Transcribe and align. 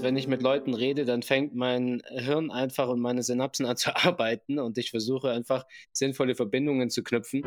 Wenn 0.00 0.16
ich 0.16 0.28
mit 0.28 0.42
Leuten 0.42 0.74
rede, 0.74 1.04
dann 1.04 1.22
fängt 1.22 1.54
mein 1.54 2.02
Hirn 2.08 2.50
einfach 2.50 2.88
und 2.88 3.00
meine 3.00 3.22
Synapsen 3.22 3.64
an 3.64 3.76
zu 3.78 3.94
arbeiten 3.96 4.58
und 4.58 4.76
ich 4.78 4.90
versuche 4.90 5.30
einfach 5.30 5.66
sinnvolle 5.92 6.34
Verbindungen 6.34 6.90
zu 6.90 7.02
knüpfen. 7.02 7.42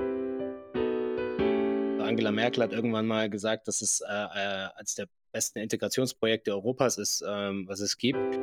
Angela 2.01 2.31
Merkel 2.31 2.63
hat 2.63 2.71
irgendwann 2.71 3.05
mal 3.05 3.29
gesagt, 3.29 3.67
dass 3.67 3.81
es 3.81 4.01
äh, 4.01 4.11
äh, 4.11 4.69
als 4.75 4.95
der 4.95 5.07
besten 5.31 5.59
Integrationsprojekte 5.59 6.51
Europas 6.51 6.97
ist, 6.97 7.23
ähm, 7.27 7.67
was 7.67 7.81
es 7.81 7.97
gibt. 7.97 8.39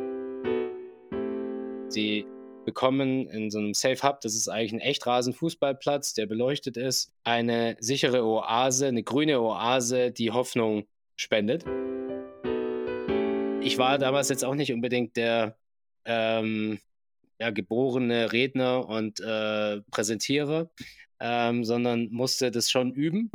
Sie 1.88 2.26
bekommen 2.64 3.26
in 3.28 3.50
so 3.50 3.58
einem 3.58 3.74
Safe 3.74 4.00
Hub, 4.02 4.20
das 4.20 4.34
ist 4.34 4.48
eigentlich 4.48 4.72
ein 4.72 4.80
Echtrasen-Fußballplatz, 4.80 6.14
der 6.14 6.26
beleuchtet 6.26 6.76
ist, 6.76 7.12
eine 7.24 7.76
sichere 7.80 8.24
Oase, 8.24 8.86
eine 8.86 9.02
grüne 9.02 9.40
Oase, 9.40 10.10
die 10.10 10.30
Hoffnung 10.30 10.86
spendet. 11.16 11.64
Ich 13.64 13.78
war 13.78 13.96
damals 13.96 14.28
jetzt 14.28 14.44
auch 14.44 14.54
nicht 14.54 14.72
unbedingt 14.72 15.16
der 15.16 15.56
ähm, 16.04 16.78
ja, 17.40 17.50
geborene 17.50 18.30
Redner 18.30 18.86
und 18.86 19.20
äh, 19.20 19.80
Präsentierer, 19.90 20.70
ähm, 21.18 21.64
sondern 21.64 22.08
musste 22.10 22.50
das 22.50 22.70
schon 22.70 22.92
üben. 22.92 23.30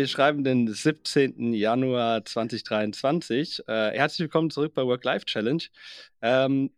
Wir 0.00 0.06
schreiben 0.06 0.44
den 0.44 0.66
17. 0.66 1.52
Januar 1.52 2.24
2023. 2.24 3.68
Äh, 3.68 3.90
herzlich 3.90 4.20
willkommen 4.20 4.48
zurück 4.48 4.72
bei 4.72 4.82
Work-Life-Challenge. 4.82 5.62
Ähm, 6.22 6.70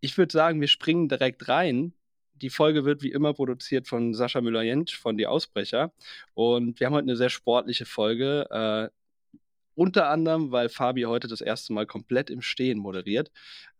ich 0.00 0.18
würde 0.18 0.32
sagen, 0.32 0.60
wir 0.60 0.66
springen 0.66 1.08
direkt 1.08 1.46
rein. 1.46 1.92
Die 2.34 2.50
Folge 2.50 2.84
wird 2.84 3.04
wie 3.04 3.12
immer 3.12 3.32
produziert 3.32 3.86
von 3.86 4.12
Sascha 4.12 4.40
Müller-Jentsch 4.40 4.96
von 4.98 5.16
Die 5.16 5.28
Ausbrecher. 5.28 5.92
Und 6.34 6.80
wir 6.80 6.88
haben 6.88 6.94
heute 6.94 7.04
eine 7.04 7.14
sehr 7.14 7.30
sportliche 7.30 7.86
Folge. 7.86 8.48
Äh, 8.50 9.38
unter 9.76 10.08
anderem, 10.08 10.50
weil 10.50 10.68
Fabi 10.68 11.02
heute 11.02 11.28
das 11.28 11.40
erste 11.40 11.72
Mal 11.72 11.86
komplett 11.86 12.28
im 12.28 12.42
Stehen 12.42 12.78
moderiert. 12.78 13.30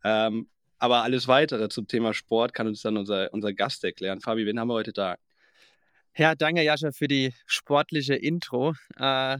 Ähm, 0.05 0.47
aber 0.79 1.03
alles 1.03 1.27
weitere 1.27 1.69
zum 1.69 1.89
Thema 1.89 2.15
Sport 2.15 2.55
kann 2.55 2.69
uns 2.69 2.83
dann 2.83 2.97
unser, 2.97 3.35
unser 3.35 3.53
Gast 3.53 3.83
erklären. 3.83 4.21
Fabi, 4.21 4.47
wen 4.47 4.61
haben 4.61 4.69
wir 4.69 4.75
heute 4.75 4.93
da? 4.93 5.17
Ja, 6.19 6.35
danke 6.35 6.63
Jascha 6.65 6.91
für 6.91 7.07
die 7.07 7.33
sportliche 7.47 8.17
Intro. 8.17 8.75
Äh, 8.97 9.39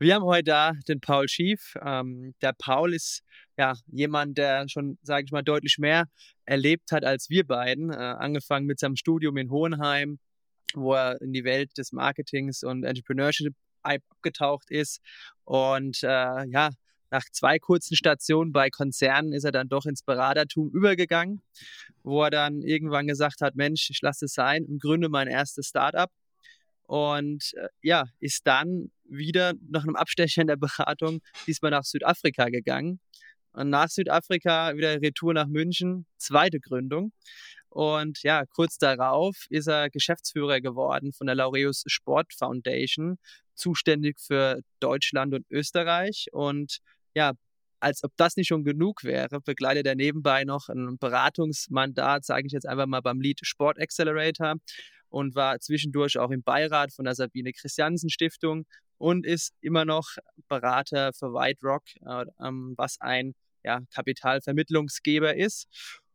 wir 0.00 0.14
haben 0.16 0.24
heute 0.24 0.42
da 0.42 0.72
den 0.88 1.00
Paul 1.00 1.28
Schief. 1.28 1.76
Ähm, 1.80 2.34
der 2.42 2.52
Paul 2.52 2.94
ist 2.94 3.22
ja 3.56 3.74
jemand, 3.86 4.36
der 4.36 4.68
schon, 4.68 4.98
sage 5.02 5.26
ich 5.26 5.30
mal, 5.30 5.44
deutlich 5.44 5.78
mehr 5.78 6.06
erlebt 6.44 6.90
hat 6.90 7.04
als 7.04 7.30
wir 7.30 7.46
beiden. 7.46 7.92
Äh, 7.92 7.94
angefangen 7.94 8.66
mit 8.66 8.80
seinem 8.80 8.96
Studium 8.96 9.36
in 9.36 9.52
Hohenheim, 9.52 10.18
wo 10.74 10.94
er 10.94 11.20
in 11.20 11.32
die 11.32 11.44
Welt 11.44 11.78
des 11.78 11.92
Marketings 11.92 12.64
und 12.64 12.82
Entrepreneurship 12.82 13.54
abgetaucht 13.84 14.68
ist 14.68 15.00
und 15.44 16.02
äh, 16.02 16.44
ja, 16.48 16.70
nach 17.10 17.24
zwei 17.32 17.58
kurzen 17.58 17.96
Stationen 17.96 18.52
bei 18.52 18.70
Konzernen 18.70 19.32
ist 19.32 19.44
er 19.44 19.52
dann 19.52 19.68
doch 19.68 19.86
ins 19.86 20.02
Beratertum 20.02 20.70
übergegangen, 20.70 21.42
wo 22.02 22.22
er 22.22 22.30
dann 22.30 22.62
irgendwann 22.62 23.06
gesagt 23.06 23.40
hat, 23.40 23.54
Mensch, 23.56 23.90
ich 23.90 24.00
lasse 24.02 24.26
es 24.26 24.34
sein 24.34 24.64
und 24.64 24.80
gründe 24.80 25.08
mein 25.08 25.28
erstes 25.28 25.68
Startup. 25.68 26.10
Und 26.86 27.52
äh, 27.54 27.68
ja, 27.82 28.04
ist 28.20 28.46
dann 28.46 28.90
wieder 29.04 29.54
nach 29.68 29.82
einem 29.82 29.96
Abstecher 29.96 30.42
in 30.42 30.48
der 30.48 30.56
Beratung 30.56 31.20
diesmal 31.46 31.70
nach 31.70 31.84
Südafrika 31.84 32.48
gegangen. 32.48 33.00
Und 33.52 33.70
nach 33.70 33.88
Südafrika 33.88 34.76
wieder 34.76 35.00
Retour 35.00 35.34
nach 35.34 35.46
München, 35.46 36.06
zweite 36.18 36.60
Gründung. 36.60 37.12
Und 37.70 38.22
ja, 38.22 38.44
kurz 38.46 38.78
darauf 38.78 39.46
ist 39.50 39.66
er 39.66 39.90
Geschäftsführer 39.90 40.60
geworden 40.60 41.12
von 41.12 41.26
der 41.26 41.36
Laureus 41.36 41.82
Sport 41.86 42.32
Foundation, 42.32 43.18
zuständig 43.54 44.18
für 44.20 44.60
Deutschland 44.80 45.34
und 45.34 45.44
Österreich. 45.50 46.28
Und 46.32 46.78
ja, 47.16 47.32
als 47.80 48.04
ob 48.04 48.12
das 48.16 48.36
nicht 48.36 48.48
schon 48.48 48.64
genug 48.64 49.02
wäre, 49.02 49.40
begleitet 49.40 49.86
er 49.86 49.94
nebenbei 49.94 50.44
noch 50.44 50.68
ein 50.68 50.98
Beratungsmandat, 50.98 52.24
sage 52.26 52.46
ich 52.46 52.52
jetzt 52.52 52.66
einfach 52.66 52.86
mal 52.86 53.00
beim 53.00 53.20
Lead 53.20 53.40
Sport 53.42 53.80
Accelerator 53.80 54.56
und 55.08 55.34
war 55.34 55.58
zwischendurch 55.60 56.18
auch 56.18 56.30
im 56.30 56.42
Beirat 56.42 56.92
von 56.92 57.06
der 57.06 57.14
Sabine 57.14 57.52
Christiansen 57.52 58.10
Stiftung 58.10 58.66
und 58.98 59.24
ist 59.24 59.54
immer 59.62 59.86
noch 59.86 60.08
Berater 60.48 61.12
für 61.14 61.32
White 61.32 61.60
Rock, 61.62 61.84
äh, 62.04 62.26
ähm, 62.46 62.74
was 62.76 63.00
ein 63.00 63.34
ja, 63.64 63.80
Kapitalvermittlungsgeber 63.94 65.36
ist. 65.36 65.68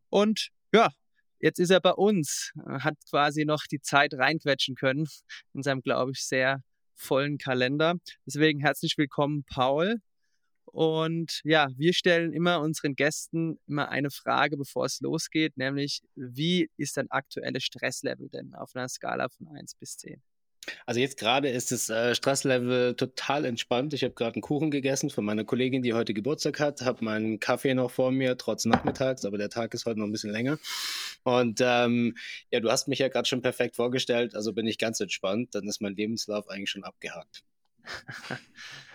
Und 0.10 0.50
ja, 0.72 0.92
jetzt 1.40 1.60
ist 1.60 1.72
er 1.72 1.82
bei 1.82 1.94
uns, 1.94 2.52
hat 2.66 2.96
quasi 3.10 3.44
noch 3.46 3.64
die 3.66 3.82
Zeit 3.82 4.14
reinquetschen 4.14 4.76
können 4.76 5.08
in 5.54 5.64
seinem, 5.64 5.82
glaube 5.82 6.12
ich, 6.12 6.24
sehr 6.24 6.64
vollen 6.96 7.40
Kalender. 7.40 7.96
Deswegen 8.28 8.60
herzlich 8.60 8.98
willkommen, 8.98 9.44
Paul. 9.46 10.00
Und 10.66 11.42
ja, 11.44 11.70
wir 11.76 11.94
stellen 11.94 12.34
immer 12.34 12.62
unseren 12.62 12.96
Gästen 12.96 13.60
immer 13.68 13.90
eine 13.90 14.10
Frage, 14.10 14.58
bevor 14.58 14.86
es 14.86 15.02
losgeht, 15.02 15.58
nämlich 15.58 16.02
wie 16.16 16.70
ist 16.78 16.98
dein 16.98 17.12
aktuelles 17.12 17.64
Stresslevel 17.64 18.30
denn 18.30 18.54
auf 18.54 18.76
einer 18.76 18.88
Skala 18.88 19.28
von 19.30 19.48
1 19.50 19.76
bis 19.76 19.98
10? 19.98 20.22
Also 20.86 21.00
jetzt 21.00 21.18
gerade 21.18 21.50
ist 21.50 21.72
das 21.72 21.90
äh, 21.90 22.14
Stresslevel 22.14 22.96
total 22.96 23.46
entspannt. 23.46 23.94
Ich 23.94 24.04
habe 24.04 24.14
gerade 24.14 24.36
einen 24.36 24.42
Kuchen 24.42 24.70
gegessen 24.70 25.10
von 25.10 25.26
meiner 25.26 25.44
Kollegin, 25.44 25.82
die 25.82 25.94
heute 25.94 26.14
Geburtstag 26.14 26.60
hat, 26.60 26.82
habe 26.82 27.04
meinen 27.04 27.40
Kaffee 27.40 27.74
noch 27.74 27.90
vor 27.92 28.12
mir, 28.12 28.38
trotz 28.38 28.66
Nachmittags, 28.66 29.26
aber 29.26 29.38
der 29.38 29.50
Tag 29.50 29.74
ist 29.74 29.86
heute 29.86 30.00
noch 30.00 30.06
ein 30.06 30.12
bisschen 30.12 30.32
länger. 30.32 30.60
Und 31.24 31.60
ähm, 31.62 32.16
ja, 32.52 32.60
du 32.60 32.70
hast 32.70 32.88
mich 32.88 33.00
ja 33.00 33.08
gerade 33.08 33.28
schon 33.28 33.42
perfekt 33.42 33.76
vorgestellt, 33.76 34.36
also 34.36 34.54
bin 34.54 34.68
ich 34.68 34.78
ganz 34.78 35.00
entspannt. 35.00 35.56
Dann 35.56 35.68
ist 35.68 35.82
mein 35.82 35.96
Lebenslauf 35.96 36.48
eigentlich 36.48 36.70
schon 36.70 36.84
abgehakt. 36.84 37.44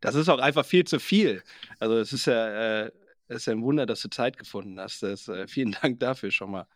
Das 0.00 0.14
ist 0.14 0.28
auch 0.28 0.38
einfach 0.38 0.64
viel 0.66 0.84
zu 0.84 0.98
viel. 1.00 1.42
Also 1.78 1.98
es 1.98 2.12
ist 2.12 2.26
ja, 2.26 2.84
äh, 2.84 2.90
ist 3.28 3.46
ja 3.46 3.52
ein 3.52 3.62
Wunder, 3.62 3.86
dass 3.86 4.02
du 4.02 4.08
Zeit 4.08 4.38
gefunden 4.38 4.78
hast. 4.80 5.02
Das, 5.02 5.28
äh, 5.28 5.46
vielen 5.48 5.72
Dank 5.82 6.00
dafür 6.00 6.30
schon 6.30 6.50
mal. 6.50 6.66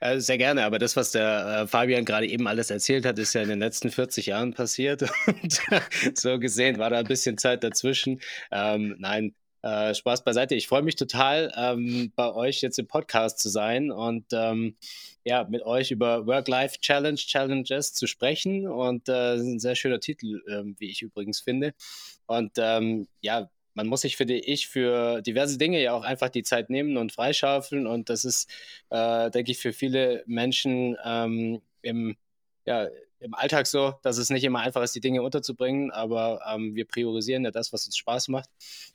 Äh, 0.00 0.20
sehr 0.20 0.38
gerne, 0.38 0.64
aber 0.64 0.78
das, 0.78 0.96
was 0.96 1.12
der 1.12 1.62
äh, 1.62 1.66
Fabian 1.66 2.04
gerade 2.04 2.26
eben 2.26 2.46
alles 2.46 2.70
erzählt 2.70 3.06
hat, 3.06 3.18
ist 3.18 3.34
ja 3.34 3.42
in 3.42 3.48
den 3.48 3.58
letzten 3.58 3.90
40 3.90 4.26
Jahren 4.26 4.54
passiert. 4.54 5.02
Und 5.26 6.18
so 6.18 6.38
gesehen 6.38 6.78
war 6.78 6.90
da 6.90 6.98
ein 6.98 7.06
bisschen 7.06 7.38
Zeit 7.38 7.64
dazwischen. 7.64 8.20
Ähm, 8.50 8.96
nein, 8.98 9.34
äh, 9.64 9.94
Spaß 9.94 10.24
beiseite. 10.24 10.54
Ich 10.54 10.68
freue 10.68 10.82
mich 10.82 10.96
total, 10.96 11.50
ähm, 11.56 12.12
bei 12.14 12.32
euch 12.34 12.60
jetzt 12.60 12.78
im 12.78 12.86
Podcast 12.86 13.38
zu 13.38 13.48
sein 13.48 13.90
und 13.90 14.26
ähm, 14.32 14.76
ja, 15.24 15.44
mit 15.44 15.62
euch 15.62 15.90
über 15.90 16.26
Work-Life-Challenge, 16.26 17.16
Challenges 17.16 17.94
zu 17.94 18.06
sprechen. 18.06 18.68
Und 18.68 19.08
äh, 19.08 19.36
ein 19.36 19.58
sehr 19.58 19.74
schöner 19.74 20.00
Titel, 20.00 20.42
äh, 20.46 20.64
wie 20.78 20.90
ich 20.90 21.00
übrigens 21.00 21.40
finde. 21.40 21.72
Und 22.26 22.52
ähm, 22.58 23.08
ja, 23.22 23.50
man 23.72 23.86
muss 23.86 24.02
sich, 24.02 24.18
finde 24.18 24.34
ich, 24.34 24.68
für 24.68 25.22
diverse 25.22 25.56
Dinge 25.56 25.82
ja 25.82 25.94
auch 25.94 26.04
einfach 26.04 26.28
die 26.28 26.42
Zeit 26.42 26.68
nehmen 26.68 26.98
und 26.98 27.12
freischaufeln. 27.12 27.86
Und 27.86 28.10
das 28.10 28.26
ist, 28.26 28.50
äh, 28.90 29.30
denke 29.30 29.50
ich, 29.50 29.58
für 29.58 29.72
viele 29.72 30.24
Menschen 30.26 30.98
ähm, 31.02 31.62
im, 31.80 32.16
ja, 32.66 32.88
im 33.20 33.34
Alltag 33.34 33.66
so, 33.66 33.94
dass 34.02 34.18
es 34.18 34.30
nicht 34.30 34.44
immer 34.44 34.60
einfach 34.60 34.82
ist, 34.82 34.94
die 34.94 35.00
Dinge 35.00 35.22
unterzubringen, 35.22 35.90
aber 35.90 36.40
ähm, 36.52 36.74
wir 36.74 36.86
priorisieren 36.86 37.44
ja 37.44 37.50
das, 37.50 37.72
was 37.72 37.86
uns 37.86 37.96
Spaß 37.96 38.28
macht. 38.28 38.50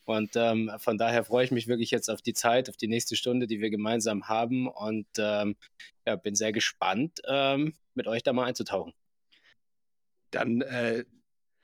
Und 0.06 0.32
ähm, 0.36 0.72
von 0.78 0.98
daher 0.98 1.24
freue 1.24 1.46
ich 1.46 1.52
mich 1.52 1.68
wirklich 1.68 1.92
jetzt 1.92 2.10
auf 2.10 2.22
die 2.22 2.34
Zeit, 2.34 2.70
auf 2.70 2.78
die 2.78 2.88
nächste 2.88 3.16
Stunde, 3.16 3.48
die 3.48 3.60
wir 3.60 3.70
gemeinsam 3.70 4.28
haben 4.28 4.68
und 4.68 5.08
ähm, 5.18 5.56
ja, 6.06 6.16
bin 6.16 6.36
sehr 6.36 6.52
gespannt, 6.52 7.22
ähm, 7.28 7.74
mit 7.96 8.08
euch 8.08 8.24
da 8.24 8.34
mal 8.34 8.46
einzutauchen. 8.46 8.94
Dann 10.32 10.62
äh, 10.62 11.06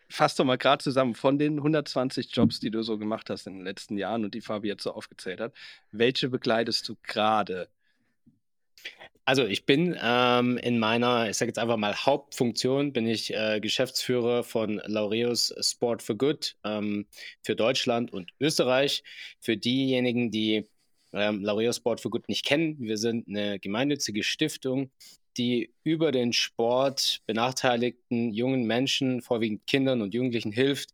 fass 0.10 0.36
doch 0.36 0.46
mal 0.46 0.58
gerade 0.58 0.84
zusammen 0.84 1.16
von 1.16 1.38
den 1.38 1.58
120 1.58 2.36
Jobs, 2.36 2.60
die 2.60 2.72
du 2.72 2.84
so 2.84 2.98
gemacht 2.98 3.30
hast 3.30 3.48
in 3.48 3.54
den 3.54 3.64
letzten 3.64 3.98
Jahren 3.98 4.24
und 4.24 4.34
die 4.34 4.42
Fabi 4.42 4.68
jetzt 4.68 4.84
so 4.84 4.92
aufgezählt 4.92 5.40
hat. 5.40 5.54
Welche 5.92 6.30
begleitest 6.30 6.88
du 6.90 6.96
gerade? 7.04 7.70
Also 9.28 9.44
ich 9.46 9.66
bin 9.66 9.98
ähm, 10.00 10.58
in 10.60 10.78
meiner, 10.78 11.28
ich 11.30 11.38
sage 11.38 11.50
jetzt 11.50 11.58
einfach 11.58 11.78
mal 11.78 11.96
Hauptfunktion, 11.96 12.94
bin 12.94 13.08
ich 13.08 13.34
äh, 13.34 13.60
Geschäftsführer 13.60 14.44
von 14.44 14.80
Laureus 14.86 15.52
Sport 15.62 16.04
for 16.04 16.16
Good 16.16 16.56
ähm, 16.64 17.08
für 17.42 17.56
Deutschland 17.56 18.14
und 18.14 18.32
Österreich. 18.40 19.04
Für 19.40 19.58
diejenigen, 19.58 20.30
die 20.30 20.68
ähm, 21.12 21.44
Laureus 21.44 21.78
Sport 21.78 22.02
for 22.02 22.12
Good 22.12 22.30
nicht 22.30 22.46
kennen, 22.46 22.78
wir 22.80 22.98
sind 22.98 23.28
eine 23.28 23.60
gemeinnützige 23.60 24.22
Stiftung, 24.22 24.92
die 25.38 25.74
über 25.84 26.12
den 26.12 26.32
Sport 26.32 27.22
benachteiligten 27.26 28.32
jungen 28.32 28.66
Menschen, 28.68 29.24
vorwiegend 29.24 29.66
Kindern 29.66 30.04
und 30.04 30.14
Jugendlichen 30.14 30.52
hilft, 30.52 30.92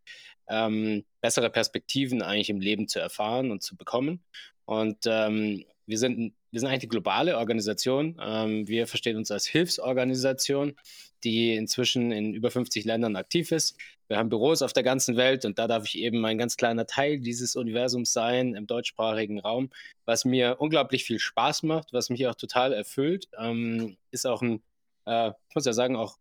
ähm, 0.48 1.04
bessere 1.20 1.50
Perspektiven 1.50 2.22
eigentlich 2.22 2.50
im 2.50 2.62
Leben 2.62 2.88
zu 2.88 3.00
erfahren 3.00 3.52
und 3.52 3.62
zu 3.62 3.76
bekommen. 3.76 4.24
Und 4.64 5.00
ähm, 5.06 5.66
wir 5.86 5.98
sind, 5.98 6.34
wir 6.52 6.60
sind 6.60 6.70
eigentlich 6.70 6.84
eine 6.84 6.90
globale 6.90 7.38
Organisation. 7.38 8.20
Ähm, 8.22 8.68
wir 8.68 8.88
verstehen 8.88 9.18
uns 9.18 9.32
als 9.32 9.48
Hilfsorganisation. 9.48 10.76
die 11.24 11.56
inzwischen 11.56 12.12
in 12.12 12.34
über 12.34 12.50
50 12.50 12.84
Ländern 12.84 13.16
aktiv 13.16 13.52
ist. 13.52 13.78
Wir 14.08 14.18
haben 14.18 14.30
Büros 14.30 14.64
auf 14.64 14.74
der 14.74 14.82
ganzen 14.82 15.18
Welt 15.18 15.46
und 15.46 15.60
da 15.60 15.68
darf 15.68 15.86
ich 15.86 16.00
eben 16.00 16.26
ein 16.26 16.40
ganz 16.40 16.58
kleiner 16.58 16.88
Teil 16.88 17.20
dieses 17.20 17.56
Universums 17.56 18.12
sein 18.12 18.56
im 18.56 18.66
deutschsprachigen 18.66 19.40
Raum, 19.40 19.70
was 20.06 20.26
mir 20.26 20.56
unglaublich 20.60 21.04
viel 21.04 21.20
Spaß 21.20 21.62
macht, 21.64 21.94
was 21.94 22.10
mich 22.10 22.26
auch 22.28 22.34
total 22.34 22.74
erfüllt. 22.74 23.28
Ähm, 23.38 23.98
ist 24.10 24.26
auch 24.26 24.42
ein, 24.42 24.64
äh, 25.06 25.30
ich 25.50 25.56
muss 25.56 25.66
ja 25.66 25.74
sagen, 25.74 25.96
auch 25.96 26.18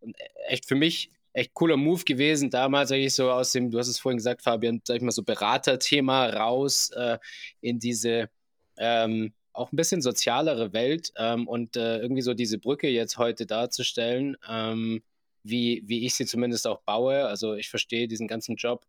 echt 0.47 0.67
für 0.67 0.75
mich 0.75 1.09
echt 1.33 1.53
cooler 1.53 1.77
Move 1.77 2.03
gewesen. 2.03 2.49
Damals 2.49 2.89
sage 2.89 3.01
ich 3.01 3.15
so 3.15 3.31
aus 3.31 3.51
dem, 3.51 3.71
du 3.71 3.79
hast 3.79 3.87
es 3.87 3.99
vorhin 3.99 4.17
gesagt, 4.17 4.41
Fabian, 4.43 4.81
sag 4.83 4.97
ich 4.97 5.01
mal 5.01 5.11
so 5.11 5.23
Beraterthema 5.23 6.27
raus 6.27 6.91
äh, 6.91 7.17
in 7.61 7.79
diese 7.79 8.29
ähm, 8.77 9.33
auch 9.53 9.71
ein 9.71 9.75
bisschen 9.75 10.01
sozialere 10.01 10.73
Welt 10.73 11.11
ähm, 11.17 11.47
und 11.47 11.75
äh, 11.75 11.99
irgendwie 11.99 12.21
so 12.21 12.33
diese 12.33 12.57
Brücke 12.57 12.87
jetzt 12.87 13.17
heute 13.17 13.45
darzustellen, 13.45 14.37
ähm, 14.49 15.01
wie, 15.43 15.83
wie 15.85 16.05
ich 16.05 16.15
sie 16.15 16.25
zumindest 16.25 16.67
auch 16.67 16.81
baue. 16.81 17.25
Also 17.25 17.55
ich 17.55 17.69
verstehe 17.69 18.07
diesen 18.07 18.27
ganzen 18.27 18.55
Job 18.55 18.85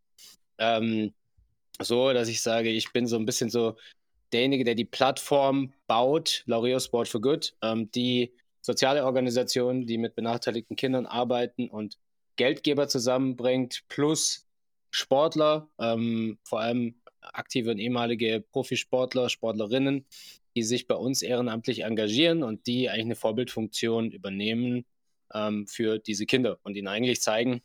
ähm, 0.57 1.13
so, 1.81 2.13
dass 2.13 2.27
ich 2.27 2.41
sage, 2.41 2.69
ich 2.69 2.91
bin 2.93 3.07
so 3.07 3.17
ein 3.17 3.25
bisschen 3.25 3.49
so 3.49 3.75
derjenige, 4.31 4.63
der 4.63 4.75
die 4.75 4.85
Plattform 4.85 5.73
baut, 5.87 6.43
Laureo 6.45 6.79
Sport 6.79 7.07
for 7.07 7.21
Good, 7.21 7.55
ähm, 7.61 7.91
die 7.91 8.33
soziale 8.61 9.05
Organisation, 9.05 9.85
die 9.85 9.97
mit 9.97 10.15
benachteiligten 10.15 10.75
Kindern 10.75 11.05
arbeiten 11.05 11.69
und 11.69 11.97
Geldgeber 12.35 12.87
zusammenbringt, 12.87 13.83
plus 13.89 14.47
Sportler, 14.91 15.69
ähm, 15.79 16.37
vor 16.43 16.61
allem 16.61 16.95
aktive 17.21 17.71
und 17.71 17.79
ehemalige 17.79 18.43
Profisportler, 18.51 19.29
Sportlerinnen, 19.29 20.05
die 20.55 20.63
sich 20.63 20.87
bei 20.87 20.95
uns 20.95 21.21
ehrenamtlich 21.21 21.83
engagieren 21.83 22.43
und 22.43 22.67
die 22.67 22.89
eigentlich 22.89 23.05
eine 23.05 23.15
Vorbildfunktion 23.15 24.11
übernehmen 24.11 24.85
ähm, 25.33 25.67
für 25.67 25.99
diese 25.99 26.25
Kinder 26.25 26.59
und 26.63 26.75
ihnen 26.75 26.87
eigentlich 26.87 27.21
zeigen, 27.21 27.61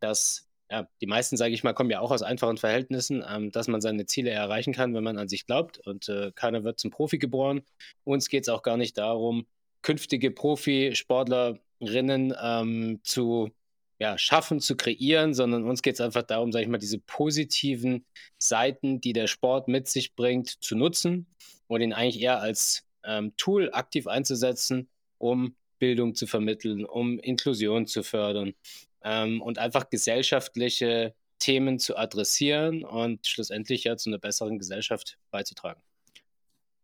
dass 0.00 0.48
ja, 0.70 0.88
die 1.00 1.06
meisten, 1.06 1.36
sage 1.36 1.54
ich 1.54 1.62
mal, 1.62 1.74
kommen 1.74 1.90
ja 1.90 2.00
auch 2.00 2.10
aus 2.10 2.22
einfachen 2.22 2.56
Verhältnissen, 2.56 3.24
ähm, 3.28 3.52
dass 3.52 3.68
man 3.68 3.80
seine 3.80 4.06
Ziele 4.06 4.30
erreichen 4.30 4.72
kann, 4.72 4.94
wenn 4.94 5.04
man 5.04 5.18
an 5.18 5.28
sich 5.28 5.46
glaubt 5.46 5.78
und 5.78 6.08
äh, 6.08 6.32
keiner 6.34 6.64
wird 6.64 6.80
zum 6.80 6.90
Profi 6.90 7.18
geboren. 7.18 7.62
Uns 8.04 8.28
geht 8.28 8.42
es 8.42 8.48
auch 8.48 8.62
gar 8.62 8.76
nicht 8.76 8.98
darum, 8.98 9.46
künftige 9.82 10.32
Profisportlerinnen 10.32 12.34
ähm, 12.42 13.00
zu 13.04 13.50
ja, 13.98 14.18
schaffen, 14.18 14.60
zu 14.60 14.76
kreieren, 14.76 15.34
sondern 15.34 15.64
uns 15.64 15.82
geht 15.82 15.94
es 15.94 16.00
einfach 16.00 16.22
darum, 16.22 16.52
sage 16.52 16.64
ich 16.64 16.68
mal, 16.70 16.78
diese 16.78 16.98
positiven 16.98 18.04
Seiten, 18.38 19.00
die 19.00 19.12
der 19.12 19.26
Sport 19.26 19.68
mit 19.68 19.88
sich 19.88 20.14
bringt, 20.14 20.62
zu 20.62 20.76
nutzen 20.76 21.26
und 21.66 21.80
ihn 21.80 21.92
eigentlich 21.92 22.20
eher 22.20 22.40
als 22.40 22.84
ähm, 23.04 23.34
Tool 23.36 23.70
aktiv 23.72 24.06
einzusetzen, 24.06 24.88
um 25.18 25.56
Bildung 25.78 26.14
zu 26.14 26.26
vermitteln, 26.26 26.84
um 26.84 27.18
Inklusion 27.18 27.86
zu 27.86 28.02
fördern 28.02 28.54
ähm, 29.02 29.40
und 29.40 29.58
einfach 29.58 29.88
gesellschaftliche 29.88 31.14
Themen 31.38 31.78
zu 31.78 31.96
adressieren 31.96 32.84
und 32.84 33.26
schlussendlich 33.26 33.84
ja 33.84 33.96
zu 33.96 34.10
einer 34.10 34.18
besseren 34.18 34.58
Gesellschaft 34.58 35.18
beizutragen. 35.30 35.80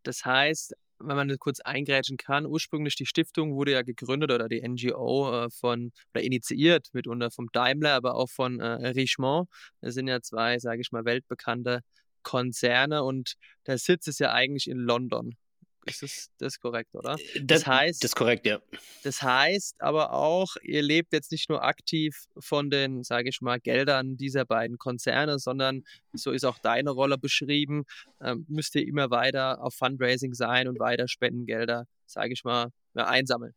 Das 0.03 0.25
heißt, 0.25 0.77
wenn 1.09 1.17
man 1.17 1.37
kurz 1.39 1.61
eingrätschen 1.61 2.17
kann, 2.17 2.47
ursprünglich 2.47 2.97
die 2.97 3.07
Stiftung 3.07 3.55
wurde 3.55 3.73
ja 3.73 3.83
gegründet 3.83 4.31
oder 4.31 4.49
die 4.49 4.67
NGO 4.67 5.47
äh, 5.47 5.51
von 5.51 5.93
oder 6.15 6.23
initiiert 6.23 6.89
mitunter 6.93 7.31
vom 7.31 7.49
Daimler, 7.53 7.95
aber 7.95 8.15
auch 8.15 8.31
von 8.31 8.61
äh, 8.61 8.89
Richemont. 8.89 9.49
Das 9.81 9.95
sind 9.95 10.09
ja 10.09 10.21
zwei, 10.21 10.59
sage 10.59 10.81
ich 10.81 10.93
mal, 10.93 11.05
weltbekannte 11.05 11.81
Konzerne 12.23 13.03
und 13.05 13.35
der 13.67 13.79
Sitz 13.79 14.07
ist 14.07 14.21
ja 14.21 14.33
eigentlich 14.33 14.69
in 14.69 14.79
London. 14.79 15.37
Ist 15.85 16.03
das, 16.03 16.31
das 16.39 16.61
korrekt, 16.61 16.95
oder? 16.95 17.15
Äh, 17.15 17.41
das, 17.43 17.63
das, 17.63 17.67
heißt, 17.67 18.05
das 18.05 18.11
ist 18.11 18.15
korrekt, 18.17 18.47
ja. 18.47 18.61
Das 19.03 19.23
heißt 19.23 19.81
aber 19.81 20.13
auch, 20.13 20.57
ihr 20.63 20.83
lebt 20.83 21.13
jetzt 21.13 21.33
nicht 21.33 21.49
nur 21.49 21.65
aktiv 21.65 22.27
von 22.39 22.71
den, 22.71 23.03
sage 23.03 23.29
ich 23.29 23.41
mal, 23.41 23.59
Geldern 23.59 24.17
dieser 24.17 24.45
beiden 24.45 24.79
Konzerne, 24.79 25.39
sondern 25.39 25.83
so 26.13 26.31
ist 26.31 26.45
auch 26.45 26.59
deine 26.59 26.91
Rolle 26.91 27.19
beschrieben, 27.19 27.85
ähm, 28.21 28.47
müsst 28.49 28.75
ihr 28.77 28.87
immer 28.87 29.11
weiter 29.11 29.63
auf 29.63 29.75
Fundraising 29.75 30.35
sein 30.35 30.69
und 30.69 30.79
weiter 30.79 31.09
Spendengelder, 31.09 31.87
sage 32.07 32.33
ich 32.33 32.45
mal, 32.45 32.71
einsammeln. 32.95 33.55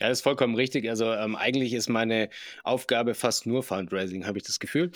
Ja, 0.00 0.08
das 0.08 0.18
ist 0.18 0.22
vollkommen 0.22 0.54
richtig. 0.54 0.88
Also 0.88 1.12
ähm, 1.12 1.36
eigentlich 1.36 1.74
ist 1.74 1.90
meine 1.90 2.30
Aufgabe 2.64 3.14
fast 3.14 3.44
nur 3.44 3.62
Fundraising, 3.62 4.26
habe 4.26 4.38
ich 4.38 4.44
das 4.44 4.58
Gefühl. 4.58 4.92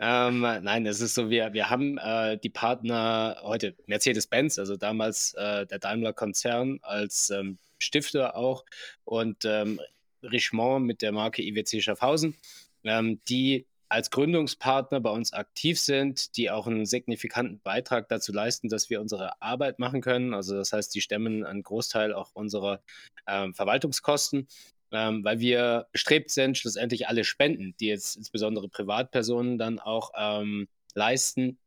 Ähm, 0.00 0.40
nein, 0.40 0.84
es 0.84 1.00
ist 1.00 1.14
so, 1.14 1.30
wir, 1.30 1.52
wir 1.52 1.70
haben 1.70 1.96
äh, 1.98 2.38
die 2.38 2.48
Partner 2.48 3.36
heute 3.42 3.76
Mercedes-Benz, 3.86 4.58
also 4.58 4.76
damals 4.76 5.34
äh, 5.34 5.64
der 5.66 5.78
Daimler-Konzern 5.78 6.80
als 6.82 7.30
ähm, 7.30 7.58
Stifter 7.78 8.36
auch 8.36 8.64
und 9.04 9.44
ähm, 9.44 9.80
Richemont 10.24 10.84
mit 10.84 11.02
der 11.02 11.12
Marke 11.12 11.42
IWC 11.42 11.80
Schaffhausen, 11.80 12.34
ähm, 12.82 13.20
die 13.28 13.64
als 13.88 14.10
Gründungspartner 14.10 15.00
bei 15.00 15.10
uns 15.10 15.32
aktiv 15.32 15.80
sind, 15.80 16.36
die 16.36 16.50
auch 16.50 16.66
einen 16.66 16.86
signifikanten 16.86 17.60
Beitrag 17.60 18.08
dazu 18.08 18.32
leisten, 18.32 18.68
dass 18.68 18.90
wir 18.90 19.00
unsere 19.00 19.40
Arbeit 19.40 19.78
machen 19.78 20.00
können. 20.00 20.34
Also 20.34 20.56
das 20.56 20.72
heißt, 20.72 20.94
die 20.94 21.00
stemmen 21.00 21.44
einen 21.44 21.62
Großteil 21.62 22.12
auch 22.12 22.30
unserer 22.34 22.82
ähm, 23.26 23.54
Verwaltungskosten, 23.54 24.46
ähm, 24.92 25.24
weil 25.24 25.40
wir 25.40 25.86
bestrebt 25.92 26.30
sind, 26.30 26.58
schlussendlich 26.58 27.08
alle 27.08 27.24
Spenden, 27.24 27.74
die 27.80 27.86
jetzt 27.86 28.16
insbesondere 28.16 28.68
Privatpersonen 28.68 29.58
dann 29.58 29.78
auch 29.78 30.12
ähm, 30.16 30.68
leisten, 30.94 31.58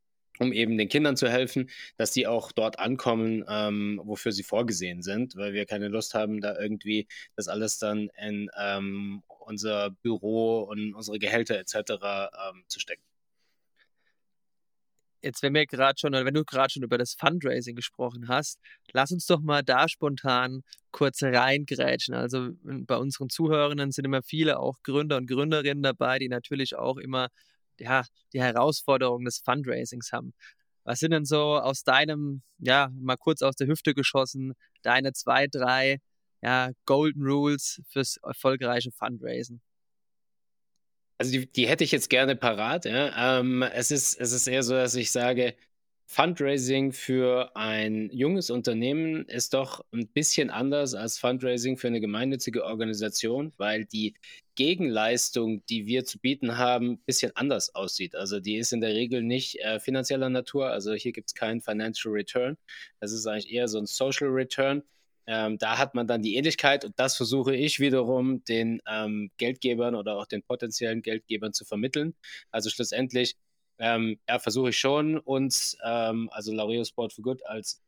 um 0.42 0.52
eben 0.52 0.78
den 0.78 0.90
Kindern 0.90 1.16
zu 1.16 1.30
helfen, 1.30 1.70
dass 1.98 2.12
die 2.12 2.28
auch 2.28 2.52
dort 2.52 2.80
ankommen, 2.80 3.46
ähm, 3.48 4.02
wofür 4.04 4.32
sie 4.32 4.44
vorgesehen 4.44 5.04
sind, 5.04 5.36
weil 5.36 5.54
wir 5.54 5.66
keine 5.66 5.88
Lust 5.88 6.16
haben, 6.16 6.42
da 6.42 6.60
irgendwie 6.60 7.08
das 7.36 7.48
alles 7.48 7.78
dann 7.78 8.10
in 8.20 8.50
ähm, 8.60 9.22
unser 9.46 9.92
Büro 9.92 10.62
und 10.62 10.96
unsere 10.96 11.20
Gehälter 11.20 11.60
etc. 11.60 11.76
Ähm, 11.76 12.64
zu 12.68 12.80
stecken. 12.80 13.04
Jetzt, 15.24 15.44
wenn 15.44 15.54
wir 15.54 15.68
gerade 15.68 16.00
schon, 16.00 16.16
oder 16.16 16.26
wenn 16.26 16.34
du 16.34 16.44
gerade 16.44 16.74
schon 16.74 16.82
über 16.82 16.98
das 16.98 17.14
Fundraising 17.14 17.76
gesprochen 17.76 18.28
hast, 18.28 18.60
lass 18.92 19.12
uns 19.12 19.28
doch 19.28 19.40
mal 19.42 19.62
da 19.62 19.88
spontan 19.88 20.64
kurz 20.90 21.22
reingrätschen. 21.22 22.16
Also 22.16 22.50
bei 22.64 22.98
unseren 22.98 23.30
Zuhörenden 23.30 23.92
sind 23.92 24.06
immer 24.06 24.24
viele 24.24 24.60
auch 24.60 24.82
Gründer 24.82 25.18
und 25.18 25.28
Gründerinnen 25.28 25.84
dabei, 25.84 26.18
die 26.18 26.30
natürlich 26.30 26.76
auch 26.76 26.98
immer 26.98 27.30
ja, 27.82 28.04
die 28.34 28.42
Herausforderungen 28.42 29.26
des 29.26 29.40
Fundraisings 29.40 30.12
haben. 30.12 30.34
Was 30.84 31.00
sind 31.00 31.12
denn 31.12 31.26
so 31.26 31.58
aus 31.58 31.84
deinem, 31.84 32.42
ja, 32.58 32.90
mal 32.94 33.18
kurz 33.18 33.42
aus 33.42 33.56
der 33.56 33.68
Hüfte 33.68 33.94
geschossen, 33.94 34.54
deine 34.82 35.14
zwei, 35.14 35.48
drei 35.48 36.00
ja, 36.42 36.72
Golden 36.86 37.24
Rules 37.24 37.82
fürs 37.90 38.18
erfolgreiche 38.18 38.92
Fundraisen? 38.92 39.62
Also 41.20 41.34
die, 41.34 41.46
die 41.52 41.68
hätte 41.68 41.84
ich 41.84 41.92
jetzt 41.92 42.10
gerne 42.10 42.36
parat. 42.36 42.86
Ja. 42.86 43.40
Ähm, 43.40 43.62
es, 43.62 43.92
ist, 43.92 44.20
es 44.20 44.32
ist 44.32 44.48
eher 44.48 44.64
so, 44.64 44.74
dass 44.74 44.96
ich 44.96 45.12
sage, 45.12 45.56
Fundraising 46.14 46.92
für 46.92 47.56
ein 47.56 48.10
junges 48.12 48.50
Unternehmen 48.50 49.24
ist 49.30 49.54
doch 49.54 49.86
ein 49.94 50.10
bisschen 50.10 50.50
anders 50.50 50.94
als 50.94 51.18
Fundraising 51.18 51.78
für 51.78 51.88
eine 51.88 52.02
gemeinnützige 52.02 52.66
Organisation, 52.66 53.54
weil 53.56 53.86
die 53.86 54.16
Gegenleistung, 54.56 55.66
die 55.68 55.86
wir 55.86 56.04
zu 56.04 56.20
bieten 56.20 56.58
haben, 56.58 56.92
ein 56.92 56.98
bisschen 57.06 57.32
anders 57.36 57.74
aussieht. 57.76 58.14
Also 58.14 58.42
die 58.42 58.58
ist 58.58 58.74
in 58.74 58.82
der 58.82 58.94
Regel 58.94 59.24
nicht 59.24 59.62
äh, 59.62 59.80
finanzieller 59.80 60.28
Natur. 60.28 60.70
Also 60.70 60.92
hier 60.92 61.14
gibt 61.14 61.30
es 61.30 61.34
keinen 61.34 61.62
Financial 61.62 62.14
Return. 62.14 62.58
Das 63.00 63.14
ist 63.14 63.26
eigentlich 63.26 63.54
eher 63.54 63.70
so 63.70 63.78
ein 63.78 63.86
Social 63.86 64.28
Return. 64.28 64.84
Ähm, 65.28 65.58
da 65.60 65.78
hat 65.78 65.96
man 65.96 66.08
dann 66.08 66.22
die 66.22 66.36
Ähnlichkeit 66.36 66.84
und 66.84 67.00
das 67.00 67.16
versuche 67.16 67.56
ich 67.56 67.80
wiederum 67.80 68.44
den 68.44 68.82
ähm, 68.86 69.32
Geldgebern 69.38 69.96
oder 69.96 70.18
auch 70.18 70.26
den 70.26 70.44
potenziellen 70.44 71.04
Geldgebern 71.04 71.54
zu 71.54 71.64
vermitteln. 71.64 72.16
Also 72.52 72.70
schlussendlich 72.70 73.38
ähm, 73.82 74.20
ja, 74.30 74.38
versuche 74.38 74.70
ich 74.70 74.78
schon, 74.78 75.18
uns, 75.18 75.76
ähm, 75.84 76.30
also 76.32 76.54
Laureo 76.54 76.86
Sport 76.86 77.14
for 77.14 77.24
Good, 77.24 77.46
als 77.48 77.82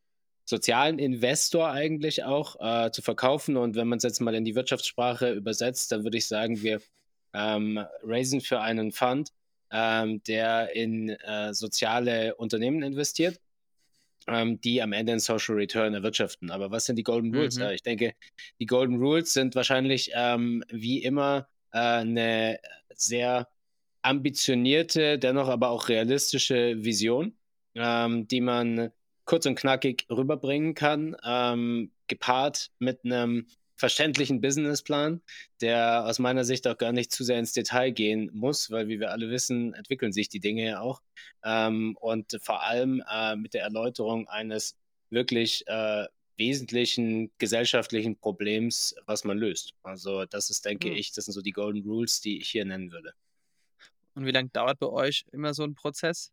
sozialen 0.43 0.97
Investor 0.97 1.69
eigentlich 1.69 2.23
auch 2.23 2.57
äh, 2.59 2.91
zu 2.91 3.03
verkaufen. 3.03 3.55
Und 3.57 3.75
wenn 3.75 3.87
man 3.87 3.97
es 3.97 4.03
jetzt 4.03 4.19
mal 4.19 4.33
in 4.33 4.43
die 4.43 4.55
Wirtschaftssprache 4.55 5.31
übersetzt, 5.31 5.91
dann 5.91 6.03
würde 6.03 6.17
ich 6.17 6.27
sagen, 6.27 6.61
wir 6.63 6.81
ähm, 7.33 7.79
raisen 8.03 8.41
für 8.41 8.59
einen 8.59 8.91
Fund, 8.91 9.29
ähm, 9.71 10.21
der 10.23 10.75
in 10.75 11.09
äh, 11.09 11.53
soziale 11.53 12.35
Unternehmen 12.35 12.81
investiert, 12.81 13.39
ähm, 14.27 14.59
die 14.61 14.81
am 14.81 14.93
Ende 14.93 15.13
einen 15.13 15.19
Social 15.19 15.55
Return 15.55 15.93
erwirtschaften. 15.93 16.49
Aber 16.49 16.71
was 16.71 16.85
sind 16.85 16.95
die 16.95 17.03
Golden 17.03 17.35
Rules? 17.35 17.55
Mhm. 17.55 17.61
Ja, 17.61 17.71
ich 17.71 17.83
denke, 17.83 18.15
die 18.59 18.65
Golden 18.65 18.97
Rules 18.97 19.31
sind 19.31 19.53
wahrscheinlich 19.53 20.09
ähm, 20.15 20.63
wie 20.69 21.03
immer 21.03 21.47
äh, 21.71 21.77
eine 21.77 22.59
sehr 22.95 23.47
ambitionierte, 24.03 25.17
dennoch 25.17 25.47
aber 25.47 25.69
auch 25.69 25.89
realistische 25.89 26.83
Vision, 26.83 27.35
ähm, 27.75 28.27
die 28.27 28.41
man 28.41 28.91
kurz 29.25 29.45
und 29.45 29.55
knackig 29.55 30.05
rüberbringen 30.09 30.75
kann, 30.75 31.15
ähm, 31.25 31.91
gepaart 32.07 32.71
mit 32.79 33.05
einem 33.05 33.47
verständlichen 33.75 34.39
Businessplan, 34.41 35.21
der 35.61 36.05
aus 36.05 36.19
meiner 36.19 36.45
Sicht 36.45 36.67
auch 36.67 36.77
gar 36.77 36.91
nicht 36.91 37.11
zu 37.11 37.23
sehr 37.23 37.39
ins 37.39 37.53
Detail 37.53 37.91
gehen 37.91 38.29
muss, 38.33 38.71
weil 38.71 38.87
wie 38.87 38.99
wir 38.99 39.11
alle 39.11 39.29
wissen, 39.29 39.73
entwickeln 39.73 40.13
sich 40.13 40.29
die 40.29 40.39
Dinge 40.39 40.65
ja 40.65 40.79
auch. 40.81 41.01
Ähm, 41.43 41.97
und 41.99 42.37
vor 42.41 42.63
allem 42.63 43.03
äh, 43.11 43.35
mit 43.35 43.53
der 43.53 43.63
Erläuterung 43.63 44.27
eines 44.27 44.77
wirklich 45.09 45.65
äh, 45.67 46.05
wesentlichen 46.37 47.31
gesellschaftlichen 47.37 48.17
Problems, 48.17 48.95
was 49.05 49.23
man 49.23 49.37
löst. 49.37 49.73
Also 49.83 50.25
das 50.25 50.49
ist, 50.49 50.65
denke 50.65 50.89
hm. 50.89 50.95
ich, 50.95 51.11
das 51.11 51.25
sind 51.25 51.33
so 51.33 51.41
die 51.41 51.51
Golden 51.51 51.83
Rules, 51.83 52.21
die 52.21 52.39
ich 52.39 52.49
hier 52.49 52.65
nennen 52.65 52.91
würde. 52.91 53.13
Und 54.15 54.25
wie 54.25 54.31
lange 54.31 54.49
dauert 54.49 54.79
bei 54.79 54.87
euch 54.87 55.25
immer 55.31 55.53
so 55.53 55.63
ein 55.63 55.75
Prozess? 55.75 56.31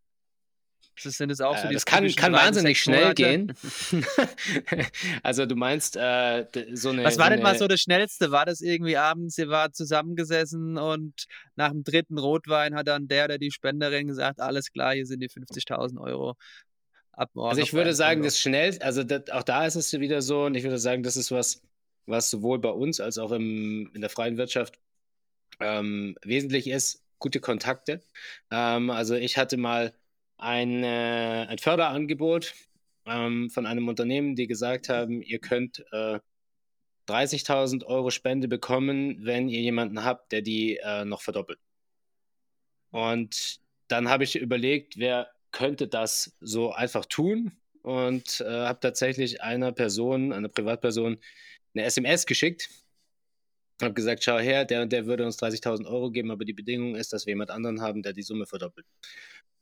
Das 1.03 1.15
sind 1.15 1.31
es 1.31 1.41
auch 1.41 1.57
so 1.57 1.69
äh, 1.69 1.73
Das 1.73 1.87
kann, 1.87 2.07
kann 2.15 2.33
wahnsinnig 2.33 2.81
schnell 2.81 3.15
gehen. 3.15 3.55
also 5.23 5.47
du 5.47 5.57
meinst 5.57 5.97
äh, 5.97 6.47
so 6.73 6.91
eine. 6.91 7.05
Was 7.05 7.19
war 7.19 7.27
so 7.27 7.31
denn 7.31 7.43
mal 7.43 7.59
so 7.59 7.69
das 7.69 7.81
Schnellste? 7.81 8.31
War 8.31 8.45
das 8.45 8.61
irgendwie 8.61 8.97
abends, 8.97 9.39
ihr 9.39 9.49
war 9.49 9.73
zusammengesessen 9.73 10.77
und 10.77 11.27
nach 11.57 11.71
dem 11.71 11.85
dritten 11.85 12.19
Rotwein 12.19 12.75
hat 12.75 12.89
dann 12.89 13.09
der 13.09 13.27
oder 13.27 13.39
die 13.39 13.51
Spenderin 13.51 14.09
gesagt, 14.09 14.41
alles 14.41 14.73
klar, 14.73 14.95
hier 14.95 15.07
sind 15.07 15.21
die 15.21 15.29
50.000 15.29 16.01
Euro. 16.01 16.37
Ab 17.13 17.31
morgen 17.35 17.51
also 17.51 17.63
ich 17.63 17.73
würde 17.73 17.95
sagen, 17.95 18.23
das 18.23 18.39
schnell, 18.39 18.79
also 18.81 19.03
das, 19.03 19.31
auch 19.31 19.43
da 19.43 19.67
ist 19.67 19.77
es 19.77 19.93
wieder 19.99 20.23
so 20.23 20.45
und 20.45 20.55
ich 20.55 20.63
würde 20.63 20.79
sagen, 20.79 21.03
das 21.03 21.17
ist 21.17 21.31
was, 21.31 21.63
was 22.07 22.31
sowohl 22.31 22.59
bei 22.59 22.71
uns 22.71 23.01
als 23.01 23.19
auch 23.19 23.33
im, 23.33 23.91
in 23.95 24.01
der 24.01 24.11
freien 24.11 24.37
Wirtschaft 24.37 24.79
ähm, 25.61 26.17
wesentlich 26.23 26.69
ist, 26.69 27.03
gute 27.21 27.41
Kontakte. 27.41 28.03
Ähm, 28.51 28.91
also 28.91 29.15
ich 29.15 29.39
hatte 29.39 29.57
mal 29.57 29.95
ein, 30.39 30.83
äh, 30.83 31.47
ein 31.49 31.59
Förderangebot 31.59 32.55
ähm, 33.07 33.51
von 33.51 33.67
einem 33.67 33.89
Unternehmen, 33.89 34.35
die 34.35 34.47
gesagt 34.49 34.89
haben, 34.89 35.23
ihr 35.23 35.39
könnt 35.39 35.85
äh, 35.93 36.19
30.000 37.09 37.85
Euro 37.87 38.11
Spende 38.11 38.49
bekommen, 38.49 39.25
wenn 39.25 39.49
ihr 39.49 39.61
jemanden 39.61 40.05
habt, 40.05 40.33
der 40.33 40.43
die 40.43 40.79
äh, 40.79 41.05
noch 41.05 41.23
verdoppelt. 41.23 41.59
Und 42.91 43.61
dann 43.89 44.09
habe 44.09 44.25
ich 44.25 44.37
überlegt, 44.37 44.99
wer 44.99 45.29
könnte 45.53 45.89
das 45.89 46.37
so 46.41 46.73
einfach 46.73 47.05
tun 47.07 47.53
und 47.83 48.41
äh, 48.41 48.67
habe 48.67 48.81
tatsächlich 48.81 49.43
einer 49.43 49.73
Person, 49.73 50.33
einer 50.33 50.49
Privatperson, 50.49 51.19
eine 51.75 51.85
SMS 51.85 52.27
geschickt. 52.27 52.69
Habe 53.83 53.95
gesagt, 53.95 54.25
schau 54.25 54.39
her, 54.39 54.65
der 54.65 54.83
und 54.83 54.93
der 54.93 55.07
würde 55.07 55.25
uns 55.25 55.39
30.000 55.39 55.87
Euro 55.87 56.11
geben, 56.11 56.31
aber 56.31 56.45
die 56.45 56.53
Bedingung 56.53 56.97
ist, 56.97 57.13
dass 57.13 57.27
wir 57.27 57.33
jemand 57.33 57.51
anderen 57.51 57.81
haben, 57.81 58.03
der 58.03 58.13
die 58.13 58.23
Summe 58.23 58.47
verdoppelt. 58.47 58.87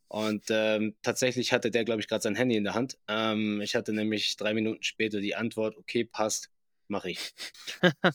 Und 0.08 0.44
ähm, 0.48 0.94
tatsächlich 1.02 1.52
hatte 1.52 1.70
der, 1.70 1.84
glaube 1.84 2.00
ich, 2.00 2.08
gerade 2.08 2.22
sein 2.22 2.34
Handy 2.34 2.56
in 2.56 2.64
der 2.64 2.74
Hand. 2.74 2.98
Ähm, 3.08 3.60
ich 3.60 3.74
hatte 3.74 3.92
nämlich 3.92 4.36
drei 4.36 4.54
Minuten 4.54 4.82
später 4.82 5.20
die 5.20 5.34
Antwort, 5.34 5.76
okay, 5.76 6.04
passt, 6.04 6.50
mache 6.88 7.10
ich. 7.10 7.34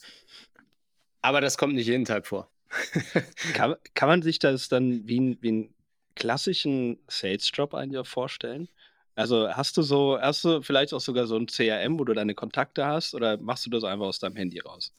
Aber 1.22 1.40
das 1.40 1.58
kommt 1.58 1.76
nicht 1.76 1.88
jeden 1.88 2.06
Tag 2.06 2.26
vor. 2.26 2.50
kann, 3.54 3.76
kann 3.94 4.10
man 4.10 4.22
sich 4.24 4.40
das 4.40 4.68
dann 4.70 5.08
wie, 5.08 5.38
wie 5.42 5.50
einen 5.50 5.76
klassischen 6.16 6.98
Sales-Job 7.08 7.76
eigentlich 7.76 8.08
vorstellen? 8.08 8.68
Also 9.16 9.50
hast 9.50 9.78
du 9.78 9.84
so, 9.84 10.20
hast 10.20 10.44
du 10.44 10.64
vielleicht 10.64 10.94
auch 10.94 11.00
sogar 11.00 11.28
so 11.28 11.38
ein 11.38 11.46
CRM, 11.46 12.00
wo 12.00 12.04
du 12.04 12.14
deine 12.14 12.34
Kontakte 12.34 12.86
hast, 12.88 13.14
oder 13.14 13.38
machst 13.38 13.66
du 13.66 13.70
das 13.70 13.84
einfach 13.84 14.08
aus 14.08 14.20
deinem 14.20 14.36
Handy 14.36 14.60
raus? 14.60 14.92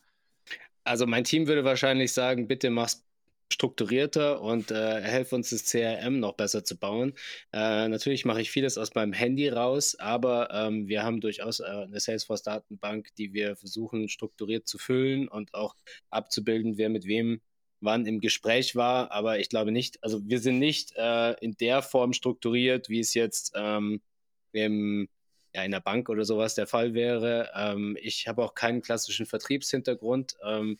Also 0.85 1.07
mein 1.07 1.25
Team 1.25 1.47
würde 1.47 1.65
wahrscheinlich 1.65 2.13
sagen, 2.13 2.47
bitte 2.47 2.71
mach's 2.71 3.05
strukturierter 3.53 4.41
und 4.41 4.71
äh, 4.71 5.01
helfe 5.01 5.35
uns 5.37 5.51
das 5.51 5.65
CRM 5.65 6.19
noch 6.19 6.35
besser 6.35 6.65
zu 6.65 6.77
bauen. 6.79 7.15
Äh, 7.53 7.89
natürlich 7.89 8.25
mache 8.25 8.41
ich 8.41 8.51
vieles 8.51 8.79
aus 8.79 8.95
meinem 8.95 9.13
Handy 9.13 9.49
raus, 9.49 9.95
aber 9.97 10.51
ähm, 10.51 10.89
wir 10.89 11.03
haben 11.03 11.21
durchaus 11.21 11.61
äh, 11.61 11.65
eine 11.65 12.01
Salesforce-Datenbank, 12.01 13.15
die 13.17 13.33
wir 13.33 13.57
versuchen 13.57 14.09
strukturiert 14.09 14.67
zu 14.67 14.79
füllen 14.79 15.29
und 15.29 15.55
auch 15.55 15.77
abzubilden, 16.11 16.79
wer 16.79 16.89
mit 16.89 17.07
wem 17.07 17.41
wann 17.81 18.07
im 18.07 18.21
Gespräch 18.21 18.77
war. 18.77 19.13
Aber 19.13 19.39
ich 19.39 19.49
glaube 19.49 19.73
nicht, 19.73 20.03
also 20.03 20.27
wir 20.27 20.41
sind 20.41 20.59
nicht 20.59 20.93
äh, 20.97 21.33
in 21.41 21.57
der 21.59 21.83
Form 21.83 22.13
strukturiert, 22.13 22.89
wie 22.89 23.01
es 23.01 23.15
jetzt 23.15 23.53
ähm, 23.55 24.01
im 24.53 25.09
ja, 25.55 25.63
in 25.63 25.71
der 25.71 25.81
Bank 25.81 26.09
oder 26.09 26.25
sowas 26.25 26.55
der 26.55 26.67
Fall 26.67 26.95
wäre. 26.95 27.51
Ähm, 27.55 27.97
ich 28.01 28.27
habe 28.27 28.43
auch 28.43 28.55
keinen 28.55 28.83
klassischen 28.83 29.27
Vertriebshintergrund. 29.27 30.37
Ähm, 30.45 30.79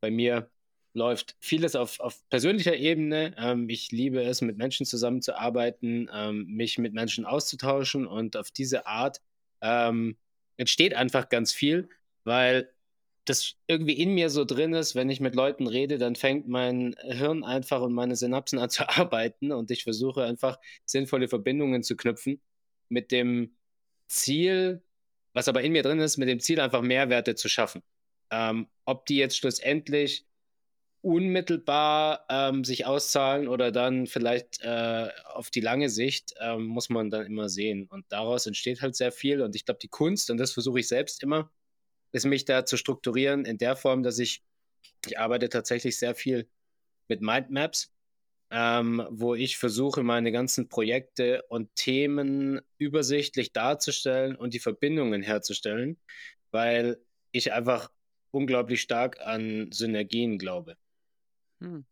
bei 0.00 0.10
mir 0.10 0.50
läuft 0.94 1.36
vieles 1.40 1.74
auf, 1.74 2.00
auf 2.00 2.22
persönlicher 2.28 2.76
Ebene. 2.76 3.34
Ähm, 3.38 3.68
ich 3.68 3.90
liebe 3.90 4.22
es, 4.22 4.42
mit 4.42 4.56
Menschen 4.56 4.86
zusammenzuarbeiten, 4.86 6.10
ähm, 6.12 6.46
mich 6.46 6.78
mit 6.78 6.92
Menschen 6.94 7.24
auszutauschen 7.24 8.06
und 8.06 8.36
auf 8.36 8.50
diese 8.50 8.86
Art 8.86 9.20
ähm, 9.60 10.16
entsteht 10.56 10.94
einfach 10.94 11.28
ganz 11.28 11.52
viel, 11.52 11.88
weil 12.24 12.70
das 13.24 13.54
irgendwie 13.68 13.94
in 13.94 14.14
mir 14.14 14.30
so 14.30 14.44
drin 14.44 14.74
ist, 14.74 14.94
wenn 14.94 15.08
ich 15.08 15.20
mit 15.20 15.34
Leuten 15.34 15.66
rede, 15.68 15.98
dann 15.98 16.16
fängt 16.16 16.48
mein 16.48 16.96
Hirn 17.02 17.44
einfach 17.44 17.80
und 17.80 17.92
meine 17.92 18.16
Synapsen 18.16 18.58
an 18.58 18.70
zu 18.70 18.88
arbeiten 18.88 19.52
und 19.52 19.70
ich 19.70 19.84
versuche 19.84 20.24
einfach 20.24 20.58
sinnvolle 20.84 21.28
Verbindungen 21.28 21.82
zu 21.82 21.96
knüpfen 21.96 22.40
mit 22.88 23.10
dem 23.10 23.56
Ziel, 24.12 24.82
was 25.32 25.48
aber 25.48 25.62
in 25.62 25.72
mir 25.72 25.82
drin 25.82 26.00
ist, 26.00 26.18
mit 26.18 26.28
dem 26.28 26.40
Ziel 26.40 26.60
einfach 26.60 26.82
Mehrwerte 26.82 27.34
zu 27.34 27.48
schaffen. 27.48 27.82
Ähm, 28.30 28.68
ob 28.84 29.06
die 29.06 29.16
jetzt 29.16 29.36
schlussendlich 29.36 30.26
unmittelbar 31.02 32.24
ähm, 32.28 32.64
sich 32.64 32.86
auszahlen 32.86 33.48
oder 33.48 33.72
dann 33.72 34.06
vielleicht 34.06 34.60
äh, 34.60 35.08
auf 35.24 35.50
die 35.50 35.60
lange 35.60 35.88
Sicht 35.88 36.34
ähm, 36.40 36.66
muss 36.66 36.90
man 36.90 37.10
dann 37.10 37.26
immer 37.26 37.48
sehen. 37.48 37.88
Und 37.88 38.06
daraus 38.08 38.46
entsteht 38.46 38.80
halt 38.82 38.94
sehr 38.94 39.10
viel. 39.10 39.42
Und 39.42 39.56
ich 39.56 39.64
glaube, 39.64 39.80
die 39.82 39.88
Kunst, 39.88 40.30
und 40.30 40.38
das 40.38 40.52
versuche 40.52 40.78
ich 40.78 40.88
selbst 40.88 41.22
immer, 41.22 41.50
ist 42.12 42.24
mich 42.24 42.44
da 42.44 42.64
zu 42.64 42.76
strukturieren 42.76 43.44
in 43.44 43.58
der 43.58 43.74
Form, 43.74 44.02
dass 44.02 44.18
ich, 44.18 44.44
ich 45.06 45.18
arbeite 45.18 45.48
tatsächlich 45.48 45.98
sehr 45.98 46.14
viel 46.14 46.48
mit 47.08 47.20
Mindmaps, 47.20 47.92
ähm, 48.52 49.06
wo 49.10 49.34
ich 49.34 49.56
versuche, 49.56 50.02
meine 50.02 50.30
ganzen 50.30 50.68
Projekte 50.68 51.42
und 51.48 51.74
Themen 51.74 52.60
übersichtlich 52.76 53.52
darzustellen 53.52 54.36
und 54.36 54.52
die 54.52 54.58
Verbindungen 54.60 55.22
herzustellen, 55.22 55.98
weil 56.50 56.98
ich 57.30 57.52
einfach 57.54 57.90
unglaublich 58.30 58.82
stark 58.82 59.20
an 59.20 59.72
Synergien 59.72 60.36
glaube. 60.36 60.76
Hm. 61.60 61.86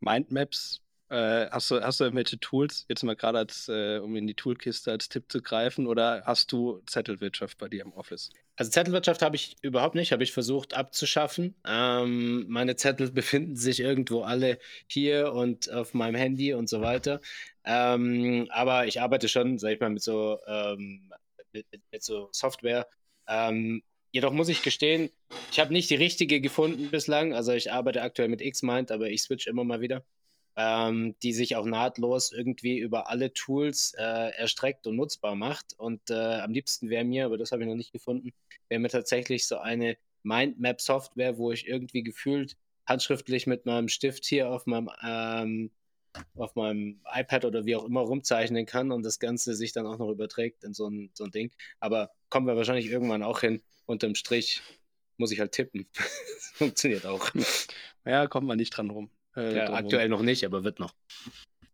Mindmaps, 0.00 0.82
äh, 1.10 1.48
hast, 1.50 1.70
du, 1.70 1.80
hast 1.80 2.00
du 2.00 2.04
irgendwelche 2.04 2.38
Tools, 2.38 2.84
jetzt 2.88 3.02
mal 3.02 3.16
gerade 3.16 3.46
äh, 3.68 3.98
um 3.98 4.14
in 4.16 4.26
die 4.26 4.34
Toolkiste 4.34 4.90
als 4.90 5.08
Tipp 5.08 5.24
zu 5.28 5.40
greifen, 5.40 5.86
oder 5.86 6.22
hast 6.26 6.52
du 6.52 6.82
Zettelwirtschaft 6.86 7.58
bei 7.58 7.68
dir 7.68 7.82
im 7.82 7.92
Office? 7.92 8.30
Also 8.56 8.70
Zettelwirtschaft 8.70 9.22
habe 9.22 9.36
ich 9.36 9.56
überhaupt 9.62 9.94
nicht, 9.94 10.12
habe 10.12 10.22
ich 10.22 10.32
versucht 10.32 10.74
abzuschaffen. 10.74 11.54
Ähm, 11.66 12.46
meine 12.48 12.76
Zettel 12.76 13.10
befinden 13.12 13.56
sich 13.56 13.80
irgendwo 13.80 14.22
alle 14.22 14.58
hier 14.86 15.32
und 15.32 15.70
auf 15.70 15.94
meinem 15.94 16.16
Handy 16.16 16.54
und 16.54 16.68
so 16.68 16.80
weiter. 16.80 17.20
Ähm, 17.64 18.48
aber 18.50 18.86
ich 18.86 19.00
arbeite 19.00 19.28
schon, 19.28 19.58
sag 19.58 19.72
ich 19.72 19.80
mal, 19.80 19.90
mit 19.90 20.02
so, 20.02 20.38
ähm, 20.46 21.10
mit, 21.52 21.66
mit, 21.90 22.02
so 22.02 22.28
Software, 22.32 22.86
ähm, 23.26 23.82
Jedoch 24.10 24.32
muss 24.32 24.48
ich 24.48 24.62
gestehen, 24.62 25.10
ich 25.52 25.60
habe 25.60 25.72
nicht 25.72 25.90
die 25.90 25.94
richtige 25.94 26.40
gefunden 26.40 26.90
bislang. 26.90 27.34
Also 27.34 27.52
ich 27.52 27.72
arbeite 27.72 28.00
aktuell 28.02 28.28
mit 28.28 28.40
Xmind, 28.40 28.90
aber 28.90 29.10
ich 29.10 29.22
switch 29.22 29.46
immer 29.46 29.64
mal 29.64 29.80
wieder, 29.82 30.02
ähm, 30.58 31.14
die 31.22 31.32
sich 31.32 31.54
auch 31.54 31.64
nahtlos 31.64 32.32
irgendwie 32.32 32.78
über 32.78 33.08
alle 33.08 33.32
Tools 33.32 33.94
äh, 33.96 34.30
erstreckt 34.36 34.88
und 34.88 34.96
nutzbar 34.96 35.36
macht. 35.36 35.78
Und 35.78 36.10
äh, 36.10 36.40
am 36.40 36.50
liebsten 36.52 36.90
wäre 36.90 37.04
mir, 37.04 37.26
aber 37.26 37.38
das 37.38 37.52
habe 37.52 37.62
ich 37.62 37.68
noch 37.68 37.76
nicht 37.76 37.92
gefunden, 37.92 38.32
wäre 38.68 38.80
mir 38.80 38.88
tatsächlich 38.88 39.46
so 39.46 39.58
eine 39.58 39.96
Mindmap-Software, 40.24 41.38
wo 41.38 41.52
ich 41.52 41.68
irgendwie 41.68 42.02
gefühlt 42.02 42.56
handschriftlich 42.86 43.46
mit 43.46 43.66
meinem 43.66 43.88
Stift 43.88 44.24
hier 44.24 44.50
auf 44.50 44.66
meinem 44.66 44.90
ähm, 45.06 45.70
auf 46.34 46.56
meinem 46.56 47.00
iPad 47.14 47.44
oder 47.44 47.64
wie 47.64 47.76
auch 47.76 47.84
immer 47.84 48.00
rumzeichnen 48.00 48.66
kann 48.66 48.90
und 48.90 49.04
das 49.04 49.20
Ganze 49.20 49.54
sich 49.54 49.72
dann 49.72 49.86
auch 49.86 49.98
noch 49.98 50.10
überträgt 50.10 50.64
in 50.64 50.74
so 50.74 50.88
ein, 50.88 51.10
so 51.12 51.24
ein 51.24 51.30
Ding. 51.30 51.52
Aber 51.78 52.10
kommen 52.30 52.48
wir 52.48 52.56
wahrscheinlich 52.56 52.86
irgendwann 52.86 53.22
auch 53.22 53.40
hin 53.40 53.62
unterm 53.86 54.16
Strich 54.16 54.60
muss 55.18 55.30
ich 55.30 55.40
halt 55.40 55.52
tippen. 55.52 55.86
funktioniert 56.54 57.06
auch. 57.06 57.30
Ja, 58.04 58.26
kommt 58.26 58.46
man 58.46 58.56
nicht 58.56 58.70
dran 58.70 58.90
rum. 58.90 59.10
Äh, 59.36 59.56
ja, 59.56 59.72
aktuell 59.72 60.08
noch 60.08 60.22
nicht, 60.22 60.44
aber 60.44 60.64
wird 60.64 60.78
noch. 60.78 60.94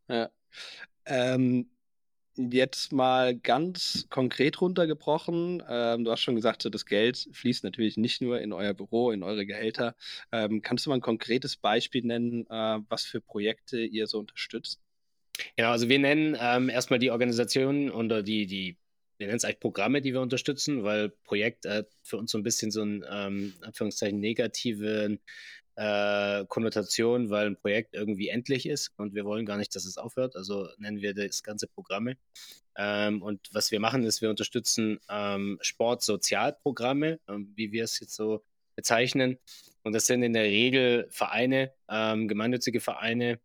Ja. 0.09 0.31
Ähm, 1.07 1.71
jetzt 2.37 2.93
mal 2.93 3.37
ganz 3.37 4.07
konkret 4.11 4.61
runtergebrochen. 4.61 5.63
Ähm, 5.69 6.05
du 6.05 6.11
hast 6.11 6.21
schon 6.21 6.35
gesagt, 6.35 6.63
so 6.63 6.71
das 6.71 6.87
Geld 6.87 7.29
fließt 7.33 7.65
natürlich 7.65 7.97
nicht 7.97 8.21
nur 8.21 8.41
in 8.41 8.53
euer 8.53 8.75
Büro, 8.75 9.11
in 9.11 9.23
eure 9.23 9.47
Gehälter. 9.47 9.95
Ähm, 10.33 10.63
kannst 10.63 10.87
du 10.87 10.91
mal 10.91 10.97
ein 10.97 11.03
konkretes 11.03 11.57
Beispiel 11.57 12.05
nennen, 12.05 12.47
äh, 12.49 12.81
was 12.89 13.05
für 13.05 13.21
Projekte 13.21 13.81
ihr 13.81 14.07
so 14.07 14.19
unterstützt? 14.19 14.81
Ja, 15.57 15.73
also 15.73 15.89
wir 15.89 15.99
nennen 15.99 16.37
ähm, 16.41 16.69
erstmal 16.69 16.99
die 16.99 17.11
Organisationen 17.11 17.91
oder 17.91 18.23
die, 18.23 18.47
die 18.47 18.77
wir 19.17 19.29
nennen 19.29 19.37
es 19.37 19.45
eigentlich 19.45 19.61
Programme, 19.61 20.01
die 20.01 20.13
wir 20.13 20.21
unterstützen, 20.21 20.83
weil 20.83 21.11
Projekt 21.11 21.67
äh, 21.67 21.85
für 22.03 22.17
uns 22.17 22.33
so 22.33 22.39
ein 22.39 22.43
bisschen 22.43 22.73
so 22.73 22.83
ein, 22.83 23.05
ähm, 23.09 23.55
Anführungszeichen, 23.61 24.19
negative 24.19 25.19
äh, 25.77 26.45
Konnotation, 26.47 27.31
weil 27.31 27.47
ein 27.47 27.57
Projekt 27.57 27.95
irgendwie 27.95 28.29
endlich 28.29 28.67
ist 28.67 28.93
und 28.97 29.15
wir 29.15 29.25
wollen 29.25 29.47
gar 29.47 29.57
nicht, 29.57 29.75
dass 29.75 29.85
es 29.85 29.99
aufhört. 29.99 30.37
Also 30.37 30.69
nennen 30.79 31.01
wir 31.01 31.15
das 31.15 31.43
ganze 31.43 31.67
Programme. 31.67 32.17
Ähm, 32.77 33.23
und 33.23 33.49
was 33.53 33.71
wir 33.71 33.81
machen, 33.81 34.05
ist, 34.05 34.23
wir 34.23 34.31
unterstützen 34.31 35.01
ähm, 35.09 35.59
Sportsozialprogramme, 35.61 37.21
ähm, 37.29 37.53
wie 37.57 37.73
wir 37.73 37.85
es 37.85 38.01
jetzt 38.01 38.15
so 38.15 38.45
bezeichnen. 38.77 39.39
Und 39.83 39.93
das 39.93 40.07
sind 40.07 40.23
in 40.23 40.33
der 40.33 40.45
Regel 40.45 41.07
Vereine, 41.11 41.73
ähm, 41.89 42.29
gemeinnützige 42.29 42.81
Vereine 42.81 43.41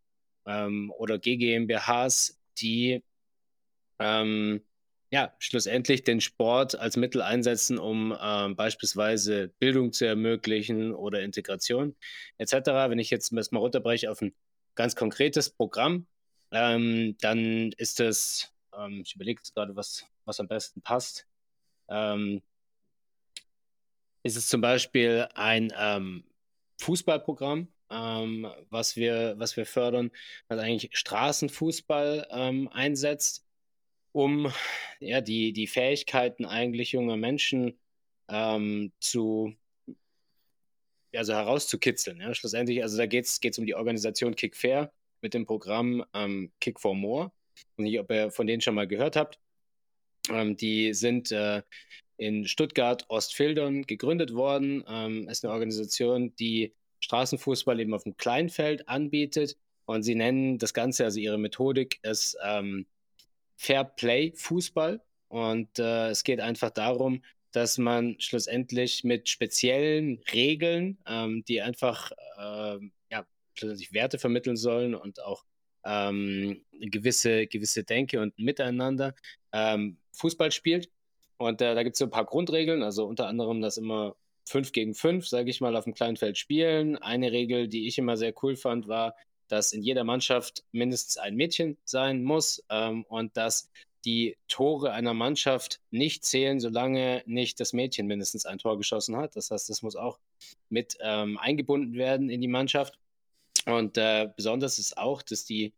ähm, 0.45 0.91
oder 0.97 1.19
GGMBHs, 1.19 2.39
die 2.59 3.03
ähm, 3.99 4.61
ja, 5.11 5.33
schlussendlich 5.39 6.03
den 6.03 6.21
Sport 6.21 6.75
als 6.75 6.95
Mittel 6.95 7.21
einsetzen, 7.21 7.79
um 7.79 8.15
ähm, 8.21 8.55
beispielsweise 8.55 9.47
Bildung 9.59 9.91
zu 9.91 10.05
ermöglichen 10.05 10.93
oder 10.93 11.21
Integration 11.21 11.95
etc. 12.37 12.53
Wenn 12.89 12.99
ich 12.99 13.09
jetzt 13.09 13.33
das 13.33 13.51
mal 13.51 13.59
runterbreche 13.59 14.11
auf 14.11 14.21
ein 14.21 14.35
ganz 14.75 14.95
konkretes 14.95 15.49
Programm, 15.49 16.05
ähm, 16.51 17.17
dann 17.21 17.71
ist 17.73 17.99
es, 17.99 18.53
ähm, 18.77 19.01
ich 19.03 19.15
überlege 19.15 19.41
gerade, 19.55 19.75
was, 19.75 20.05
was 20.25 20.39
am 20.39 20.47
besten 20.47 20.81
passt, 20.81 21.25
ähm, 21.89 22.43
ist 24.21 24.37
es 24.37 24.47
zum 24.47 24.61
Beispiel 24.61 25.27
ein 25.33 25.73
ähm, 25.75 26.23
Fußballprogramm, 26.81 27.67
ähm, 27.89 28.47
was, 28.69 28.95
wir, 28.95 29.33
was 29.37 29.57
wir 29.57 29.65
fördern, 29.65 30.11
das 30.49 30.59
eigentlich 30.59 30.95
Straßenfußball 30.95 32.27
einsetzt 32.71 33.48
um 34.11 34.51
ja, 34.99 35.21
die, 35.21 35.53
die 35.53 35.67
Fähigkeiten 35.67 36.45
eigentlich 36.45 36.91
junger 36.91 37.17
Menschen 37.17 37.77
ähm, 38.27 38.91
zu 38.99 39.53
also 41.15 41.33
herauszukitzeln. 41.33 42.19
Ja? 42.21 42.33
Schlussendlich, 42.33 42.81
also 42.83 42.97
da 42.97 43.05
geht 43.05 43.25
es 43.25 43.57
um 43.59 43.65
die 43.65 43.75
Organisation 43.75 44.35
Kick 44.35 44.55
Fair 44.55 44.91
mit 45.21 45.33
dem 45.33 45.45
Programm 45.45 46.05
ähm, 46.13 46.51
Kick 46.59 46.79
for 46.79 46.95
More. 46.95 47.31
Und 47.77 47.85
nicht, 47.85 47.99
ob 47.99 48.09
ihr 48.11 48.31
von 48.31 48.47
denen 48.47 48.61
schon 48.61 48.75
mal 48.75 48.87
gehört 48.87 49.15
habt. 49.15 49.39
Ähm, 50.29 50.55
die 50.55 50.93
sind 50.93 51.31
äh, 51.31 51.61
in 52.17 52.45
Stuttgart 52.45 53.05
Ostfildern 53.09 53.83
gegründet 53.83 54.33
worden. 54.33 54.83
Ähm, 54.87 55.27
ist 55.27 55.43
eine 55.43 55.53
Organisation, 55.53 56.35
die 56.35 56.73
Straßenfußball 57.01 57.79
eben 57.79 57.93
auf 57.93 58.03
dem 58.03 58.17
Kleinfeld 58.17 58.87
anbietet. 58.87 59.57
Und 59.85 60.03
sie 60.03 60.15
nennen 60.15 60.57
das 60.59 60.73
Ganze, 60.73 61.05
also 61.05 61.19
ihre 61.19 61.39
Methodik 61.39 61.99
ist 62.03 62.37
ähm, 62.43 62.85
Fair 63.59 63.83
Play 63.83 64.31
Fußball. 64.35 65.01
Und 65.27 65.79
äh, 65.79 66.09
es 66.09 66.23
geht 66.23 66.39
einfach 66.39 66.69
darum, 66.71 67.21
dass 67.51 67.77
man 67.77 68.15
schlussendlich 68.19 69.03
mit 69.03 69.27
speziellen 69.27 70.21
Regeln, 70.33 70.97
ähm, 71.05 71.43
die 71.45 71.61
einfach 71.61 72.11
äh, 72.37 72.77
ja, 73.11 73.25
schlussendlich 73.53 73.91
Werte 73.91 74.17
vermitteln 74.17 74.55
sollen 74.55 74.95
und 74.95 75.21
auch 75.21 75.43
ähm, 75.83 76.63
gewisse, 76.71 77.47
gewisse 77.47 77.83
Denke 77.83 78.21
und 78.21 78.39
Miteinander 78.39 79.13
ähm, 79.51 79.97
Fußball 80.13 80.51
spielt. 80.51 80.89
Und 81.37 81.61
äh, 81.61 81.75
da 81.75 81.83
gibt 81.83 81.95
es 81.95 81.99
so 81.99 82.05
ein 82.05 82.11
paar 82.11 82.25
Grundregeln, 82.25 82.81
also 82.81 83.05
unter 83.05 83.27
anderem, 83.27 83.61
dass 83.61 83.77
immer 83.77 84.15
5 84.45 84.71
gegen 84.71 84.95
5, 84.95 85.27
sage 85.27 85.49
ich 85.49 85.59
mal, 85.59 85.75
auf 85.75 85.83
dem 85.83 85.93
kleinen 85.93 86.17
Feld 86.17 86.37
spielen. 86.37 86.97
Eine 86.97 87.31
Regel, 87.33 87.67
die 87.67 87.87
ich 87.87 87.97
immer 87.97 88.15
sehr 88.15 88.33
cool 88.41 88.55
fand, 88.55 88.87
war, 88.87 89.15
dass 89.49 89.73
in 89.73 89.83
jeder 89.83 90.03
Mannschaft 90.03 90.63
mindestens 90.71 91.17
ein 91.17 91.35
Mädchen 91.35 91.77
sein 91.83 92.23
muss 92.23 92.63
ähm, 92.69 93.03
und 93.09 93.35
dass 93.35 93.69
die 94.05 94.37
Tore 94.47 94.91
einer 94.93 95.13
Mannschaft 95.13 95.81
nicht 95.91 96.23
zählen, 96.23 96.59
solange 96.59 97.21
nicht 97.25 97.59
das 97.59 97.73
Mädchen 97.73 98.07
mindestens 98.07 98.45
ein 98.45 98.57
Tor 98.57 98.77
geschossen 98.77 99.17
hat. 99.17 99.35
Das 99.35 99.51
heißt, 99.51 99.69
das 99.69 99.81
muss 99.81 99.95
auch 99.95 100.19
mit 100.69 100.97
ähm, 101.01 101.37
eingebunden 101.37 101.95
werden 101.95 102.29
in 102.29 102.41
die 102.41 102.47
Mannschaft. 102.47 102.97
Und 103.65 103.97
äh, 103.97 104.29
besonders 104.35 104.79
ist 104.79 104.97
auch, 104.97 105.21
dass 105.21 105.43
die 105.43 105.73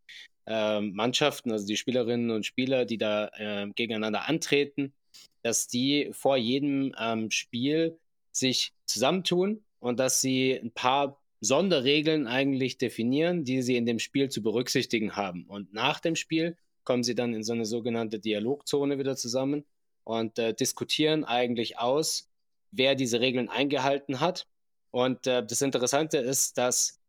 äh, 0.46 0.80
Mannschaften, 0.82 1.52
also 1.52 1.66
die 1.66 1.78
Spielerinnen 1.78 2.32
und 2.32 2.46
Spieler, 2.46 2.86
die 2.86 2.98
da 2.98 3.28
äh, 3.34 3.70
gegeneinander 3.76 4.28
antreten, 4.28 4.94
dass 5.42 5.68
die 5.68 6.10
vor 6.14 6.38
jedem 6.38 6.94
ähm, 7.00 7.32
Spiel 7.32 7.98
sich 8.32 8.74
zusammentun 8.86 9.64
und 9.80 10.00
dass 10.00 10.22
sie 10.22 10.54
ein 10.54 10.72
paar 10.72 11.21
Sonderregeln 11.42 12.28
eigentlich 12.28 12.78
definieren, 12.78 13.44
die 13.44 13.62
sie 13.64 13.76
in 13.76 13.86
dem 13.86 14.00
Spiel 14.00 14.30
zu 14.30 14.42
berücksichtigen 14.44 15.16
haben. 15.16 15.46
Und 15.48 15.74
nach 15.74 16.00
dem 16.00 16.16
Spiel 16.16 16.56
kommen 16.84 17.04
sie 17.04 17.16
dann 17.16 17.34
in 17.34 17.44
so 17.44 17.54
eine 17.54 17.66
sogenannte 17.66 18.20
Dialogzone 18.20 19.00
wieder 19.00 19.16
zusammen 19.16 19.66
und 20.04 20.38
äh, 20.40 20.54
diskutieren 20.54 21.26
eigentlich 21.26 21.80
aus, 21.80 22.30
wer 22.72 22.96
diese 22.96 23.20
Regeln 23.20 23.50
eingehalten 23.50 24.20
hat. 24.20 24.48
Und 24.92 25.26
äh, 25.28 25.46
das 25.46 25.62
Interessante 25.62 26.18
ist, 26.18 26.58
dass 26.58 27.00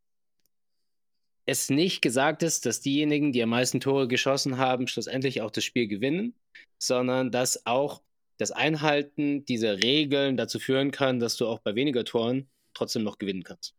es 1.45 1.71
nicht 1.71 2.01
gesagt 2.01 2.43
ist, 2.43 2.67
dass 2.67 2.81
diejenigen, 2.81 3.33
die 3.33 3.43
am 3.43 3.51
meisten 3.51 3.81
Tore 3.81 4.09
geschossen 4.09 4.59
haben, 4.59 4.87
schlussendlich 4.87 5.43
auch 5.43 5.51
das 5.51 5.65
Spiel 5.65 5.89
gewinnen, 5.89 6.35
sondern 6.79 7.31
dass 7.31 7.67
auch 7.67 8.03
das 8.39 8.51
Einhalten 8.51 9.45
dieser 9.45 9.83
Regeln 9.83 10.37
dazu 10.37 10.59
führen 10.59 10.91
kann, 10.91 11.21
dass 11.21 11.37
du 11.37 11.47
auch 11.47 11.59
bei 11.59 11.75
weniger 11.75 12.05
Toren 12.05 12.49
trotzdem 12.75 13.03
noch 13.03 13.19
gewinnen 13.19 13.43
kannst. 13.43 13.75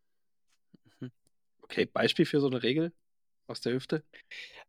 Okay, 1.73 1.85
Beispiel 1.87 2.25
für 2.27 2.39
so 2.39 2.47
eine 2.47 2.61
Regel 2.61 2.93
aus 3.47 3.61
der 3.61 3.73
Hüfte? 3.73 4.03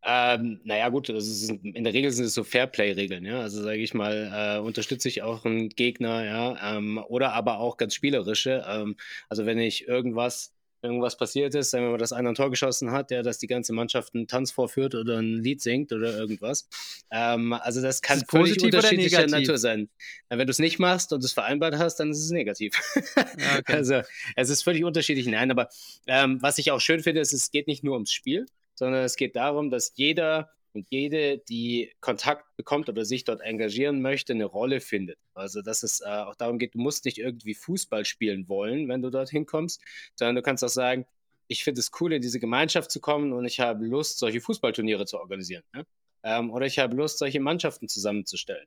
Ähm, 0.05 0.61
naja, 0.64 0.88
gut, 0.90 1.09
ist, 1.11 1.51
in 1.51 1.85
der 1.85 1.95
Regel 1.95 2.11
sind 2.12 2.27
es 2.27 2.35
so 2.35 2.45
Fairplay-Regeln, 2.45 3.25
ja. 3.27 3.40
Also 3.40 3.62
sage 3.62 3.79
ich 3.79 3.95
mal, 3.95 4.59
äh, 4.59 4.61
unterstütze 4.61 5.09
ich 5.09 5.23
auch 5.23 5.45
einen 5.45 5.69
Gegner, 5.71 6.25
ja, 6.25 6.77
ähm, 6.79 6.99
oder 7.09 7.35
aber 7.35 7.59
auch 7.59 7.77
ganz 7.77 7.95
spielerische. 7.95 8.64
Ähm, 8.69 8.97
also 9.29 9.47
wenn 9.47 9.59
ich 9.59 9.88
irgendwas 9.88 10.54
irgendwas 10.85 11.16
passiert 11.16 11.55
ist, 11.55 11.70
sagen 11.70 11.85
wir 11.85 11.90
mal, 11.92 11.99
dass 11.99 12.12
einer 12.12 12.29
ein 12.29 12.35
Tor 12.35 12.51
geschossen 12.51 12.92
hat, 12.92 13.11
der, 13.11 13.23
dass 13.23 13.38
die 13.38 13.47
ganze 13.47 13.73
Mannschaft 13.73 14.14
einen 14.14 14.29
Tanz 14.29 14.53
vorführt 14.53 14.94
oder 14.94 15.18
ein 15.18 15.42
Lied 15.42 15.62
singt 15.62 15.92
oder 15.92 16.16
irgendwas. 16.16 16.68
Ähm, 17.11 17.55
also 17.55 17.83
das 17.83 18.03
kann 18.03 18.20
das 18.20 18.29
völlig 18.29 18.62
unterschiedlicher 18.62 19.27
Natur 19.27 19.59
sein. 19.59 19.88
Wenn 20.29 20.47
du 20.47 20.51
es 20.51 20.59
nicht 20.59 20.79
machst 20.79 21.12
und 21.12 21.25
es 21.25 21.33
vereinbart 21.33 21.77
hast, 21.77 21.97
dann 21.97 22.11
ist 22.11 22.23
es 22.23 22.31
negativ. 22.31 22.75
Okay. 23.16 23.62
also 23.66 24.03
es 24.37 24.51
ist 24.51 24.62
völlig 24.62 24.85
unterschiedlich. 24.85 25.27
Nein, 25.27 25.51
aber 25.51 25.68
ähm, 26.07 26.40
was 26.42 26.59
ich 26.59 26.70
auch 26.70 26.81
schön 26.81 27.01
finde, 27.01 27.20
ist, 27.20 27.33
es 27.33 27.51
geht 27.51 27.66
nicht 27.66 27.83
nur 27.83 27.94
ums 27.94 28.12
Spiel, 28.12 28.47
sondern 28.75 29.03
es 29.03 29.16
geht 29.16 29.37
darum, 29.37 29.70
dass 29.70 29.92
jeder 29.94 30.54
und 30.75 30.87
jede, 30.91 31.39
die 31.39 31.93
Kontakt 32.01 32.45
bekommt 32.57 32.89
oder 32.89 33.05
sich 33.05 33.25
dort 33.25 33.41
engagieren 33.41 34.03
möchte, 34.03 34.33
eine 34.33 34.45
Rolle 34.45 34.81
findet. 34.81 35.19
Also 35.33 35.63
dass 35.63 35.83
es 35.83 36.01
äh, 36.01 36.07
auch 36.07 36.35
darum 36.35 36.59
geht, 36.59 36.75
du 36.75 36.79
musst 36.79 37.05
nicht 37.05 37.19
irgendwie 37.19 37.55
Fußball 37.55 38.05
spielen 38.05 38.49
wollen, 38.49 38.89
wenn 38.89 39.01
du 39.01 39.11
dorthin 39.11 39.47
kommst, 39.47 39.81
sondern 40.17 40.37
du 40.37 40.43
kannst 40.43 40.65
auch 40.65 40.69
sagen, 40.69 41.07
ich 41.47 41.63
finde 41.63 41.81
es 41.81 41.91
cool, 42.01 42.13
in 42.13 42.23
diese 42.23 42.41
Gemeinschaft 42.41 42.91
zu 42.91 43.01
kommen 43.01 43.33
und 43.33 43.45
ich 43.45 43.61
habe 43.61 43.85
Lust, 43.85 44.19
solche 44.19 44.41
Fußballturniere 44.41 45.07
zu 45.07 45.19
organisieren. 45.19 45.63
Ne? 45.73 45.87
Ähm, 46.23 46.51
oder 46.51 46.67
ich 46.67 46.79
habe 46.79 46.97
Lust, 46.97 47.19
solche 47.19 47.41
Mannschaften 47.41 47.89
zusammenzustellen. 47.89 48.67